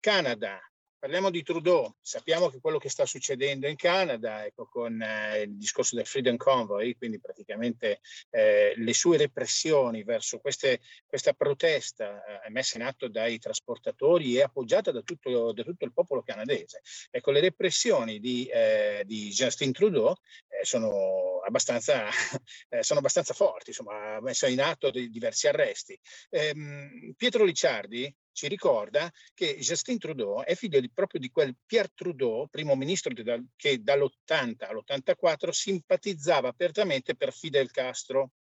Canada, 0.00 0.60
Parliamo 1.00 1.30
di 1.30 1.44
Trudeau, 1.44 1.94
sappiamo 2.00 2.48
che 2.48 2.58
quello 2.60 2.78
che 2.78 2.88
sta 2.88 3.06
succedendo 3.06 3.68
in 3.68 3.76
Canada, 3.76 4.44
ecco, 4.44 4.66
con 4.66 5.00
eh, 5.00 5.42
il 5.42 5.56
discorso 5.56 5.94
del 5.94 6.06
Freedom 6.06 6.36
Convoy, 6.36 6.96
quindi 6.96 7.20
praticamente 7.20 8.00
eh, 8.30 8.74
le 8.76 8.94
sue 8.94 9.16
repressioni 9.16 10.02
verso 10.02 10.40
queste, 10.40 10.80
questa 11.06 11.34
protesta 11.34 12.42
eh, 12.42 12.50
messa 12.50 12.78
in 12.78 12.82
atto 12.82 13.06
dai 13.06 13.38
trasportatori 13.38 14.38
e 14.38 14.42
appoggiata 14.42 14.90
da 14.90 15.02
tutto, 15.02 15.52
da 15.52 15.62
tutto 15.62 15.84
il 15.84 15.92
popolo 15.92 16.24
canadese. 16.24 16.80
Ecco, 17.12 17.30
le 17.30 17.40
repressioni 17.40 18.18
di, 18.18 18.46
eh, 18.46 19.04
di 19.06 19.28
Justin 19.28 19.70
Trudeau 19.70 20.16
eh, 20.48 20.64
sono 20.64 21.42
abbastanza, 21.46 22.08
eh, 22.70 22.82
sono 22.82 22.98
abbastanza 22.98 23.34
forti, 23.34 23.70
insomma, 23.70 24.16
ha 24.16 24.20
messo 24.20 24.46
in 24.46 24.60
atto 24.60 24.90
diversi 24.90 25.46
arresti. 25.46 25.96
Ehm, 26.30 27.12
Pietro 27.16 27.44
Licciardi, 27.44 28.12
ci 28.38 28.46
ricorda 28.46 29.10
che 29.34 29.56
Justin 29.58 29.98
Trudeau 29.98 30.44
è 30.44 30.54
figlio 30.54 30.78
di, 30.78 30.88
proprio 30.92 31.18
di 31.18 31.28
quel 31.28 31.56
Pierre 31.66 31.90
Trudeau, 31.92 32.46
primo 32.46 32.76
ministro 32.76 33.12
che 33.56 33.82
dall'80 33.82 34.64
all'84 34.64 35.50
simpatizzava 35.50 36.46
apertamente 36.46 37.16
per 37.16 37.32
Fidel 37.32 37.72
Castro 37.72 38.34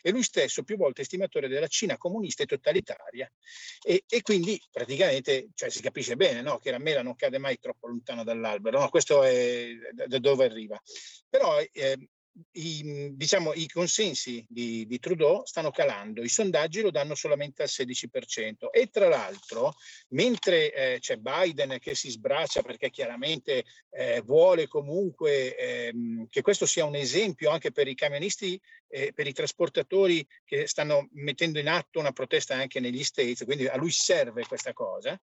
e 0.00 0.10
lui 0.10 0.22
stesso 0.22 0.62
più 0.62 0.78
volte 0.78 1.02
estimatore 1.02 1.48
della 1.48 1.66
Cina 1.66 1.98
comunista 1.98 2.44
e 2.44 2.46
totalitaria. 2.46 3.30
E, 3.82 4.04
e 4.08 4.22
quindi 4.22 4.58
praticamente 4.70 5.50
cioè, 5.52 5.68
si 5.68 5.82
capisce 5.82 6.16
bene 6.16 6.40
no? 6.40 6.58
che 6.58 6.70
la 6.70 6.78
mela 6.78 7.02
non 7.02 7.14
cade 7.14 7.36
mai 7.36 7.58
troppo 7.58 7.88
lontano 7.88 8.24
dall'albero, 8.24 8.80
no? 8.80 8.88
questo 8.88 9.22
è 9.22 9.68
da 10.06 10.18
dove 10.18 10.46
arriva. 10.46 10.80
Però 11.28 11.60
eh, 11.60 12.08
i, 12.52 13.10
diciamo, 13.12 13.52
i 13.52 13.68
consensi 13.68 14.44
di, 14.48 14.86
di, 14.86 14.98
Trudeau 14.98 15.44
stanno 15.44 15.70
calando, 15.70 16.22
i 16.22 16.28
sondaggi 16.28 16.80
lo 16.80 16.90
danno 16.90 17.14
solamente 17.14 17.62
al 17.62 17.68
16% 17.70 18.70
e 18.70 18.88
tra 18.88 19.08
l'altro 19.08 19.74
mentre 20.08 20.72
eh, 20.72 20.98
c'è 20.98 21.16
Biden 21.16 21.78
che 21.78 21.94
si 21.94 22.10
sbraccia 22.10 22.62
perché 22.62 22.90
chiaramente 22.90 23.64
eh, 23.90 24.22
vuole 24.22 24.66
comunque 24.66 25.56
ehm, 25.56 26.26
che 26.28 26.40
questo 26.40 26.64
sia 26.64 26.84
un 26.84 26.94
esempio 26.94 27.50
anche 27.50 27.70
per 27.70 27.86
i 27.86 27.94
camionisti 27.94 28.60
e 28.88 29.12
per 29.12 29.26
i 29.26 29.32
trasportatori 29.32 30.26
che 30.44 30.66
stanno 30.66 31.08
mettendo 31.12 31.58
in 31.58 31.68
atto 31.68 31.98
una 31.98 32.12
protesta 32.12 32.54
anche 32.54 32.80
negli 32.80 33.04
States, 33.04 33.44
quindi 33.44 33.66
a 33.66 33.76
lui 33.76 33.90
serve 33.90 34.46
questa 34.46 34.72
cosa, 34.72 35.20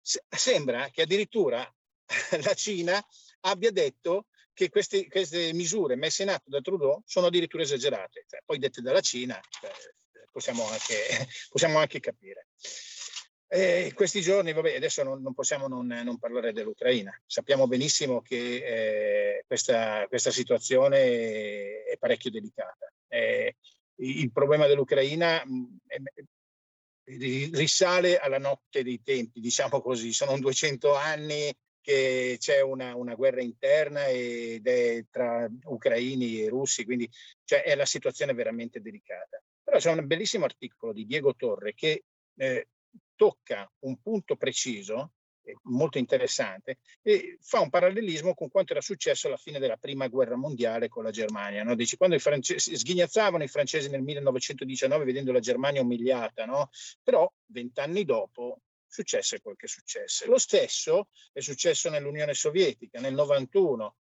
sembra 0.00 0.88
che 0.90 1.02
addirittura 1.02 1.68
la 2.42 2.54
Cina 2.54 3.04
abbia 3.40 3.70
detto 3.70 4.26
che 4.54 4.68
queste, 4.68 5.08
queste, 5.08 5.52
misure 5.52 5.96
messe 5.96 6.22
in 6.22 6.30
atto 6.30 6.50
da 6.50 6.60
Trudeau 6.60 7.02
sono 7.04 7.26
addirittura 7.26 7.62
esagerate, 7.62 8.24
cioè, 8.28 8.40
poi 8.44 8.58
dette 8.58 8.82
dalla 8.82 9.00
Cina 9.00 9.38
eh, 9.38 10.26
possiamo, 10.30 10.66
anche, 10.68 10.94
possiamo, 11.48 11.78
anche, 11.78 12.00
capire. 12.00 12.48
E 13.48 13.92
questi 13.94 14.22
giorni, 14.22 14.52
vabbè, 14.52 14.76
adesso 14.76 15.02
non, 15.02 15.20
non 15.20 15.34
possiamo 15.34 15.68
non, 15.68 15.86
non, 15.86 16.18
parlare 16.18 16.52
dell'Ucraina. 16.52 17.12
Sappiamo 17.26 17.66
benissimo 17.66 18.22
che 18.22 18.36
eh, 18.64 19.44
questa, 19.46 20.06
questa, 20.08 20.30
situazione 20.30 21.84
è 21.84 21.96
parecchio 21.98 22.30
delicata. 22.30 22.90
Eh, 23.08 23.56
il 23.96 24.32
problema 24.32 24.66
dell'Ucraina 24.66 25.42
mh, 25.44 25.80
risale 27.04 28.18
alla 28.18 28.38
notte 28.38 28.82
dei 28.82 29.02
tempi, 29.02 29.40
diciamo 29.40 29.82
così, 29.82 30.12
sono 30.12 30.38
200 30.38 30.94
anni 30.94 31.52
che 31.82 32.36
c'è 32.38 32.62
una, 32.62 32.94
una, 32.94 33.14
guerra 33.14 33.42
interna 33.42 34.06
ed 34.06 34.66
è 34.66 35.04
tra 35.10 35.46
ucraini 35.64 36.40
e 36.40 36.48
russi, 36.48 36.84
quindi 36.84 37.10
cioè, 37.44 37.62
è 37.62 37.74
la 37.74 37.84
situazione 37.84 38.32
veramente 38.32 38.80
delicata. 38.80 39.42
Però 39.62 39.78
c'è 39.78 39.90
un 39.90 40.06
bellissimo 40.06 40.44
articolo 40.44 40.92
di 40.92 41.04
Diego 41.04 41.34
Torre 41.34 41.74
che 41.74 42.04
eh, 42.36 42.68
tocca 43.16 43.70
un 43.80 44.00
punto 44.00 44.36
preciso, 44.36 45.12
molto 45.64 45.98
interessante, 45.98 46.78
e 47.02 47.36
fa 47.40 47.60
un 47.60 47.68
parallelismo 47.68 48.32
con 48.32 48.48
quanto 48.48 48.72
era 48.72 48.80
successo 48.80 49.26
alla 49.26 49.36
fine 49.36 49.58
della 49.58 49.76
prima 49.76 50.06
guerra 50.06 50.36
mondiale 50.36 50.88
con 50.88 51.02
la 51.02 51.10
Germania. 51.10 51.64
No? 51.64 51.74
Dice, 51.74 51.96
quando 51.96 52.14
i 52.14 52.20
francesi, 52.20 52.76
sghignazzavano 52.76 53.42
i 53.42 53.48
francesi 53.48 53.90
nel 53.90 54.02
1919 54.02 55.04
vedendo 55.04 55.32
la 55.32 55.40
Germania 55.40 55.82
umiliata, 55.82 56.44
no? 56.44 56.70
però 57.02 57.30
vent'anni 57.46 58.04
dopo 58.04 58.60
successe 58.92 59.40
quel 59.40 59.56
che 59.56 59.66
successe. 59.66 60.26
Lo 60.26 60.38
stesso 60.38 61.08
è 61.32 61.40
successo 61.40 61.88
nell'Unione 61.88 62.34
Sovietica 62.34 63.00
nel 63.00 63.14
91. 63.14 63.96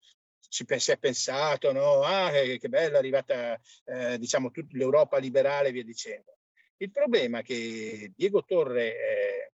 Si, 0.49 0.65
è 0.65 0.99
pensato, 0.99 1.73
no? 1.73 2.03
Ah, 2.03 2.31
che, 2.31 2.59
che 2.59 2.69
bella 2.69 2.95
è 2.95 2.99
arrivata, 2.99 3.61
eh, 3.85 4.17
diciamo, 4.17 4.51
tutta 4.53 4.77
l'Europa 4.77 5.19
liberale 5.19 5.69
e 5.69 5.73
via 5.73 5.83
dicendo. 5.83 6.39
Il 6.77 6.93
problema 6.93 7.43
che 7.43 8.13
Diego 8.15 8.45
Torre 8.45 8.95
eh, 8.95 9.53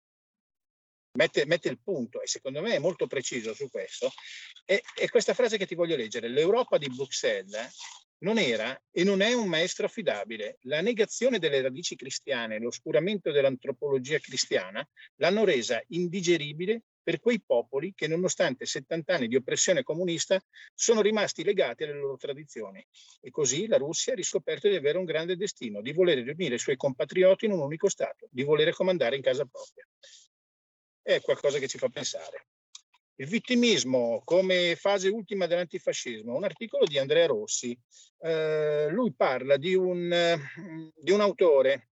mette, 1.13 1.47
mette, 1.47 1.71
il 1.71 1.81
punto, 1.81 2.21
e 2.21 2.27
secondo 2.27 2.61
me 2.61 2.75
è 2.75 2.79
molto 2.79 3.07
preciso 3.07 3.55
su 3.55 3.71
questo, 3.71 4.13
è, 4.67 4.79
è 4.95 5.09
questa 5.09 5.33
frase 5.33 5.57
che 5.57 5.67
ti 5.67 5.75
voglio 5.75 5.97
leggere. 5.97 6.29
L'Europa 6.29 6.77
di 6.77 6.89
Bruxelles 6.89 7.75
non 8.23 8.39
era 8.39 8.81
e 8.91 9.05
non 9.05 9.21
è 9.21 9.33
un 9.33 9.49
maestro 9.49 9.87
affidabile. 9.87 10.59
La 10.63 10.81
negazione 10.81 11.39
delle 11.39 11.61
radici 11.61 11.97
cristiane 11.97 12.57
e 12.57 12.59
l'oscuramento 12.61 13.31
dell'antropologia 13.31 14.19
cristiana 14.19 14.87
l'hanno 15.17 15.45
resa 15.45 15.83
indigeribile 15.89 16.83
per 17.03 17.19
quei 17.19 17.43
popoli 17.45 17.93
che 17.95 18.07
nonostante 18.07 18.65
70 18.65 19.15
anni 19.15 19.27
di 19.27 19.35
oppressione 19.35 19.83
comunista 19.83 20.41
sono 20.73 21.01
rimasti 21.01 21.43
legati 21.43 21.83
alle 21.83 21.95
loro 21.95 22.17
tradizioni. 22.17 22.85
E 23.21 23.31
così 23.31 23.67
la 23.67 23.77
Russia 23.77 24.13
ha 24.13 24.17
riscoperto 24.17 24.69
di 24.69 24.77
avere 24.77 24.99
un 24.99 25.05
grande 25.05 25.37
destino, 25.37 25.83
di 25.83 25.93
voler 25.93 26.19
riunire 26.23 26.55
i 26.55 26.61
suoi 26.61 26.77
compatrioti 26.77 27.47
in 27.47 27.53
un 27.53 27.61
unico 27.61 27.89
Stato, 27.89 28.29
di 28.31 28.45
volere 28.45 28.73
comandare 28.73 29.17
in 29.17 29.23
casa 29.23 29.45
propria. 29.45 29.85
È 31.03 31.21
qualcosa 31.21 31.59
che 31.59 31.67
ci 31.67 31.79
fa 31.79 31.89
pensare. 31.89 32.47
Il 33.23 33.29
vittimismo 33.29 34.21
come 34.25 34.75
fase 34.75 35.09
ultima 35.09 35.47
dell'antifascismo, 35.47 36.35
un 36.35 36.43
articolo 36.43 36.87
di 36.87 36.99
Andrea 36.99 37.29
Rossi. 37.29 37.79
Eh, 38.19 38.89
lui 38.91 39.13
parla 39.15 39.57
di 39.57 39.77
un, 39.77 40.37
di 41.01 41.13
un 41.13 41.21
autore 41.21 41.91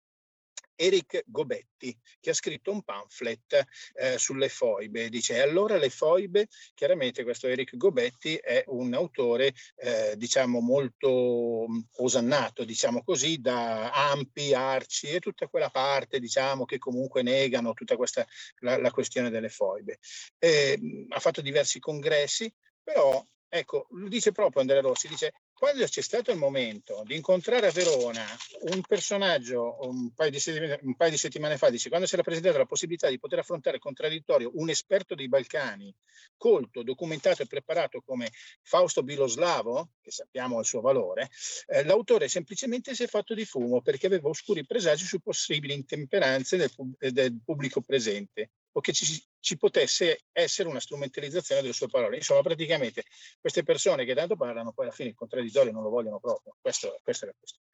Eric 0.82 1.24
Gobetti, 1.26 1.98
che 2.22 2.30
ha 2.30 2.34
scritto 2.34 2.72
un 2.72 2.84
pamphlet 2.84 3.66
eh, 3.96 4.18
sulle 4.18 4.48
foibe. 4.48 5.10
Dice, 5.10 5.42
allora 5.42 5.78
le 5.78 5.90
foibe, 5.90 6.48
chiaramente 6.74 7.24
questo 7.24 7.48
Eric 7.48 7.76
Gobetti 7.76 8.36
è 8.36 8.64
un 8.68 8.94
autore, 8.94 9.54
eh, 9.76 10.16
diciamo, 10.16 10.62
molto 10.62 11.66
mm, 11.68 11.80
osannato, 11.98 12.64
diciamo 12.64 13.04
così, 13.04 13.42
da 13.42 13.92
Ampi, 13.92 14.54
Arci 14.54 15.08
e 15.08 15.20
tutta 15.20 15.48
quella 15.48 15.70
parte, 15.70 16.20
diciamo, 16.20 16.64
che 16.64 16.78
comunque 16.78 17.24
negano 17.24 17.74
tutta 17.74 17.98
questa, 17.98 18.26
la, 18.60 18.78
la 18.78 18.92
questione 18.92 19.30
delle 19.30 19.50
foibe. 19.50 20.00
Eh, 20.38 21.06
ha 21.10 21.20
fatto 21.20 21.42
diversi 21.42 21.80
congressi, 21.80 22.52
però 22.82 23.22
Ecco, 23.52 23.88
lo 23.94 24.08
dice 24.08 24.32
proprio 24.32 24.62
Andrea 24.62 24.80
Rossi, 24.80 25.08
dice 25.08 25.34
quando 25.60 25.86
c'è 25.86 26.02
stato 26.02 26.32
il 26.32 26.38
momento 26.38 27.04
di 27.06 27.18
incontrare 27.18 27.68
a 27.68 27.72
Verona 27.72 28.26
un 28.72 28.82
personaggio 28.82 29.78
un 29.82 30.14
paio 30.14 30.32
di 30.32 30.40
settimane, 30.40 30.80
un 30.84 30.96
paio 30.96 31.12
di 31.12 31.18
settimane 31.18 31.58
fa, 31.58 31.70
dice 31.70 31.90
quando 31.90 32.08
si 32.08 32.14
era 32.14 32.24
presentata 32.24 32.58
la 32.58 32.66
possibilità 32.66 33.10
di 33.10 33.20
poter 33.20 33.40
affrontare 33.40 33.76
il 33.76 33.82
contraddittorio 33.82 34.52
un 34.54 34.70
esperto 34.70 35.16
dei 35.16 35.28
Balcani, 35.28 35.94
colto, 36.38 36.82
documentato 36.82 37.42
e 37.42 37.48
preparato 37.48 38.02
come 38.06 38.32
Fausto 38.62 39.04
Biloslavo, 39.04 39.90
che 40.02 40.12
sappiamo 40.12 40.60
il 40.60 40.66
suo 40.66 40.80
valore, 40.80 41.30
eh, 41.68 41.84
l'autore 41.84 42.30
semplicemente 42.30 42.96
si 42.96 43.04
è 43.04 43.08
fatto 43.08 43.34
di 43.34 43.44
fumo 43.44 43.82
perché 43.82 44.08
aveva 44.08 44.30
oscuri 44.30 44.66
presagi 44.66 45.04
su 45.04 45.20
possibili 45.20 45.74
intemperanze 45.74 46.56
del, 46.56 46.72
del 47.12 47.38
pubblico 47.44 47.82
presente 47.82 48.52
o 48.72 48.80
che 48.80 48.94
ci, 48.94 49.22
ci, 49.40 49.58
potesse 49.58 50.26
essere 50.32 50.70
una 50.70 50.80
strumentalizzazione 50.80 51.62
delle 51.62 51.74
sue 51.74 51.88
parole. 51.88 52.18
Insomma, 52.18 52.42
praticamente 52.42 53.04
queste 53.40 53.64
persone 53.64 54.06
che 54.06 54.14
tanto 54.14 54.36
parlano, 54.36 54.72
poi 54.72 54.86
alla 54.86 54.94
fine 54.94 55.10
il 55.10 55.16
contraddittorio 55.16 55.72
non 55.72 55.84
lo 55.84 55.90
vogliono 55.90 56.20
proprio. 56.20 56.56
Questo, 56.60 57.00
questa 57.04 57.26
è 57.26 57.30
la 57.30 57.36
questione. 57.38 57.68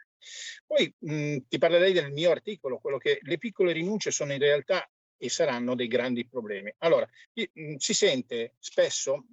Poi 0.66 0.93
mh, 0.97 1.47
ti 1.47 1.57
parlerei 1.57 1.93
del 1.93 2.11
mio 2.11 2.32
articolo, 2.32 2.80
quello 2.80 2.97
che 2.97 3.20
le 3.22 3.38
piccole 3.38 3.72
rinunce 3.72 4.11
sono 4.11 4.34
in 4.34 4.39
realtà 4.39 4.89
e 5.18 5.30
saranno 5.30 5.76
dei 5.76 5.88
grandi 5.88 6.28
problemi. 6.28 6.74
Allora, 6.80 7.07
si 7.78 7.93
sente 7.93 8.55
spesso 8.59 9.26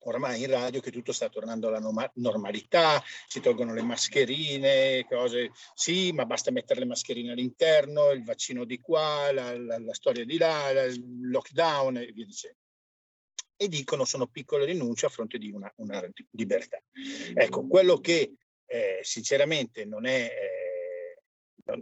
oramai 0.00 0.40
in 0.40 0.50
radio 0.50 0.80
che 0.80 0.90
tutto 0.90 1.12
sta 1.12 1.28
tornando 1.28 1.68
alla 1.68 2.10
normalità, 2.14 3.02
si 3.26 3.40
tolgono 3.40 3.74
le 3.74 3.82
mascherine, 3.82 5.04
cose, 5.08 5.50
sì, 5.74 6.12
ma 6.12 6.24
basta 6.26 6.50
mettere 6.50 6.80
le 6.80 6.86
mascherine 6.86 7.32
all'interno, 7.32 8.10
il 8.10 8.24
vaccino 8.24 8.64
di 8.64 8.80
qua, 8.80 9.30
la, 9.32 9.56
la, 9.58 9.78
la 9.78 9.94
storia 9.94 10.24
di 10.24 10.38
là, 10.38 10.70
il 10.70 11.28
lockdown 11.30 11.98
e 11.98 12.12
via 12.12 12.24
dicendo. 12.24 12.58
E 13.56 13.68
dicono 13.68 14.04
sono 14.06 14.26
piccole 14.26 14.64
rinunce 14.64 15.06
a 15.06 15.10
fronte 15.10 15.36
di 15.36 15.50
una, 15.50 15.70
una 15.76 16.02
libertà. 16.30 16.82
Ecco, 17.34 17.66
quello 17.66 18.00
che 18.00 18.32
eh, 18.66 19.00
sinceramente 19.02 19.84
non 19.84 20.06
è... 20.06 20.24
Eh, 20.24 20.59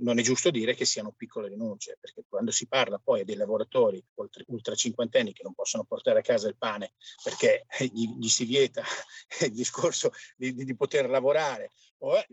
non 0.00 0.18
è 0.18 0.22
giusto 0.22 0.50
dire 0.50 0.74
che 0.74 0.84
siano 0.84 1.12
piccole 1.12 1.48
rinunce, 1.48 1.98
perché 2.00 2.24
quando 2.28 2.50
si 2.50 2.66
parla 2.66 2.98
poi 2.98 3.24
dei 3.24 3.36
lavoratori 3.36 4.02
ultra 4.46 4.74
cinquantenni 4.74 5.32
che 5.32 5.42
non 5.42 5.54
possono 5.54 5.84
portare 5.84 6.20
a 6.20 6.22
casa 6.22 6.48
il 6.48 6.56
pane 6.56 6.92
perché 7.22 7.66
gli, 7.92 8.16
gli 8.18 8.28
si 8.28 8.44
vieta 8.44 8.82
il 9.44 9.52
discorso 9.52 10.10
di, 10.36 10.54
di, 10.54 10.64
di 10.64 10.76
poter 10.76 11.08
lavorare, 11.08 11.72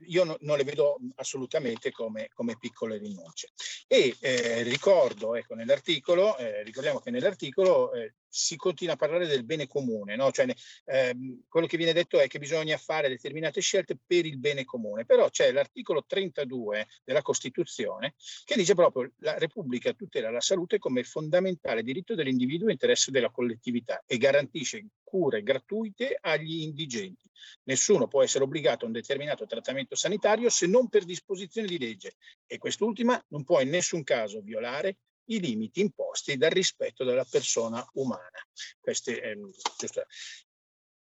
io 0.08 0.24
no, 0.24 0.38
non 0.42 0.58
le 0.58 0.64
vedo 0.64 0.98
assolutamente 1.16 1.92
come, 1.92 2.30
come 2.34 2.58
piccole 2.58 2.98
rinunce. 2.98 3.50
E 3.88 4.16
eh, 4.20 4.64
ricordo, 4.64 5.36
ecco, 5.36 5.56
nell'articolo, 5.56 6.38
eh, 6.38 6.64
ricordiamo 6.64 7.00
che 7.00 7.12
nell'articolo 7.12 7.94
eh, 7.94 8.14
si 8.36 8.58
continua 8.58 8.96
a 8.96 8.98
parlare 8.98 9.28
del 9.28 9.46
bene 9.46 9.66
comune, 9.66 10.18
no? 10.18 10.30
cioè, 10.32 10.54
ehm, 10.86 11.44
quello 11.48 11.68
che 11.68 11.78
viene 11.78 11.94
detto 11.94 12.20
è 12.20 12.28
che 12.28 12.38
bisogna 12.38 12.78
fare 12.78 13.08
determinate 13.08 13.62
scelte 13.62 13.98
per 14.06 14.26
il 14.26 14.38
bene 14.38 14.66
comune, 14.66 15.06
però 15.06 15.30
c'è 15.30 15.54
l'articolo 15.54 16.04
32 16.06 16.86
della 17.06 17.22
Costituzione 17.22 18.16
che 18.44 18.56
dice 18.56 18.76
proprio 18.76 19.12
la 19.20 19.38
Repubblica 19.38 19.94
tutela 19.94 20.30
la 20.32 20.42
salute 20.42 20.80
come 20.80 21.04
fondamentale 21.04 21.82
diritto 21.82 22.14
dell'individuo 22.14 22.68
e 22.68 22.74
interesse 22.74 23.10
della 23.10 23.32
collettività 23.32 24.04
e 24.06 24.18
garantisce 24.18 24.86
cure 25.02 25.42
gratuite 25.42 26.18
agli 26.20 26.62
indigenti. 26.64 27.30
Nessuno 27.64 28.08
può 28.08 28.22
essere 28.22 28.44
obbligato 28.44 28.84
a 28.84 28.88
un 28.88 28.94
determinato 28.94 29.46
trattamento 29.46 29.55
sanitario 29.96 30.50
se 30.50 30.68
non 30.68 30.90
per 30.90 31.04
disposizione 31.04 31.68
di 31.68 31.80
legge 31.80 32.16
e 32.46 32.58
quest'ultima 32.58 33.24
non 33.30 33.44
può 33.44 33.62
in 33.62 33.70
nessun 33.70 34.04
caso 34.04 34.42
violare 34.42 34.98
i 35.30 35.40
limiti 35.40 35.82
imposti 35.82 36.38
dal 36.38 36.52
rispetto 36.52 37.04
della 37.04 37.26
persona 37.26 37.86
umana. 37.94 38.46
Queste, 38.80 39.22
eh, 39.22 39.38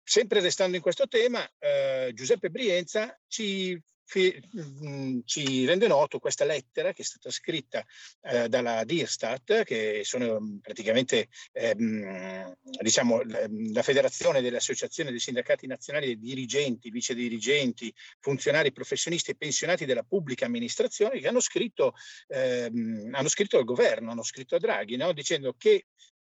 Sempre 0.03 0.41
restando 0.41 0.75
in 0.75 0.81
questo 0.81 1.07
tema, 1.07 1.49
eh, 1.57 2.11
Giuseppe 2.13 2.49
Brienza 2.49 3.17
ci 3.27 3.81
Mm, 4.19 5.19
ci 5.23 5.65
rende 5.65 5.87
noto 5.87 6.19
questa 6.19 6.43
lettera 6.43 6.91
che 6.91 7.01
è 7.01 7.05
stata 7.05 7.29
scritta 7.29 7.85
eh, 8.21 8.49
dalla 8.49 8.83
Dirstat, 8.83 9.63
che 9.63 10.01
sono 10.03 10.41
mm, 10.41 10.57
praticamente 10.57 11.29
ehm, 11.53 12.53
diciamo, 12.81 13.21
la 13.23 13.81
federazione 13.81 14.41
delle 14.41 14.57
associazioni 14.57 15.11
dei 15.11 15.19
sindacati 15.19 15.65
nazionali 15.65 16.07
dei 16.07 16.19
dirigenti, 16.19 16.89
vice 16.89 17.15
dirigenti, 17.15 17.93
funzionari 18.19 18.73
professionisti 18.73 19.31
e 19.31 19.35
pensionati 19.35 19.85
della 19.85 20.03
pubblica 20.03 20.45
amministrazione, 20.45 21.19
che 21.19 21.27
hanno 21.27 21.39
scritto, 21.39 21.93
ehm, 22.27 23.11
hanno 23.13 23.29
scritto 23.29 23.57
al 23.57 23.63
governo, 23.63 24.11
hanno 24.11 24.23
scritto 24.23 24.55
a 24.55 24.59
Draghi, 24.59 24.97
no? 24.97 25.13
dicendo 25.13 25.53
che 25.57 25.85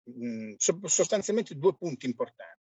mh, 0.04 0.54
sostanzialmente 0.84 1.54
due 1.54 1.74
punti 1.76 2.04
importanti. 2.06 2.58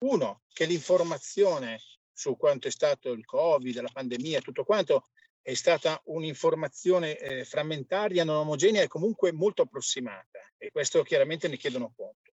Uno, 0.00 0.42
che 0.52 0.66
l'informazione 0.66 1.80
su 2.18 2.36
quanto 2.36 2.66
è 2.66 2.70
stato 2.72 3.12
il 3.12 3.24
Covid, 3.24 3.78
la 3.78 3.90
pandemia, 3.92 4.40
tutto 4.40 4.64
quanto, 4.64 5.06
è 5.40 5.54
stata 5.54 6.00
un'informazione 6.06 7.16
eh, 7.16 7.44
frammentaria, 7.44 8.24
non 8.24 8.38
omogenea 8.38 8.82
e 8.82 8.88
comunque 8.88 9.30
molto 9.30 9.62
approssimata 9.62 10.40
e 10.56 10.72
questo 10.72 11.04
chiaramente 11.04 11.46
ne 11.46 11.56
chiedono 11.56 11.92
conto. 11.94 12.32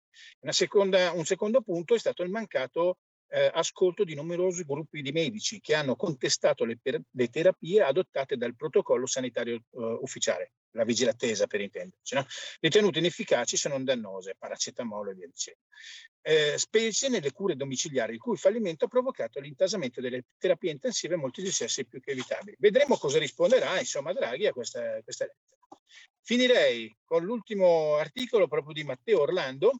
Seconda, 0.50 1.10
un 1.10 1.24
secondo 1.24 1.62
punto 1.62 1.94
è 1.96 1.98
stato 1.98 2.22
il 2.22 2.30
mancato 2.30 2.98
eh, 3.32 3.50
ascolto 3.54 4.04
di 4.04 4.14
numerosi 4.14 4.62
gruppi 4.64 5.00
di 5.00 5.10
medici 5.10 5.58
che 5.60 5.74
hanno 5.74 5.96
contestato 5.96 6.66
le, 6.66 6.76
per, 6.76 7.00
le 7.10 7.28
terapie 7.28 7.80
adottate 7.80 8.36
dal 8.36 8.54
protocollo 8.54 9.06
sanitario 9.06 9.54
eh, 9.54 9.98
ufficiale, 10.02 10.52
la 10.72 10.84
vigilattesa 10.84 11.46
per 11.46 11.62
intenderci, 11.62 12.14
no? 12.14 12.26
ritenute 12.60 12.98
inefficaci 12.98 13.56
se 13.56 13.70
non 13.70 13.84
dannose, 13.84 14.34
paracetamolo 14.38 15.10
e 15.10 15.14
via 15.14 15.26
dicendo. 15.26 15.60
Eh, 16.20 16.58
specie 16.58 17.08
nelle 17.08 17.32
cure 17.32 17.56
domiciliari, 17.56 18.12
il 18.12 18.20
cui 18.20 18.36
fallimento 18.36 18.84
ha 18.84 18.88
provocato 18.88 19.40
l'intasamento 19.40 20.02
delle 20.02 20.24
terapie 20.36 20.70
intensive 20.70 21.14
e 21.14 21.16
molti 21.16 21.42
decessi 21.42 21.86
più 21.86 22.00
che 22.00 22.10
evitabili. 22.10 22.56
Vedremo 22.58 22.98
cosa 22.98 23.18
risponderà, 23.18 23.78
insomma, 23.78 24.12
Draghi 24.12 24.46
a 24.46 24.52
questa, 24.52 25.00
questa 25.02 25.24
lettera. 25.24 25.80
Finirei 26.20 26.94
con 27.02 27.24
l'ultimo 27.24 27.96
articolo 27.96 28.46
proprio 28.46 28.74
di 28.74 28.84
Matteo 28.84 29.22
Orlando, 29.22 29.72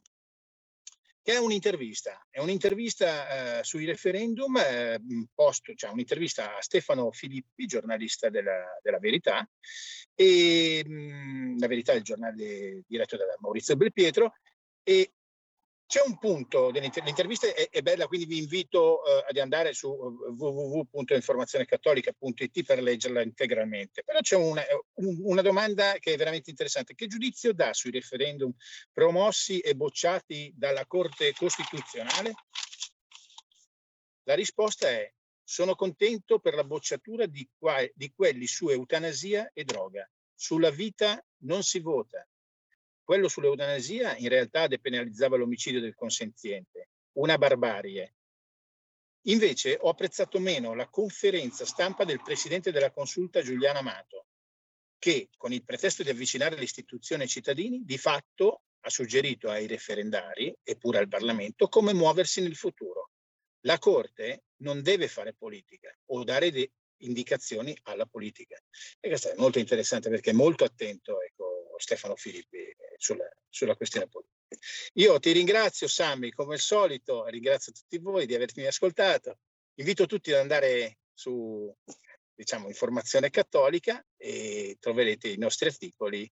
che 1.23 1.33
è 1.33 1.37
un'intervista, 1.37 2.27
è 2.29 2.39
un'intervista 2.41 3.59
eh, 3.59 3.63
sui 3.63 3.85
referendum, 3.85 4.57
eh, 4.57 4.99
post, 5.33 5.73
cioè 5.73 5.89
un'intervista 5.89 6.57
a 6.57 6.61
Stefano 6.61 7.11
Filippi, 7.11 7.65
giornalista 7.65 8.29
della, 8.29 8.77
della 8.81 8.99
Verità, 8.99 9.49
e 10.13 10.83
mh, 10.85 11.59
la 11.59 11.67
Verità 11.67 11.93
è 11.93 11.95
il 11.95 12.03
giornale 12.03 12.83
diretto 12.85 13.15
da 13.15 13.23
Maurizio 13.39 13.77
Belpietro, 13.77 14.33
e 14.83 15.13
c'è 15.93 16.01
un 16.03 16.17
punto, 16.17 16.71
l'intervista 16.71 17.53
è, 17.53 17.69
è, 17.69 17.83
bella, 17.83 18.07
quindi 18.07 18.25
vi 18.25 18.39
invito 18.39 19.01
uh, 19.01 19.25
ad 19.29 19.37
andare 19.37 19.73
su 19.73 19.89
uh, 19.89 20.33
www.informazionecattolica.it 20.35 22.63
per 22.63 22.81
leggerla 22.81 23.21
integralmente. 23.21 24.03
Però 24.03 24.19
c'è 24.19 24.35
una, 24.35 24.63
un, 24.95 25.19
una 25.21 25.43
domanda 25.43 25.93
che 25.99 26.13
è 26.13 26.17
veramente 26.17 26.49
interessante. 26.49 26.95
Che 26.95 27.05
giudizio 27.05 27.53
dà 27.53 27.73
sui 27.73 27.91
referendum 27.91 28.51
promossi 28.91 29.59
e 29.59 29.75
bocciati 29.75 30.51
dalla 30.55 30.87
Corte 30.87 31.31
Costituzionale? 31.33 32.33
La 34.23 34.33
risposta 34.33 34.89
è 34.89 35.13
sono 35.43 35.75
contento 35.75 36.39
per 36.39 36.55
la 36.55 36.63
bocciatura 36.63 37.27
di, 37.27 37.47
qua, 37.55 37.87
di 37.93 38.11
quelli 38.15 38.47
su 38.47 38.67
eutanasia 38.67 39.51
e 39.53 39.63
droga. 39.63 40.09
Sulla 40.33 40.71
vita 40.71 41.23
non 41.43 41.61
si 41.61 41.81
vota, 41.81 42.27
quello 43.03 43.27
sull'eutanasia 43.27 44.17
in 44.17 44.29
realtà 44.29 44.67
depenalizzava 44.67 45.37
l'omicidio 45.37 45.81
del 45.81 45.95
consenziente, 45.95 46.89
una 47.13 47.37
barbarie. 47.37 48.15
Invece 49.27 49.77
ho 49.79 49.89
apprezzato 49.89 50.39
meno 50.39 50.73
la 50.73 50.89
conferenza 50.89 51.65
stampa 51.65 52.03
del 52.03 52.21
presidente 52.21 52.71
della 52.71 52.91
consulta 52.91 53.41
Giuliano 53.41 53.79
Amato, 53.79 54.27
che 54.97 55.29
con 55.37 55.53
il 55.53 55.63
pretesto 55.63 56.03
di 56.03 56.09
avvicinare 56.09 56.57
l'istituzione 56.57 57.23
ai 57.23 57.29
cittadini 57.29 57.83
di 57.83 57.97
fatto 57.97 58.63
ha 58.85 58.89
suggerito 58.89 59.49
ai 59.49 59.67
referendari 59.67 60.53
e 60.61 60.75
pure 60.75 60.97
al 60.97 61.07
Parlamento 61.07 61.69
come 61.69 61.93
muoversi 61.93 62.41
nel 62.41 62.55
futuro. 62.55 63.11
La 63.61 63.79
Corte 63.79 64.43
non 64.57 64.81
deve 64.81 65.07
fare 65.07 65.33
politica 65.33 65.93
o 66.07 66.23
dare 66.23 66.51
de- 66.51 66.71
indicazioni 66.97 67.77
alla 67.83 68.05
politica. 68.05 68.61
E 68.99 69.07
questo 69.07 69.31
è 69.31 69.35
molto 69.37 69.59
interessante 69.59 70.09
perché 70.09 70.31
è 70.31 70.33
molto 70.33 70.63
attento 70.63 71.21
ecco, 71.21 71.52
Stefano 71.83 72.15
Filippi 72.15 72.57
eh, 72.57 72.75
sulla, 72.97 73.29
sulla 73.49 73.75
questione 73.75 74.07
politica. 74.07 74.31
Io 74.93 75.19
ti 75.19 75.31
ringrazio 75.31 75.87
Sammy, 75.87 76.31
come 76.31 76.55
al 76.55 76.59
solito, 76.59 77.25
ringrazio 77.25 77.73
tutti 77.73 77.97
voi 77.97 78.25
di 78.25 78.35
avermi 78.35 78.65
ascoltato. 78.65 79.39
Invito 79.75 80.05
tutti 80.05 80.31
ad 80.31 80.39
andare 80.39 80.99
su 81.13 81.73
diciamo, 82.33 82.67
Informazione 82.67 83.29
Cattolica 83.29 84.03
e 84.17 84.77
troverete 84.79 85.27
i 85.27 85.37
nostri 85.37 85.67
articoli 85.67 86.31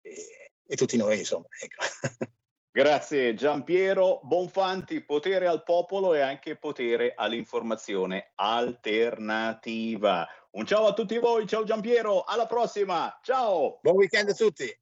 e, 0.00 0.52
e 0.66 0.76
tutti 0.76 0.96
noi, 0.96 1.18
insomma. 1.18 1.46
Ecco. 1.60 1.84
Grazie 2.74 3.34
Giampiero 3.34 4.20
Bonfanti, 4.22 5.04
potere 5.04 5.46
al 5.46 5.62
popolo 5.62 6.14
e 6.14 6.20
anche 6.20 6.56
potere 6.56 7.12
all'informazione 7.14 8.32
alternativa. 8.36 10.26
Un 10.52 10.64
ciao 10.64 10.86
a 10.86 10.94
tutti 10.94 11.18
voi, 11.18 11.46
ciao 11.46 11.64
Giampiero, 11.64 12.22
alla 12.22 12.46
prossima, 12.46 13.18
ciao! 13.22 13.78
Buon 13.82 13.96
weekend 13.96 14.30
a 14.30 14.34
tutti! 14.34 14.81